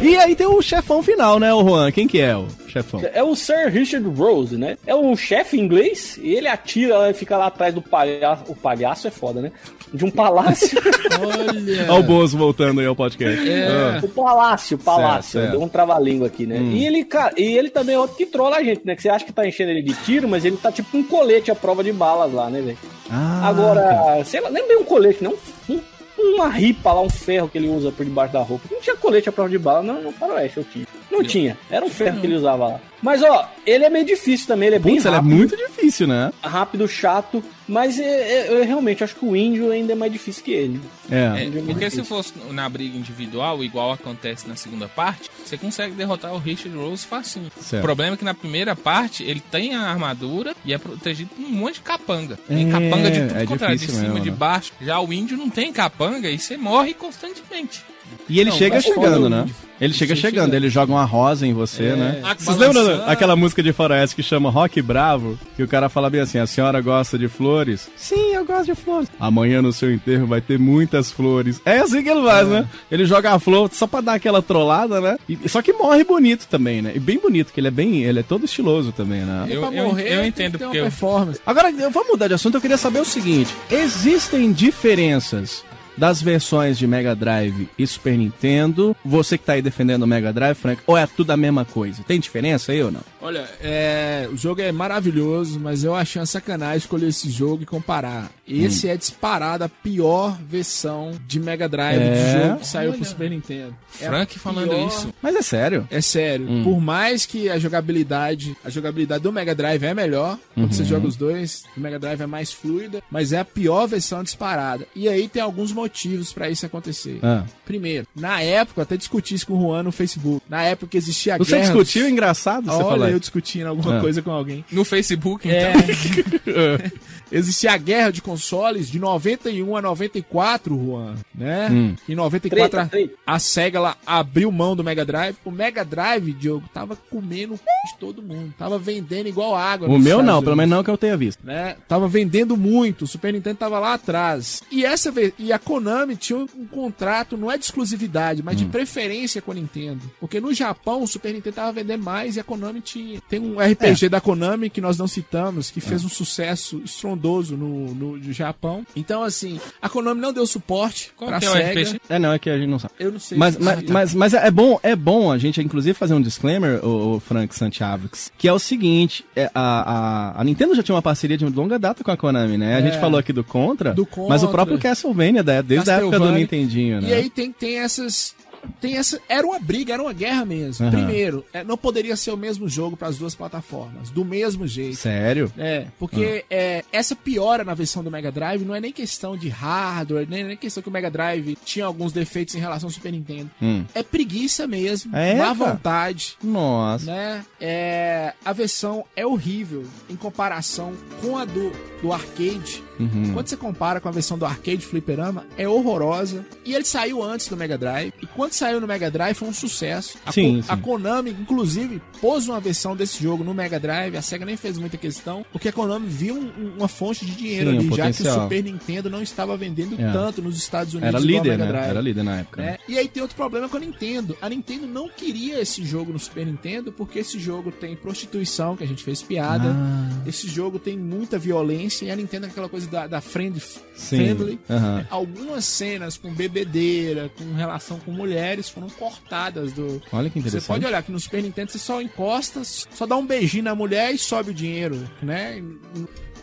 [0.00, 1.90] E aí tem o chefão final, né, o Juan?
[1.90, 3.00] Quem que é o chefão?
[3.12, 4.76] É o Sir Richard Rose, né?
[4.86, 8.44] É um chefe inglês e ele atira e fica lá atrás do palhaço.
[8.48, 9.50] O palhaço é foda, né?
[9.92, 10.78] De um palácio.
[11.20, 11.92] Olha.
[11.92, 13.40] Olha o Bozo voltando aí ao podcast.
[13.50, 14.00] Ah.
[14.04, 15.32] O palácio, o palácio.
[15.32, 15.50] Certo, certo.
[15.58, 16.58] Deu um trava-língua aqui, né?
[16.58, 16.72] Hum.
[16.72, 18.94] E ele, cara, e ele também é outro que trola a gente, né?
[18.94, 21.04] Que você acha que tá enchendo ele de tiro, mas ele tá tipo com um
[21.04, 22.78] colete à prova de balas lá, né, velho?
[23.10, 25.34] Ah, Agora, sei lá, nem bem um colete, não.
[25.68, 25.80] Um,
[26.18, 28.66] uma ripa lá, um ferro que ele usa por debaixo da roupa.
[28.70, 30.86] Não tinha colete à prova de bala, não, no faroeste eu tinha.
[31.10, 31.56] Não tinha.
[31.70, 32.80] Era um ferro que ele usava lá.
[33.02, 35.34] Mas, ó, ele é meio difícil também, ele é bem Putz, ele é rápido.
[35.36, 36.32] muito difícil, né?
[36.42, 40.42] Rápido, chato, mas é- é- eu realmente acho que o índio ainda é mais difícil
[40.42, 40.80] que ele.
[41.10, 41.44] É.
[41.44, 46.32] É, porque se fosse na briga individual, igual acontece na segunda parte, você consegue derrotar
[46.34, 47.50] o Richard Rose facinho.
[47.60, 47.82] Certo.
[47.82, 51.44] O problema é que na primeira parte ele tem a armadura e é protegido por
[51.44, 52.38] um monte de capanga.
[52.48, 54.36] Tem É, capanga de tudo é quanto é, de cima, mesmo, de né?
[54.36, 54.72] baixo.
[54.80, 57.82] Já o índio não tem capanga e você morre constantemente.
[58.28, 59.46] E ele Não, chega chegando, né?
[59.80, 60.54] Ele chega Chega chegando, chegando.
[60.54, 61.96] ele joga uma rosa em você, É.
[61.96, 62.22] né?
[62.36, 63.06] Vocês lembram balançando.
[63.06, 65.38] daquela música de faroeste que chama Rock Bravo?
[65.56, 67.88] Que o cara fala bem assim, a senhora gosta de flores?
[67.96, 69.08] Sim, eu gosto de flores.
[69.20, 71.60] Amanhã no seu enterro vai ter muitas flores.
[71.64, 72.66] É assim que ele faz, né?
[72.90, 75.16] Ele joga a flor só pra dar aquela trollada, né?
[75.28, 76.92] E- só que morre bonito também, né?
[76.96, 79.46] E bem bonito, que ele é bem, ele é todo estiloso também, né?
[79.48, 81.40] Eu, pra eu, morrer, eu tem entendo porque eu, performance.
[81.46, 85.62] Agora, eu vou mudar de assunto, eu queria saber o seguinte: existem diferenças
[85.98, 88.96] das versões de Mega Drive e Super Nintendo?
[89.04, 92.02] Você que tá aí defendendo o Mega Drive, Frank, ou é tudo a mesma coisa?
[92.04, 93.00] Tem diferença aí ou não?
[93.20, 97.66] Olha, é, o jogo é maravilhoso, mas eu achei uma sacanagem escolher esse jogo e
[97.66, 98.30] comparar.
[98.46, 98.90] Esse Hum.
[98.90, 102.12] é disparado a pior versão de Mega Drive É?
[102.12, 102.98] de jogo que saiu Olha.
[102.98, 103.74] pro Super Nintendo.
[104.00, 105.12] É Frank falando pior- isso.
[105.20, 105.86] Mas é sério.
[105.90, 106.48] É sério.
[106.48, 106.64] Hum.
[106.64, 110.72] Por mais que a jogabilidade, a jogabilidade do Mega Drive é melhor, quando Uhum.
[110.72, 114.22] você joga os dois, o Mega Drive é mais fluida, mas é a pior versão
[114.22, 114.86] disparada.
[114.94, 115.87] E aí tem alguns motivos
[116.34, 117.18] pra isso acontecer.
[117.22, 117.44] Ah.
[117.64, 120.42] Primeiro, na época, eu até discuti isso com o Juan no Facebook.
[120.48, 121.62] Na época existia a Você guerra.
[121.64, 122.06] discutiu?
[122.06, 123.10] É engraçado você Olha, falar.
[123.10, 124.00] eu discutindo alguma Ah.
[124.00, 124.64] coisa com alguém.
[124.70, 125.72] no Facebook, É.
[127.30, 131.68] Existia a guerra de consoles de 91 a 94, Juan, né?
[131.70, 131.94] Hum.
[132.08, 133.14] Em 94 Treta, a- treta.
[133.26, 135.36] a SEGA lá abriu mão do Mega Drive.
[135.44, 137.62] O Mega Drive, Diogo, tava comendo o c...
[137.92, 138.54] de todo mundo.
[138.58, 139.86] Tava vendendo igual água.
[139.88, 141.44] O meu Estados não, pelo Unidos, menos não que eu tenha visto.
[141.44, 141.76] Né?
[141.86, 143.02] Tava vendendo muito.
[143.02, 144.62] O Super Nintendo tava lá atrás.
[144.70, 148.56] E essa vez, e a Konami tinha um, um contrato, não é de exclusividade, mas
[148.56, 148.70] de Hum.
[148.70, 150.00] preferência com a Nintendo.
[150.20, 153.20] Porque no Japão o Super Nintendo tava vendendo mais e a Konami tinha.
[153.28, 157.94] Tem um RPG da Konami que nós não citamos, que fez um sucesso estrondoso no,
[157.94, 158.84] no, no Japão.
[158.96, 161.80] Então, assim, a Konami não deu suporte Qual pra que é o SEGA.
[161.82, 162.00] RPG?
[162.08, 162.94] É, não, é que a gente não sabe.
[162.98, 163.36] Eu não sei.
[163.38, 163.92] Mas, se mas, sabe.
[163.92, 167.54] mas, mas é bom, é bom a gente, inclusive, fazer um disclaimer, o, o Frank
[167.54, 171.44] Santiago, que é o seguinte: é, a, a, a Nintendo já tinha uma parceria de
[171.46, 172.76] longa data com a Konami, né?
[172.76, 172.82] A É.
[172.82, 174.48] gente falou aqui do Contra, Do mas o Contra.
[174.48, 175.62] próprio Castlevania, né?
[175.62, 176.32] desde a época do.
[176.32, 177.08] Nintendinho, né?
[177.08, 178.34] E aí tem, tem essas.
[178.80, 179.20] Tem essa.
[179.28, 180.86] Era uma briga, era uma guerra mesmo.
[180.86, 180.96] Aham.
[180.96, 184.10] Primeiro, é, não poderia ser o mesmo jogo para as duas plataformas.
[184.10, 184.96] Do mesmo jeito.
[184.96, 185.52] Sério?
[185.56, 189.48] É, porque é, essa piora na versão do Mega Drive não é nem questão de
[189.48, 193.12] hardware, nem, nem questão que o Mega Drive tinha alguns defeitos em relação ao Super
[193.12, 193.50] Nintendo.
[193.60, 193.84] Hum.
[193.94, 197.06] É preguiça mesmo, É, má vontade, Nossa.
[197.06, 197.44] né?
[197.60, 201.70] É, a versão é horrível em comparação com a do,
[202.02, 202.82] do arcade.
[202.98, 203.32] Uhum.
[203.32, 206.44] Quando você compara com a versão do arcade fliperama, é horrorosa.
[206.64, 208.12] E ele saiu antes do Mega Drive.
[208.22, 210.18] E quando saiu no Mega Drive foi um sucesso.
[210.24, 210.68] A, Sim, Ko- sim.
[210.68, 214.16] a Konami, inclusive, pôs uma versão desse jogo no Mega Drive.
[214.16, 217.70] A SEGA nem fez muita questão, porque a Konami viu um- uma fonte de dinheiro
[217.70, 218.42] Sim, ali, um já que o potencial.
[218.42, 220.12] Super Nintendo não estava vendendo É.
[220.12, 221.66] tanto nos Estados Unidos Era líder, né?
[221.66, 221.88] Drive.
[221.90, 222.62] Era líder na época.
[222.62, 222.70] né?
[222.72, 222.78] né?
[222.88, 224.36] E aí tem outro problema com a Nintendo.
[224.40, 228.84] A Nintendo não queria esse jogo no Super Nintendo porque esse jogo tem prostituição, que
[228.84, 229.68] a gente fez piada.
[229.68, 230.10] Ah.
[230.26, 233.62] Esse jogo tem muita violência e a Nintendo é aquela coisa da, da friend,
[233.94, 234.58] Sim.
[234.68, 235.00] Aham.
[235.00, 240.00] É, Algumas cenas com bebedeira, com relação com mulheres foram cortadas do.
[240.12, 240.66] Olha que Você interessante.
[240.68, 244.14] pode olhar que no Super Nintendo você só encosta, só dá um beijinho na mulher
[244.14, 245.62] e sobe o dinheiro, né?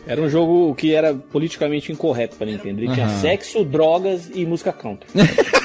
[0.08, 2.82] Era um jogo que era politicamente incorreto pra Nintendo.
[2.82, 3.22] Ele tinha Aham.
[3.22, 5.08] sexo, drogas e música country.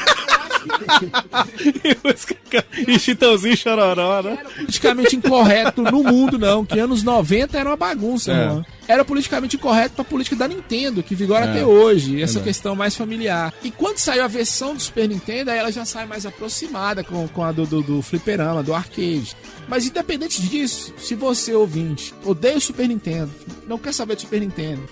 [2.87, 4.39] e Chitãozinho Chororó, né?
[4.57, 6.65] politicamente incorreto no mundo, não.
[6.65, 8.47] Que anos 90 era uma bagunça, É.
[8.47, 8.67] mano.
[8.89, 11.51] Era politicamente incorreto pra política da Nintendo, que vigora É.
[11.51, 12.17] até hoje.
[12.21, 12.45] Essa Verdade.
[12.45, 13.53] questão mais familiar.
[13.63, 17.27] E quando saiu a versão do Super Nintendo, aí ela já sai mais aproximada com,
[17.29, 19.37] com a do, do, do fliperama, do arcade.
[19.69, 23.31] Mas independente disso, se você, ouvinte, odeia o Super Nintendo,
[23.69, 24.83] não quer saber do Super Nintendo,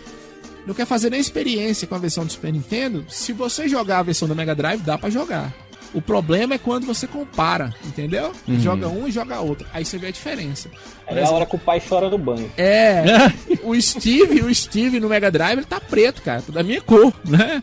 [0.65, 4.03] não quer fazer nem experiência com a versão do Super Nintendo, se você jogar a
[4.05, 5.53] versão do Mega Drive, dá pra jogar.
[5.95, 8.33] O problema é quando você compara, entendeu?
[8.47, 8.61] Uhum.
[8.61, 9.67] Joga um e joga outro.
[9.73, 10.69] Aí você vê a diferença.
[11.07, 12.51] É a exemplo, hora que o pai chora no banho.
[12.57, 13.05] é,
[13.65, 17.63] o Steve, o Steve no Mega Drive, ele tá preto, cara, da minha cor, né?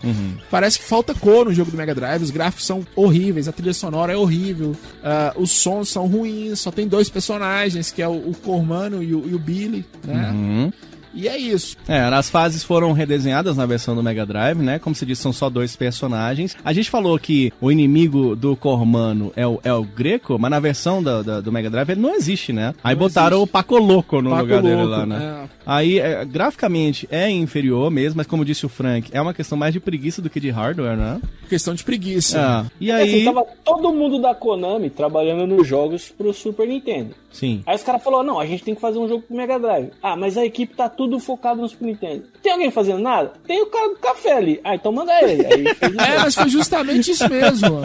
[0.50, 3.74] Parece que falta cor no jogo do Mega Drive, os gráficos são horríveis, a trilha
[3.74, 8.30] sonora é horrível, ah, os sons são ruins, só tem dois personagens, que é o,
[8.30, 10.32] o Cormano e o, e o Billy, né?
[10.32, 10.74] Uhum.
[11.16, 11.78] E é isso.
[11.88, 14.78] É, as fases foram redesenhadas na versão do Mega Drive, né?
[14.80, 16.56] Como se disse, são só dois personagens.
[16.64, 20.60] A gente falou que o inimigo do Cormano é o, é o Greco, mas na
[20.60, 22.74] versão da- da- do Mega Drive ele não existe, né?
[22.84, 25.46] Aí Não botaram o Paco Louco no Paco lugar dele Louco, lá, né?
[25.52, 25.56] é.
[25.66, 29.74] Aí, é, graficamente, é inferior mesmo, mas como disse o Frank, é uma questão mais
[29.74, 31.20] de preguiça do que de hardware, né?
[31.50, 32.40] Questão de preguiça.
[32.40, 33.26] Ah, e assim, aí...
[33.26, 37.16] tava todo mundo da Konami trabalhando nos jogos pro Super Nintendo.
[37.32, 37.62] Sim.
[37.66, 39.90] Aí os caras falaram, não, a gente tem que fazer um jogo pro Mega Drive.
[40.02, 42.24] Ah, mas a equipe tá tudo focado no Super Nintendo.
[42.42, 43.34] Tem alguém fazendo nada?
[43.46, 44.60] Tem o cara do café ali.
[44.64, 45.46] Ah, então manda ele.
[45.46, 45.66] Aí
[46.16, 47.82] É, mas foi justamente isso mesmo.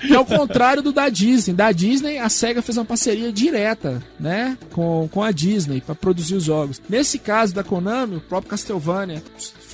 [0.00, 1.54] Que é o contrário do da Disney.
[1.54, 4.56] Da Disney, a SEGA fez uma parceria direta, né?
[4.72, 6.80] Com, com a Disney pra produzir os jogos.
[6.88, 9.22] Nesse caso da Konami, o próprio Castlevania,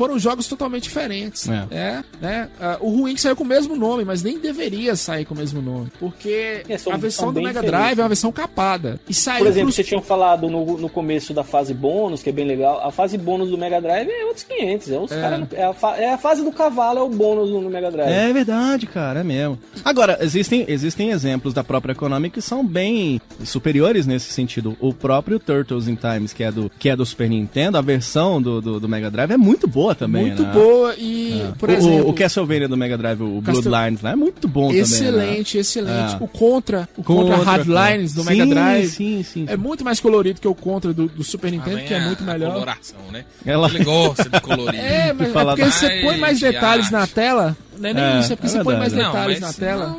[0.02, 1.48] foram jogos totalmente diferentes.
[1.48, 1.66] É.
[1.70, 2.48] É, né?
[2.60, 5.36] Ah, o ruim que saiu com o mesmo nome, mas nem deveria sair com o
[5.38, 5.92] mesmo nome.
[6.00, 7.70] Porque É, são- a versão são do Mega diferentes.
[7.80, 8.98] Drive é uma versão capada.
[9.08, 12.30] E saiu Por exemplo, pros- você tinha falado no, no começo da fase bônus, que
[12.30, 12.84] é bem legal.
[12.84, 14.90] A fase bônus do Mega Drive é outros 500.
[14.90, 15.20] É, os É.
[15.20, 17.90] cara é, a, fa- é a fase do cavalo, é o bônus no, no Mega
[17.92, 18.10] Drive.
[18.10, 19.56] É verdade, cara, é mesmo.
[19.84, 24.76] Agora, existem, existem exemplos da própria Konami que são bem superiores nesse sentido.
[24.80, 28.40] O próprio Turtles in Times, que é do, que é do Super Nintendo, a versão
[28.40, 30.52] do, do, do Mega Drive é muito boa também, muito né?
[30.52, 32.08] boa e, por o, exemplo...
[32.08, 34.80] o Castlevania do Mega Drive, o Castle- Bloodlines lá, é muito bom também.
[34.82, 35.60] Excelente, né?
[35.60, 36.14] excelente.
[36.14, 36.16] É.
[36.20, 40.00] O Contra, o Contra, Contra, Hardlines do sim, Mega Drive sim, sim, é muito mais
[40.00, 42.52] colorido que o Contra do, do Super Nintendo, que é a- muito a melhor.
[42.52, 43.24] coloração, né?
[43.44, 44.80] Ela- Ele gosta de colorir.
[44.80, 47.56] É, mas é porque você põe mais Ai, detalhes de na tela.
[47.78, 49.96] Não é nem É, isso, é porque é você põe mais detalhes na tela.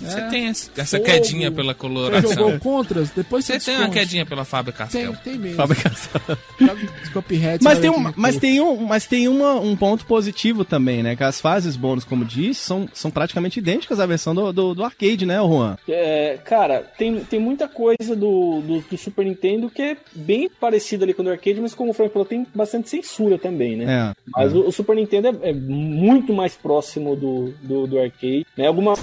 [0.00, 0.28] Você É.
[0.28, 1.04] tem essa Fogo.
[1.04, 2.32] quedinha pela Você coloração.
[2.32, 5.12] jogou Contras, depois você Você tem uma quedinha pela Fábio Castel.
[5.12, 5.56] Tem, tem mesmo.
[5.56, 6.20] Fabricação.
[6.58, 10.64] Joga Cuphead, Mas você tem, um, mas tem, um, mas tem uma, um ponto positivo
[10.64, 11.16] também, né?
[11.16, 14.84] Que as fases bônus, como disse, são, são praticamente idênticas à versão do, do, do
[14.84, 15.76] arcade, né, Juan?
[15.88, 21.04] É, cara, tem, tem muita coisa do, do, do Super Nintendo que é bem parecida
[21.04, 24.12] ali com o do arcade, mas como o Frank falou, tem bastante censura também, né?
[24.14, 24.14] É.
[24.34, 28.66] Mas o, o Super Nintendo é, é muito mais próximo do, do, do arcade, né?
[28.66, 28.98] Algumas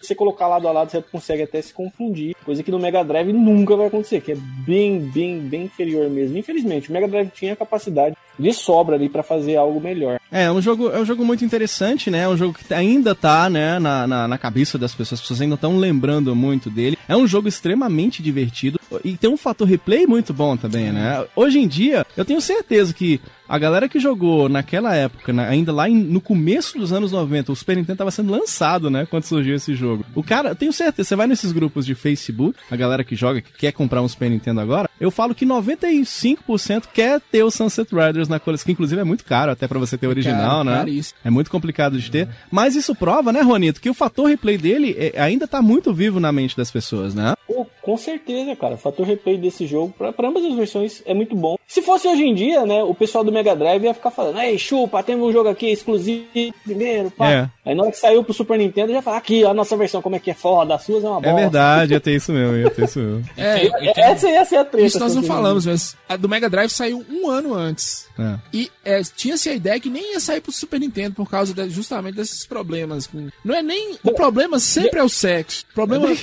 [0.00, 3.32] você colocar lado a lado, você consegue até se confundir, coisa que no Mega Drive
[3.32, 6.36] nunca vai acontecer, que é bem, bem, bem inferior mesmo.
[6.36, 10.20] Infelizmente, o Mega Drive tinha a capacidade de sobra ali pra fazer algo melhor.
[10.30, 12.20] É, é um jogo, é um jogo muito interessante, né?
[12.20, 15.18] É um jogo que ainda tá, né, na, na, na cabeça das pessoas.
[15.18, 16.98] As pessoas ainda estão lembrando muito dele.
[17.08, 21.24] É um jogo extremamente divertido e tem um fator replay muito bom também, né?
[21.34, 25.88] Hoje em dia, eu tenho certeza que a galera que jogou naquela época, ainda lá
[25.88, 29.54] em- no começo dos anos 90, o Super Nintendo tava sendo lançado, né, quando surgiu
[29.56, 30.04] esse jogo.
[30.14, 33.50] O cara, tenho certeza, você vai nesses grupos de Facebook, a galera que joga, que
[33.56, 38.27] quer comprar um Super Nintendo agora, eu falo que 95% quer ter o Sunset Riders
[38.28, 40.76] na coleção, que inclusive é muito caro até pra você ter o original, Caro, né?
[40.78, 41.18] caríssimo.
[41.24, 42.28] É muito complicado de ter.
[42.50, 46.18] Mas isso prova, né, Juanito, que o fator replay dele é- ainda tá muito vivo
[46.20, 47.34] na mente das pessoas, né?
[47.46, 48.74] Pô, com certeza, cara.
[48.74, 51.56] O fator replay desse jogo, pra, pra ambas as versões, é muito bom.
[51.66, 54.58] Se fosse hoje em dia, né, o pessoal do Mega Drive ia ficar falando, ei,
[54.58, 56.26] chupa, temos um jogo aqui exclusivo
[56.64, 57.30] primeiro, pá.
[57.30, 57.50] É.
[57.64, 60.00] Aí na hora que saiu pro Super Nintendo, já fala, aqui, ó, a nossa versão,
[60.02, 61.28] como é que é foda, as suas é uma bosta.
[61.30, 63.24] É verdade, ia ter isso mesmo, ia ter isso mesmo.
[63.36, 63.58] É,
[63.98, 64.86] É, essa ia ser a treta.
[64.86, 68.06] Isso nós não assim, falamos, mas a do Mega Drive saiu um ano antes.
[68.18, 68.36] É.
[68.52, 71.70] E é, tinha-se a ideia que nem ia sair pro Super Nintendo por causa de-
[71.70, 73.06] justamente desses problemas.
[73.06, 73.96] com- Não é nem.
[74.02, 75.64] O problema sempre é o sexo.
[75.70, 76.16] O problema é, o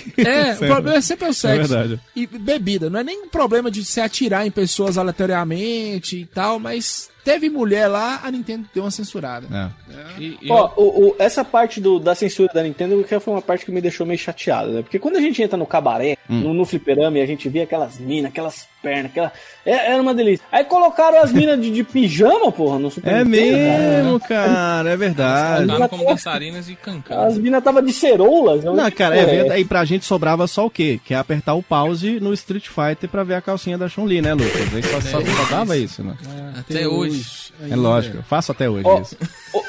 [0.54, 0.68] Sempre.
[0.68, 1.74] problema sempre é o sexo.
[1.74, 2.02] É verdade.
[2.16, 2.90] E bebida.
[2.90, 7.50] Não é nem um problema de se atirar em pessoas aleatoriamente e tal, mas teve
[7.50, 9.48] mulher lá, a Nintendo deu uma censurada.
[9.88, 10.22] É.
[10.22, 13.42] E- e Ó, o- o- essa parte do- da censura da Nintendo que foi uma
[13.42, 14.82] parte que me deixou meio chateado, né?
[14.84, 16.42] Porque quando a gente entra no cabaré, Hum.
[16.42, 19.32] no, no fliperama, e a gente via aquelas minas, aquelas pernas, aquela...
[19.66, 20.46] é- era uma delícia.
[20.52, 23.80] Aí colocaram as minas de, de pijama, porra, no Super É Nintendo, cara.
[24.04, 25.64] mesmo, cara, é verdade.
[25.64, 27.22] Andavam como dançarinas e cancando.
[27.22, 28.64] As minas tava de ceroulas.
[28.64, 29.62] eu- Não, cara, é verdade.
[29.62, 31.00] E pra gente sobrava só o quê?
[31.04, 34.34] Que é apertar o pause no Street Fighter pra ver a calcinha da Chun-Li, né,
[34.34, 34.74] Lucas?
[34.74, 36.16] Aí só, só, só dava isso, né?
[36.60, 37.20] Até hoje.
[37.20, 37.46] hoje.
[37.72, 39.18] É lógico, eu faço até hoje Ó, isso.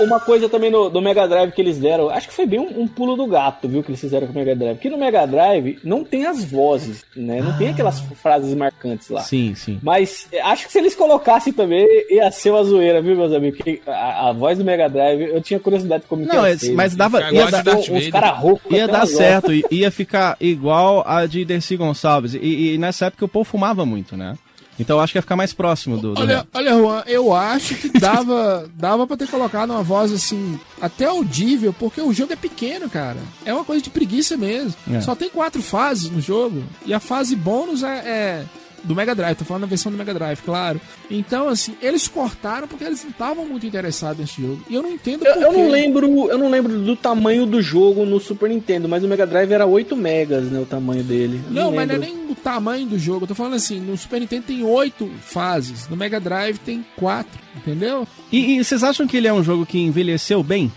[0.00, 2.80] Uma coisa também no, do Mega Drive que eles deram, acho que foi bem um,
[2.82, 4.78] um pulo do gato, viu, que eles fizeram com o Mega Drive.
[4.78, 7.40] Que no Mega Drive não tem as vozes, né?
[7.40, 9.22] Não tem aquelas frases marcantes lá.
[9.22, 9.78] Sim, sim.
[9.86, 13.58] Mas eh, acho que se eles colocassem também, ia ser uma zoeira, viu, meus amigos?
[13.58, 16.54] Porque a, a voz do Mega Drive, eu tinha curiosidade de como que Não, ia
[16.54, 16.72] é- ser.
[16.74, 18.72] mas dava- Ia ia dar uns caras roucos.
[18.72, 22.34] Ia dar certo, ia ficar igual a de Dercy Gonçalves.
[22.34, 24.36] E, e nessa época o povo fumava muito, né?
[24.76, 26.14] Então eu acho que ia ficar mais próximo do.
[26.14, 30.58] do Olha, olha, Juan, eu acho que dava, dava pra ter colocado uma voz assim,
[30.80, 33.18] até audível, porque o jogo é pequeno, cara.
[33.44, 34.74] É uma coisa de preguiça mesmo.
[34.92, 35.00] É.
[35.00, 36.64] Só tem quatro fases no jogo.
[36.84, 38.44] E a fase bônus é, é
[38.86, 40.80] do Mega Drive, tô falando da versão do Mega Drive, claro.
[41.10, 44.62] Então, assim, eles cortaram porque eles não estavam muito interessados nesse jogo.
[44.70, 45.56] E eu não entendo Eu, por eu quê.
[45.58, 49.26] não lembro, eu não lembro do tamanho do jogo no Super Nintendo, mas o Mega
[49.26, 51.40] Drive era 8 megas, né, o tamanho dele.
[51.48, 53.24] Eu Não, mas não é nem o tamanho do jogo.
[53.24, 57.38] Eu tô falando assim, no Super Nintendo tem oito fases, no Mega Drive tem quatro,
[57.56, 58.06] entendeu?
[58.30, 60.72] E, e vocês acham que ele é um jogo que envelheceu bem?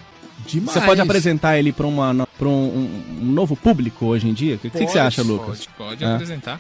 [0.48, 0.73] Demais.
[0.73, 1.99] Você pode apresentar ele pra um,
[2.49, 2.90] um-
[3.22, 4.56] novo público hoje em dia?
[4.56, 5.65] O que, que você acha, Lucas?
[5.77, 6.14] Pode, pode É.
[6.14, 6.60] apresentar.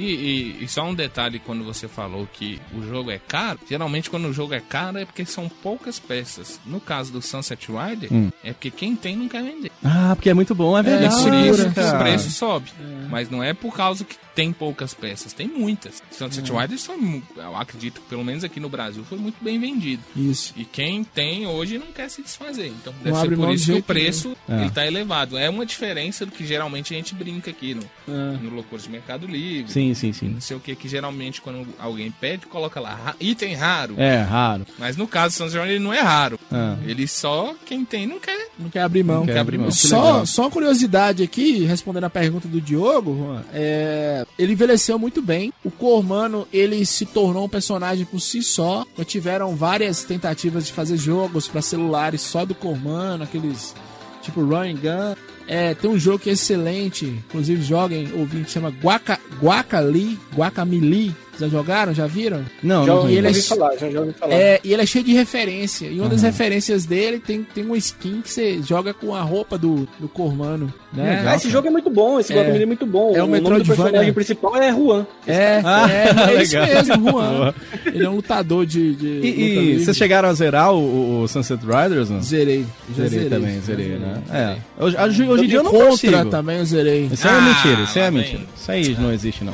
[0.00, 3.58] E, e- e só um detalhe quando você falou que o jogo é caro.
[3.68, 6.58] Geralmente quando o jogo é caro é porque são poucas peças.
[6.64, 8.30] No caso do Sunset Rider, Hum.
[8.42, 9.70] é porque quem tem não quer vender.
[9.84, 11.22] Ah, porque é muito bom, é E verdade.
[11.22, 11.96] por isso que cara.
[11.98, 12.70] o preço sobe.
[13.10, 16.02] Mas não é por causa que tem poucas peças, tem muitas.
[16.10, 16.60] Sunset É.
[16.62, 20.02] Riders foi, eu acredito que pelo menos aqui no Brasil foi muito bem vendido.
[20.16, 20.54] Isso.
[20.56, 22.68] E quem tem hoje não quer se desfazer.
[22.68, 24.36] Então Não deve ser abre por isso que o preço.
[24.48, 24.62] É.
[24.62, 25.36] ele tá elevado.
[25.36, 28.38] É uma diferença do que geralmente a gente brinca aqui no, É.
[28.42, 29.70] no Loucura de Mercado Livre.
[29.70, 30.28] Sim, sim, sim.
[30.30, 33.94] Não sei o que, que geralmente quando alguém pede, coloca lá item raro.
[33.98, 34.66] É, raro.
[34.78, 36.40] Mas no caso do Sunset Rider ele não é raro.
[36.50, 36.78] Ah.
[36.86, 38.48] Ele só, quem tem não quer.
[38.58, 39.18] Não quer abrir mão.
[39.20, 39.70] Não quer abrir mão.
[39.70, 45.20] Só, só uma curiosidade aqui, respondendo a pergunta do Diogo, Juan, é, ele envelheceu muito
[45.20, 45.52] bem.
[45.64, 48.84] O Cormano, ele se tornou um personagem por si só.
[48.96, 53.74] Já tiveram várias tentativas de fazer jogos para celulares só do Cormano, aqueles
[54.22, 55.16] tipo Run Gun.
[55.46, 61.14] É, tem um jogo que é excelente, inclusive joguem, ouvinte, chama Guaca, Guacali, Guacamili.
[61.40, 61.94] Já jogaram?
[61.94, 62.44] Já viram?
[62.62, 64.32] Não, Já, não E ele é ouvi falar, já, já ouvi falar.
[64.34, 65.86] é, e ele é cheio de referência.
[65.86, 66.26] E uma das Uhum.
[66.26, 70.72] referências dele tem, tem uma skin que você joga com a roupa do, do Cormano.
[70.92, 71.24] Né?
[71.26, 72.60] Ah, esse jogo é muito bom, esse É.
[72.60, 73.12] É muito bom.
[73.16, 75.06] É o o nome do personagem principal é Juan.
[75.26, 76.74] É, Ah, é, é isso legal.
[76.84, 77.54] mesmo, Juan.
[77.86, 78.94] Ele é um lutador de.
[78.94, 82.20] de E, luta e vocês chegaram a zerar o, o Sunset Riders, não?
[82.20, 82.66] Zerei.
[82.96, 83.28] Já Zerei, zerei.
[83.28, 83.98] também, zerei, zerei.
[83.98, 84.22] né?
[84.32, 84.56] É.
[84.84, 86.24] Hoje, hoje, hoje em dia eu não Contra consigo.
[86.30, 87.08] também eu zerei.
[87.12, 88.42] Isso aí é Ah, mentira, isso aí é mentira.
[88.56, 89.52] Isso aí não existe, não.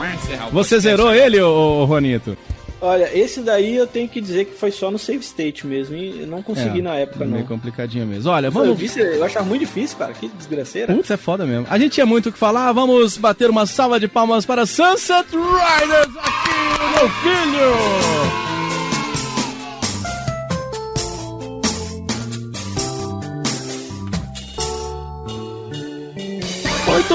[0.52, 2.36] Você zerou ele, ô, ô Juanito?
[2.78, 5.96] Olha, esse daí eu tenho que dizer que foi só no save state mesmo.
[5.96, 7.32] E eu não consegui É, na época, não.
[7.32, 8.30] Meio complicadinho mesmo.
[8.30, 8.78] Olha, Eu, vamos...
[8.78, 10.12] vi, eu achava muito difícil, cara.
[10.12, 10.94] Que desgraceira.
[10.94, 11.66] Putz, é foda mesmo.
[11.70, 15.26] A gente tinha muito o que falar, vamos bater uma salva de palmas para Sunset
[15.32, 18.55] Riders aqui, meu filho!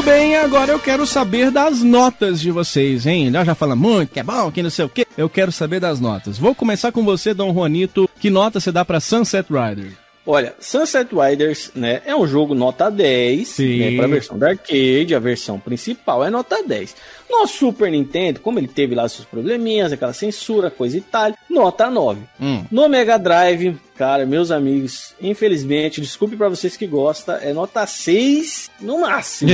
[0.02, 3.30] Muito bem, agora eu quero saber das notas de vocês, hein?
[3.30, 5.06] Nós já falamos muito, que é bom, que não sei o quê.
[5.15, 6.40] Eu quero saber das notas.
[6.40, 8.10] Vou começar com você, Dom Juanito.
[8.19, 9.94] Que nota você dá pra Sunset Riders?
[10.26, 13.78] Olha, Sunset Riders, né, é um jogo nota 10, Sim.
[13.78, 16.95] né, pra versão da arcade, a versão principal é nota 10.
[17.32, 21.90] No Super Nintendo, como ele teve lá seus probleminhas, aquela censura, coisa e tal, nota
[21.90, 22.20] 9.
[22.40, 22.66] Hum.
[22.70, 28.70] No Mega Drive, cara, meus amigos, infelizmente, desculpe pra vocês que gostam, é nota 6
[28.82, 29.52] no máximo.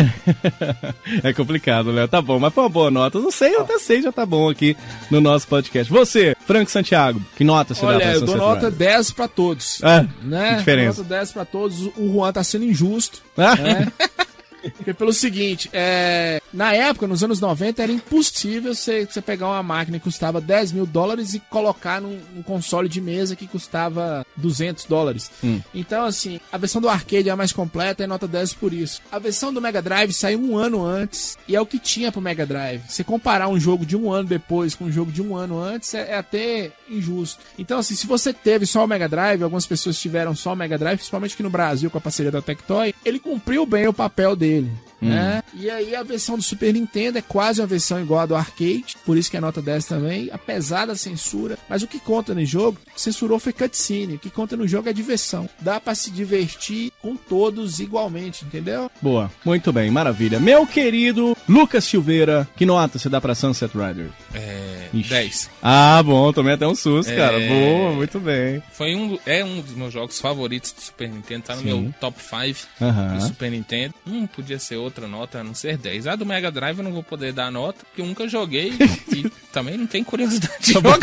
[1.24, 2.08] é complicado, Léo.
[2.08, 3.20] Tá bom, mas foi uma boa nota.
[3.20, 4.76] Não sei, até sei já tá bom aqui
[5.12, 5.94] no nosso podcast.
[5.94, 8.78] Você, Franco Santiago, que nota você dá Olha, pra eu dou Sunset nota Riders?
[8.78, 9.84] 10 pra todos.
[9.84, 10.50] É, né?
[10.50, 11.04] que diferença.
[11.04, 11.92] Nota 10 pra todos.
[11.96, 13.22] O Juan tá sendo injusto.
[13.38, 13.56] Ah.
[13.56, 13.92] né?
[14.76, 19.64] Porque pelo seguinte, é, na época, nos anos 90, era impossível você, você pegar uma
[19.64, 24.26] máquina que custava 10 mil dólares e colocar num, num console de mesa que custava
[24.36, 25.32] 200 dólares.
[25.44, 25.62] Hum.
[25.74, 29.02] Então, assim, a versão do arcade é a mais completa e nota 10 por isso.
[29.12, 32.22] A versão do Mega Drive saiu um ano antes e é o que tinha pro
[32.22, 32.82] Mega Drive.
[32.88, 35.94] Se comparar um jogo de um ano depois com um jogo de um ano antes,
[35.94, 37.44] é, é até injusto.
[37.58, 40.78] Então, assim, se você teve só o Mega Drive, algumas pessoas tiveram só o Mega
[40.78, 44.36] Drive, principalmente aqui no Brasil com a parceria da Tectoy, ele cumpriu bem o papel
[44.36, 44.57] dele.
[44.58, 44.87] جميل.
[45.02, 45.10] Hum.
[45.10, 45.44] Né?
[45.54, 48.96] E aí a versão do Super Nintendo é quase uma versão igual a do arcade,
[49.06, 51.58] por isso que é nota 10 também, apesar da censura.
[51.70, 54.94] Mas o que conta no jogo, censurou foi cutscene, o que conta no jogo é
[54.94, 55.48] diversão.
[55.60, 58.90] Dá pra se divertir com todos igualmente, entendeu?
[59.02, 60.40] Boa, muito bem, maravilha.
[60.40, 64.12] Meu querido Lucas Silveira, que nota você dá pra Sunset Riders?
[64.34, 65.10] É, Ixi.
[65.10, 65.50] 10.
[65.62, 67.16] Ah, bom, tomei até um susto, É.
[67.16, 67.40] cara.
[67.40, 68.62] Boa, muito bem.
[68.74, 71.68] Foi um, é um dos meus jogos favoritos do Super Nintendo, tá no Sim.
[71.82, 73.18] meu top 5 Aham.
[73.18, 73.94] do Super Nintendo.
[74.06, 76.08] Hum, podia ser outra nota, a não ser 10.
[76.08, 78.74] A do Mega Drive eu não vou poder dar nota, porque eu nunca joguei
[79.16, 80.98] e também não tenho curiosidade de jogar,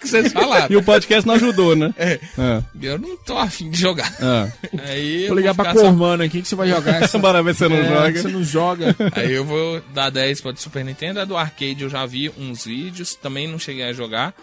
[0.00, 0.66] que vocês falaram.
[0.70, 1.92] E o podcast não ajudou, né?
[1.96, 2.18] É.
[2.38, 4.12] Ah, Eu não tô afim de jogar.
[4.20, 4.48] ah.
[4.86, 7.02] Aí Vou ligar vou pra ficar só- Cormano aqui que você vai jogar.
[7.02, 8.22] essa- Bora ver se você não É, joga.
[8.22, 8.96] Você não joga.
[9.14, 11.20] Aí eu vou dar 10 pra do Super Nintendo.
[11.20, 14.34] A do arcade eu já vi uns vídeos, também não cheguei a jogar,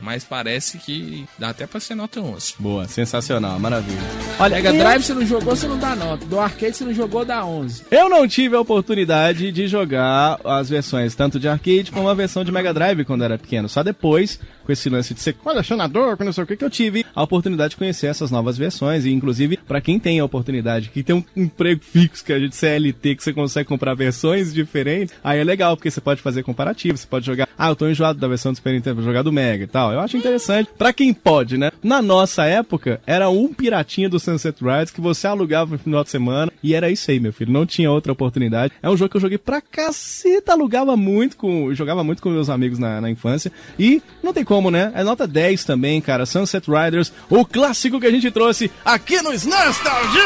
[0.00, 2.54] mas parece que dá até pra ser nota 11.
[2.58, 3.98] Boa, sensacional, maravilha.
[4.38, 6.24] Olha, Mega Drive você não jogou, você não dá nota.
[6.26, 7.82] Do arcade você não jogou, dá 11.
[7.90, 12.42] Eu não tive a oportunidade de jogar as versões tanto de arcade como a versão
[12.42, 13.68] de Mega Drive quando era pequeno.
[13.68, 16.70] Só depois, com esse lance de ser colecionador, com não sei o que, que eu
[16.70, 19.04] tive a oportunidade de conhecer essas novas versões.
[19.04, 22.56] E inclusive, pra quem tem a oportunidade, que tem um emprego fixo, que a gente
[22.56, 26.96] CLT, que você consegue comprar versões diferentes, aí é legal, porque você pode fazer comparativo,
[26.96, 29.32] você pode jogar, ah, eu tô enjoado da versão do Super Nintendo, vou jogar do
[29.32, 29.92] Mega e tal.
[29.92, 30.70] Eu acho interessante.
[30.76, 31.70] Pra quem pode, né?
[31.82, 36.10] Na nossa época, era um piratinha do Sunset Riders que você alugava no final de
[36.10, 37.52] semana e era isso aí, meu filho.
[37.52, 38.72] Não tinha outra oportunidade.
[38.82, 41.72] É um jogo que eu joguei pra caceta, alugava muito com.
[41.74, 43.50] Jogava muito com meus amigos na, na infância.
[43.78, 44.92] E não tem como, né?
[44.94, 46.26] É nota 10 também, cara.
[46.26, 50.22] Sunset Riders, o clássico que a gente trouxe aqui no Nostalgia!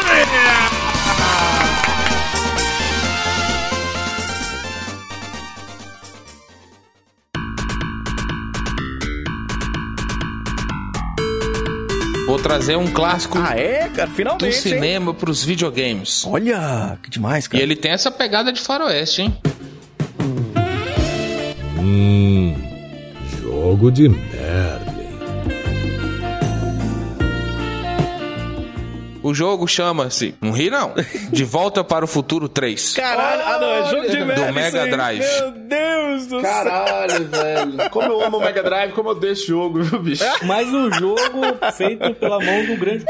[12.25, 14.07] Vou trazer um clássico Ah, é, cara?
[14.09, 14.45] do Finalmente.
[14.45, 14.51] hein?
[14.51, 16.25] cinema pros videogames.
[16.25, 17.63] Olha, que demais, E cara.
[17.63, 19.37] ele tem essa pegada de faroeste, hein?
[21.79, 22.53] Hum,
[23.67, 24.96] jogo de merda.
[29.27, 30.93] O jogo chama-se, não ri não,
[31.29, 32.93] De Volta para o Futuro 3.
[32.93, 34.53] Caralho, ah não, é jogo de Do.
[34.53, 34.87] Mega.
[34.87, 35.19] Drive.
[35.19, 36.49] Meu Deus do céu.
[36.49, 37.89] Caralho, velho.
[37.89, 40.23] Como eu amo o Mega Drive, como eu odeio esse jogo, viu, bicho?
[40.43, 41.41] Mas um jogo
[41.75, 43.03] feito pela mão do grande.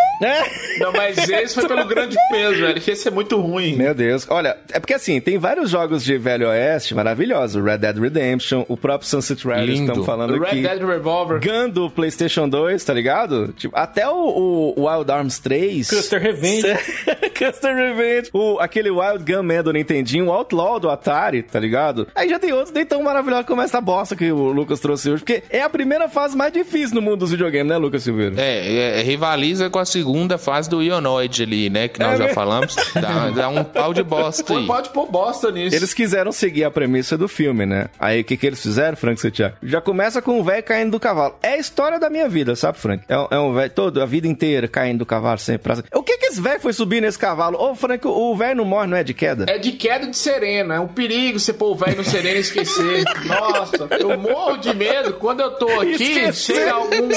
[0.80, 2.81] Não, mas esse foi pelo grande peso, velho.
[2.81, 3.76] que Esse é muito ruim.
[3.76, 4.26] Meu Deus.
[4.27, 7.64] Olha, é porque assim, tem vários jogos de Velho Oeste maravilhosos.
[7.64, 10.61] Red Dead Redemption, o próprio Sunset Riders estamos falando O Red aqui.
[10.64, 11.39] Dead Revolver.
[11.39, 13.53] Gun do PlayStation 2, tá ligado?
[13.56, 15.88] Tipo, até o, o Wild Arms 3.
[16.07, 16.61] Custer Revenge.
[17.38, 18.29] Custer Revenge.
[18.34, 22.07] O, aquele Wild Gun Man do Nintendinho, o Outlaw do Atari, tá ligado?
[22.15, 25.23] Aí já tem outros nem tão maravilhosos como essa bosta que o Lucas trouxe hoje.
[25.23, 28.35] Porque é a primeira fase mais difícil no mundo dos videogames, né, Lucas Silveira?
[28.38, 31.88] É, é, rivaliza com a segunda fase do Ionoid ali, né?
[31.88, 32.35] Que nós É já mesmo?
[32.35, 32.75] falamos.
[32.93, 34.65] Dá, dá um pau de bosta Pô, aí.
[34.67, 35.75] pode pôr bosta nisso.
[35.75, 37.88] Eles quiseram seguir a premissa do filme, né?
[37.99, 39.55] Aí o que, que eles fizeram, Frank Santiago?
[39.63, 41.35] Já começa com o velho caindo do cavalo.
[41.43, 43.03] É a história da minha vida, sabe, Frank?
[43.07, 45.63] É, um- é um velho todo, a vida inteira caindo do cavalo sempre.
[45.73, 45.84] Pra...
[45.98, 47.57] O que que esse velho foi subir nesse cavalo?
[47.60, 49.45] Ô, Frank, o velho não morre, não é de queda?
[49.49, 50.76] É de queda de serena.
[50.76, 53.03] É um perigo você pôr o velho no sereno e esquecer.
[53.26, 55.94] Nossa, eu morro de medo quando eu tô aqui.
[55.94, 56.56] Esquecer.
[56.56, 57.11] Chega algum,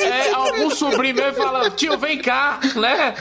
[0.00, 3.14] é, algum sobrinho meu e fala: Tio, vem cá, né?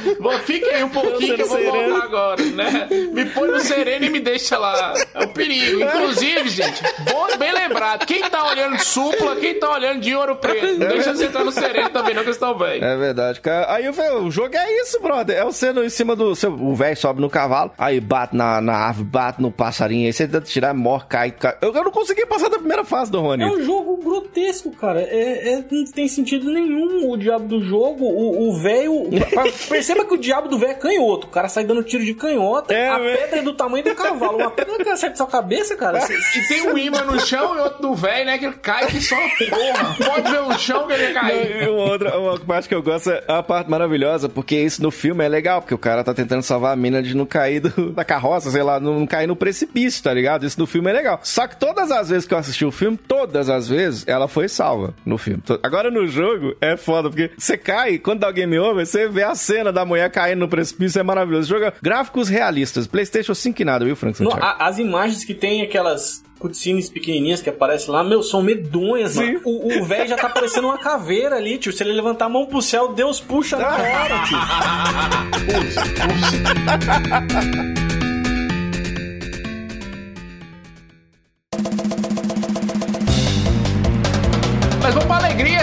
[0.46, 1.90] Fica aí um pouquinho que eu vou sereno.
[1.90, 2.88] voltar agora, né?
[3.12, 4.96] Me põe no sereno e me deixa lá.
[5.14, 5.80] É um perigo.
[5.80, 6.82] Inclusive, gente,
[7.12, 10.88] bom, bem lembrado: quem tá olhando de supla, quem tá olhando de ouro preto, não
[10.88, 12.84] deixa você entrar no sereno também, não, que eles estão bem.
[12.84, 13.72] É verdade, cara.
[13.72, 15.38] Aí o jogo é isso, brother.
[15.38, 16.36] É você no- em cima do.
[16.36, 20.14] Seu, o velho sobe no cavalo, aí bate na, na árvore, bate no passarinho, aí
[20.14, 21.32] você tenta tirar, morre, cai.
[21.32, 21.56] cai.
[21.62, 23.44] Eu, eu não consegui passar da primeira fase do Rony.
[23.44, 25.02] É um jogo grotesco, cara.
[25.02, 28.06] É, é- não tem sentido nenhum o diabo do jogo.
[28.06, 29.10] O o velho.
[29.70, 31.28] perceba que o diabo do velho é canhoto.
[31.28, 32.74] O cara sai dando tiro de canhota.
[32.74, 33.18] É, a velho.
[33.18, 34.38] pedra é do tamanho do cavalo.
[34.38, 36.02] Uma pedra que acerta sua cabeça, cara.
[36.02, 38.38] Cê- E tem um imã no chão e outro do velho, né?
[38.38, 39.96] Que ele cai que só porra.
[40.06, 41.64] Pode ver o chão que ele cai.
[41.64, 44.92] E uma outra uma parte que eu gosto é a parte maravilhosa, porque isso no
[44.92, 47.92] filme é legal, porque o cara tá tentando salvar a mina de não cair do-
[47.96, 50.46] da carroça, sei lá, não cair no precipício, tá ligado?
[50.46, 51.20] Isso no filme é legal.
[51.24, 54.48] Só que todas as vezes que eu assisti o filme, todas as vezes, ela foi
[54.48, 55.42] salva no filme.
[55.64, 59.24] Agora no jogo é foda, porque você cai, quando dá o game over, você vê
[59.24, 61.48] a cena da mulher caindo no precipício, é maravilhoso.
[61.48, 64.44] Joga gráficos realistas, PlayStation 5 e nada, viu, Frank Santiago?
[64.44, 69.40] a- as imagens que tem aquelas cutscenes pequenininhas que aparecem lá, meu, são medonhas, mano.
[69.46, 71.72] O o velho já tá parecendo uma caveira ali, tio.
[71.72, 74.38] Se ele levantar a mão pro céu, Deus puxa na hora, tio.
[76.04, 76.12] Mas
[77.40, 78.03] vamos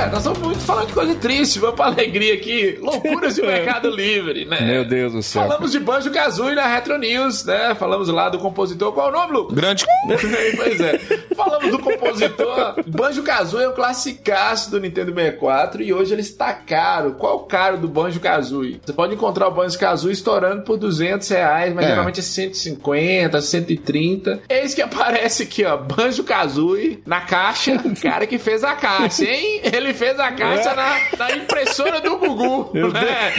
[0.00, 0.06] alegria.
[0.12, 2.78] Nós vamos muito falando de coisa triste, vamos pra alegria aqui.
[2.80, 4.60] Loucuras de Mercado Livre, né?
[4.60, 5.42] Meu Deus do céu.
[5.42, 7.74] Falamos de Banjo Kazooie na Retro News, né?
[7.74, 8.92] Falamos lá do compositor.
[8.92, 9.54] Qual é o nome, Lucas?
[9.56, 9.86] Grande.
[10.56, 10.98] pois é.
[11.34, 12.76] Falamos do compositor.
[12.86, 17.12] Banjo Kazooie é um classicaço do Nintendo 64 e hoje ele está caro.
[17.14, 18.80] Qual o caro do Banjo Kazooie?
[18.84, 21.88] Você pode encontrar o Banjo Kazooie estourando por 200 reais, mas É.
[21.88, 24.40] geralmente é 150, 130.
[24.48, 27.74] Eis que aparece aqui, ó, Banjo Kazooie na caixa.
[27.84, 29.60] O cara que fez a caixa, hein?
[29.64, 32.70] Ele fez a caixa na, na impressora do Gugu.
[32.92, 33.32] né?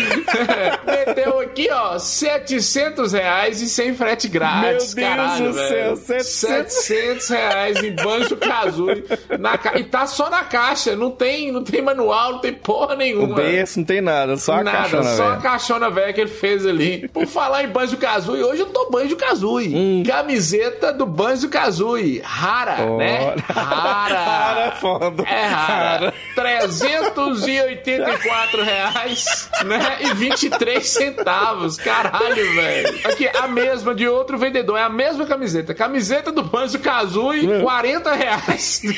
[1.05, 4.93] Meteu aqui, ó, 700 reais e sem frete grátis.
[4.93, 5.67] Meu Deus caralho, do velho.
[5.69, 6.73] céu, 700.
[6.73, 9.03] 700 reais em Banjo Kazooie.
[9.39, 9.77] Na ca...
[9.79, 13.35] E tá só na caixa, não tem, não tem manual, não tem porra O nenhuma.
[13.35, 15.41] berço não tem nada, só a Nada, caixona, só a velho.
[15.41, 17.07] caixona velha que ele fez ali.
[17.09, 19.75] Por falar em Banjo Kazooie, hoje eu tô Banjo Kazooie.
[19.75, 20.03] Hum.
[20.05, 22.21] Camiseta do Banjo Kazooie.
[22.23, 23.35] Rara, né?
[23.49, 24.15] Rara.
[24.23, 25.23] Rara, foda.
[25.23, 26.13] É rara.
[26.41, 29.97] 384 reais, né?
[30.01, 31.77] E 23 centavos.
[31.77, 32.99] Caralho, velho.
[33.03, 34.77] Aqui, a mesma de outro vendedor.
[34.77, 35.73] É a mesma camiseta.
[35.73, 38.81] Camiseta do Banjo Kazooie, 40 reais.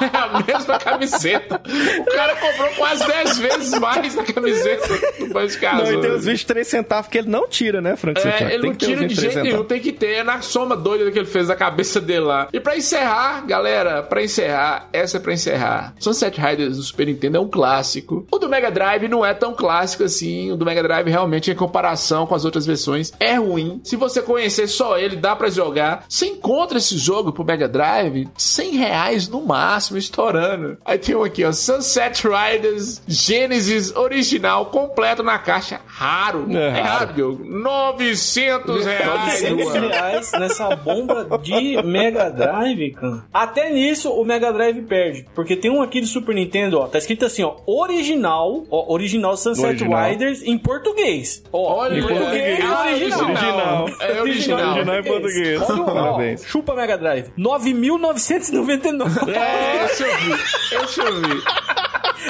[0.00, 1.60] É a mesma camiseta.
[1.98, 4.88] O cara comprou quase 10 vezes mais a camiseta
[5.18, 8.50] do Banjo Não, e tem os 23 centavos que ele não tira, né, Frank Sinatra?
[8.50, 10.10] É, ele não tira de 23 jeito nenhum, tem que ter.
[10.10, 12.48] É na soma doida que ele fez da cabeça dele lá.
[12.52, 15.94] E pra encerrar, galera, pra encerrar, essa é pra encerrar.
[15.98, 18.26] Sunset Riders do Super Nintendo é um clássico.
[18.30, 20.50] O do Mega Drive não é tão clássico assim.
[20.52, 23.80] O do Mega Drive realmente, em comparação com as outras versões, é ruim.
[23.84, 26.04] Se você conhecer só ele, dá pra jogar.
[26.08, 30.76] Você encontra esse jogo pro Mega Drive 100 reais no máximo, estourando.
[30.84, 36.46] Aí tem um aqui, ó, Sunset Riders Genesis original, completo na caixa, raro.
[36.50, 37.12] É É, raro.
[37.14, 37.44] Diogo.
[37.44, 39.42] 900 reais.
[39.42, 43.24] 900 reais nessa bomba de Mega Drive, cara.
[43.32, 45.26] Até nisso o Mega Drive perde.
[45.34, 46.86] Porque tem um aqui do Super Nintendo, ó.
[46.86, 47.56] Tá escrito assim, ó.
[47.66, 48.92] Original, ó.
[48.92, 50.08] Original Sunset Original.
[50.10, 51.42] Riders em português.
[51.52, 52.60] Ó, Olha, em português.
[52.64, 53.24] ah, original.
[53.30, 53.88] original.
[54.00, 54.74] É original.
[54.74, 55.60] Original em português.
[55.70, 56.44] Olha, ó, Parabéns.
[56.46, 57.26] chupa Mega Drive.
[57.38, 59.28] 9.999.
[59.34, 60.32] É, esse eu vi.
[60.32, 61.42] Esse eu vi.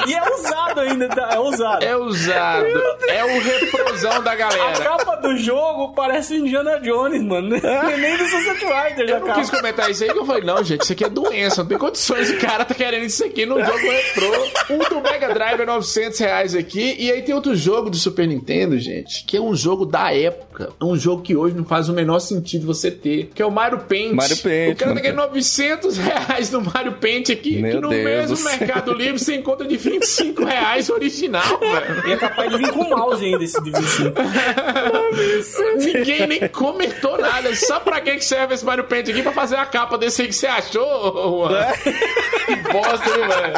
[0.06, 1.30] E é usado ainda, tá?
[1.32, 1.82] É usado.
[1.84, 2.66] É usado.
[3.08, 4.84] É o reprosão da A galera.
[4.84, 7.56] capa do jogo parece o Indiana Jones, mano.
[7.60, 9.10] É Nem do Sunset Riders.
[9.10, 9.40] Eu a não capa.
[9.40, 11.78] quis comentar isso aí, que eu falei, não, gente, isso aqui é doença, não tem
[11.78, 12.30] condições.
[12.30, 14.30] O cara tá querendo isso aqui no jogo retrô.
[14.70, 16.96] O do Mega Drive é 900 reais aqui.
[16.98, 20.70] E aí tem outro jogo do Super Nintendo, gente, que é um jogo da época.
[20.80, 23.50] É um jogo que hoje não faz o menor sentido você ter, que é o
[23.50, 24.12] Mario Paint.
[24.12, 27.88] Mario Paint, O cara tá querendo 900 reais no Mario Paint aqui, Meu que no
[27.88, 28.44] Deus mesmo.
[28.50, 32.08] Mercado Livre você encontra de 25 reais original, velho.
[32.08, 34.14] E é capaz de vir com mouse ainda esse de 25.
[35.78, 37.54] Ninguém nem comentou nada.
[37.54, 39.22] Só pra que que serve esse Mario Paint aqui?
[39.22, 41.66] Pra fazer a capa desse aí que você achou, Juan?
[42.46, 43.54] Que bosta, viu, velho?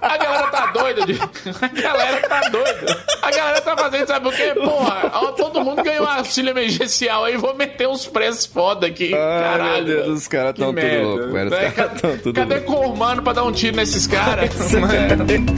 [0.00, 1.18] A galera tá doida, de...
[1.62, 3.04] A galera tá doida.
[3.22, 4.54] A galera tá fazendo, sabe o quê?
[4.54, 9.12] Porra, ó, todo mundo ganhou um auxílio emergencial aí, vou meter uns preços foda aqui.
[9.14, 9.86] Ai, Caralho.
[9.86, 11.50] meu Deus, os caras tão tudo louco, velho.
[11.50, 12.72] Os caras tão tudo Cadê louco.
[12.72, 14.50] Cormano pra dar um tiro nesses caras?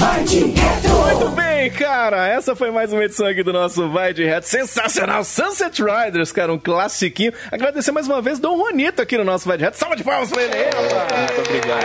[0.00, 2.26] Muito bem, cara.
[2.26, 4.46] Essa foi mais uma edição aqui do nosso Vai de Reto.
[4.46, 5.24] Sensacional.
[5.24, 7.32] Sunset Riders, cara, um classiquinho.
[7.50, 9.76] Agradecer mais uma vez Dom Juanito aqui no nosso Vai de Reto.
[9.78, 10.54] Salva de palmas pra ele.
[10.54, 11.84] Muito obrigado.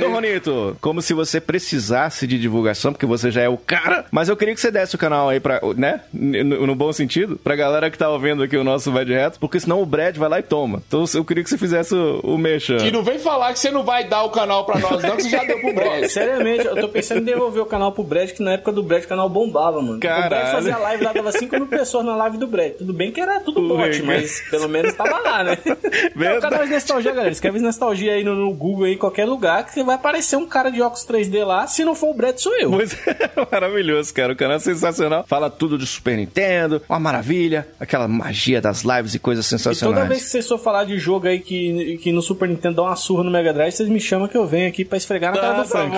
[0.00, 4.28] Dom Juanito, como se você precisasse de divulgação, porque você já é o cara, mas
[4.28, 6.00] eu queria que você desse o canal aí pra, né?
[6.12, 9.38] No, no bom sentido, pra galera que tá ouvindo aqui o nosso Vai de Reto,
[9.38, 10.82] porque senão o Brad vai lá e toma.
[10.86, 12.76] Então eu queria que você fizesse o, o mexa.
[12.76, 15.22] E não vem falar que você não vai dar o canal pra nós, não, que
[15.22, 16.04] você já deu pro Brad.
[16.06, 19.04] Seriamente, eu tô pensando em devolver o canal pro Brad, que na época do Brad
[19.04, 19.96] o canal bombava, mano.
[19.96, 20.50] O Brad Caralho.
[20.52, 22.72] fazia live lá, dava 5 mil pessoas na live do Brad.
[22.72, 25.58] Tudo bem que era tudo bot, mas pelo menos tava lá, né?
[25.64, 27.32] Então, canal de nostalgia, galera.
[27.32, 30.70] Escreve nostalgia aí no, no Google aí, em qualquer lugar, que vai aparecer um cara
[30.70, 31.66] de óculos 3D lá.
[31.66, 32.70] Se não for o Brad, sou eu.
[32.70, 34.32] Pois é, maravilhoso, cara.
[34.32, 35.24] O canal é sensacional.
[35.26, 39.58] Fala tudo de Super Nintendo, uma maravilha, aquela magia das lives e coisas E toda
[39.58, 40.08] sensacionais.
[40.08, 42.96] vez que vocês for falar de jogo aí que, que no Super Nintendo dá uma
[42.96, 45.54] surra no Mega Drive, vocês me chamam que eu venho aqui pra esfregar na cara
[45.54, 45.92] Tá, do Frank.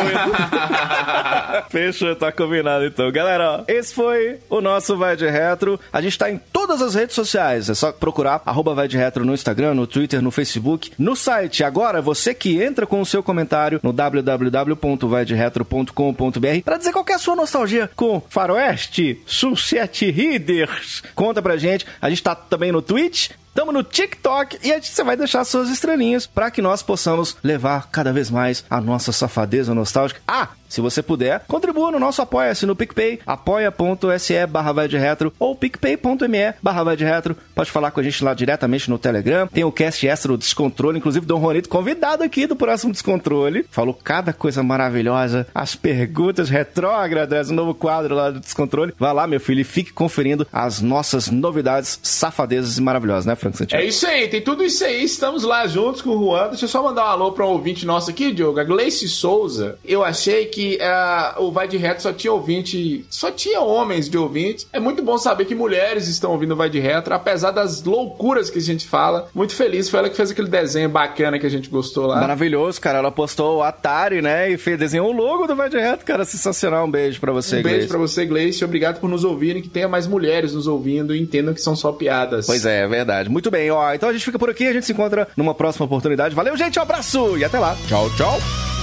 [1.70, 3.10] Fechou, tá combinado então.
[3.10, 5.78] Galera, ó, esse foi o nosso Vai de Retro.
[5.92, 7.68] A gente tá em todas as redes sociais.
[7.68, 11.64] É só procurar arroba Vai de Retro no Instagram, no Twitter, no Facebook, no site.
[11.64, 17.18] Agora, você que entra com o seu comentário no www.vaideretro.com.br pra dizer qual é a
[17.18, 21.02] sua nostalgia com Faroeste, Sunset Riders.
[21.14, 21.86] Conta pra gente.
[22.00, 23.30] A gente tá também no Twitch.
[23.54, 28.12] Tamo no TikTok e você vai deixar suas estrelinhas para que nós possamos levar cada
[28.12, 30.20] vez mais a nossa safadeza nostálgica.
[30.26, 35.32] Ah, Se você puder, contribua no nosso Apoia-se no PicPay, apoia.se barra vai de retro
[35.38, 37.36] ou picpay.me barra vai de retro.
[37.54, 39.46] Pode falar com a gente lá diretamente no Telegram.
[39.46, 43.64] Tem o cast extra do Descontrole, inclusive Dom Ronito, convidado aqui do próximo Descontrole.
[43.70, 48.92] Falou cada coisa maravilhosa, as perguntas retrógradas, o novo quadro lá do Descontrole.
[48.98, 53.58] Vá lá, meu filho, e fique conferindo as nossas novidades safadezas e maravilhosas, né, Franco
[53.58, 53.80] Santiago?
[53.80, 55.04] É isso aí, tem tudo isso aí.
[55.04, 56.48] Estamos lá juntos com o Juan.
[56.48, 58.58] Deixa eu só mandar um alô para um ouvinte nosso aqui, Diogo.
[58.58, 59.78] A Gleice Souza.
[59.84, 64.16] Eu achei que uh, o Vai de Reto só tinha ouvinte, só tinha homens de
[64.18, 64.66] ouvintes.
[64.72, 68.50] É muito bom saber que mulheres estão ouvindo o Vai de Retro, apesar das loucuras
[68.50, 69.28] que a gente fala.
[69.34, 72.20] Muito feliz, foi ela que fez aquele desenho bacana que a gente gostou lá.
[72.20, 72.98] Maravilhoso, cara.
[72.98, 74.50] Ela postou o Atari, né?
[74.50, 76.24] E fez, desenhou o logo do Vai de Reto, cara.
[76.24, 76.86] Sensacional.
[76.86, 78.64] Um beijo pra você, Um beijo pra você, Gleice.
[78.64, 81.92] Obrigado por nos ouvirem, que tenha mais mulheres nos ouvindo e entendam que são só
[81.92, 82.46] piadas.
[82.46, 83.28] Pois é, é verdade.
[83.28, 83.92] Muito bem, ó.
[83.94, 86.34] Então a gente fica por aqui, a gente se encontra numa próxima oportunidade.
[86.34, 87.76] Valeu, gente, um abraço e até lá.
[87.88, 88.73] Tchau, tchau.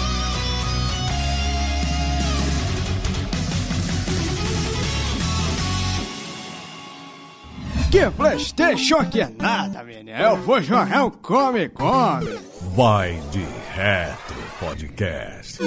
[7.92, 10.18] Que Playstation que é nada, menino.
[10.18, 12.40] Eu vou jogar um Come Come.
[12.74, 15.60] Vai de Retro Podcast.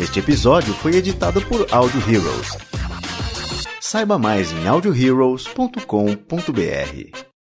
[0.00, 2.58] Este episódio foi editado por Audio Heroes.
[3.80, 7.33] Saiba mais em audioheroes.com.br.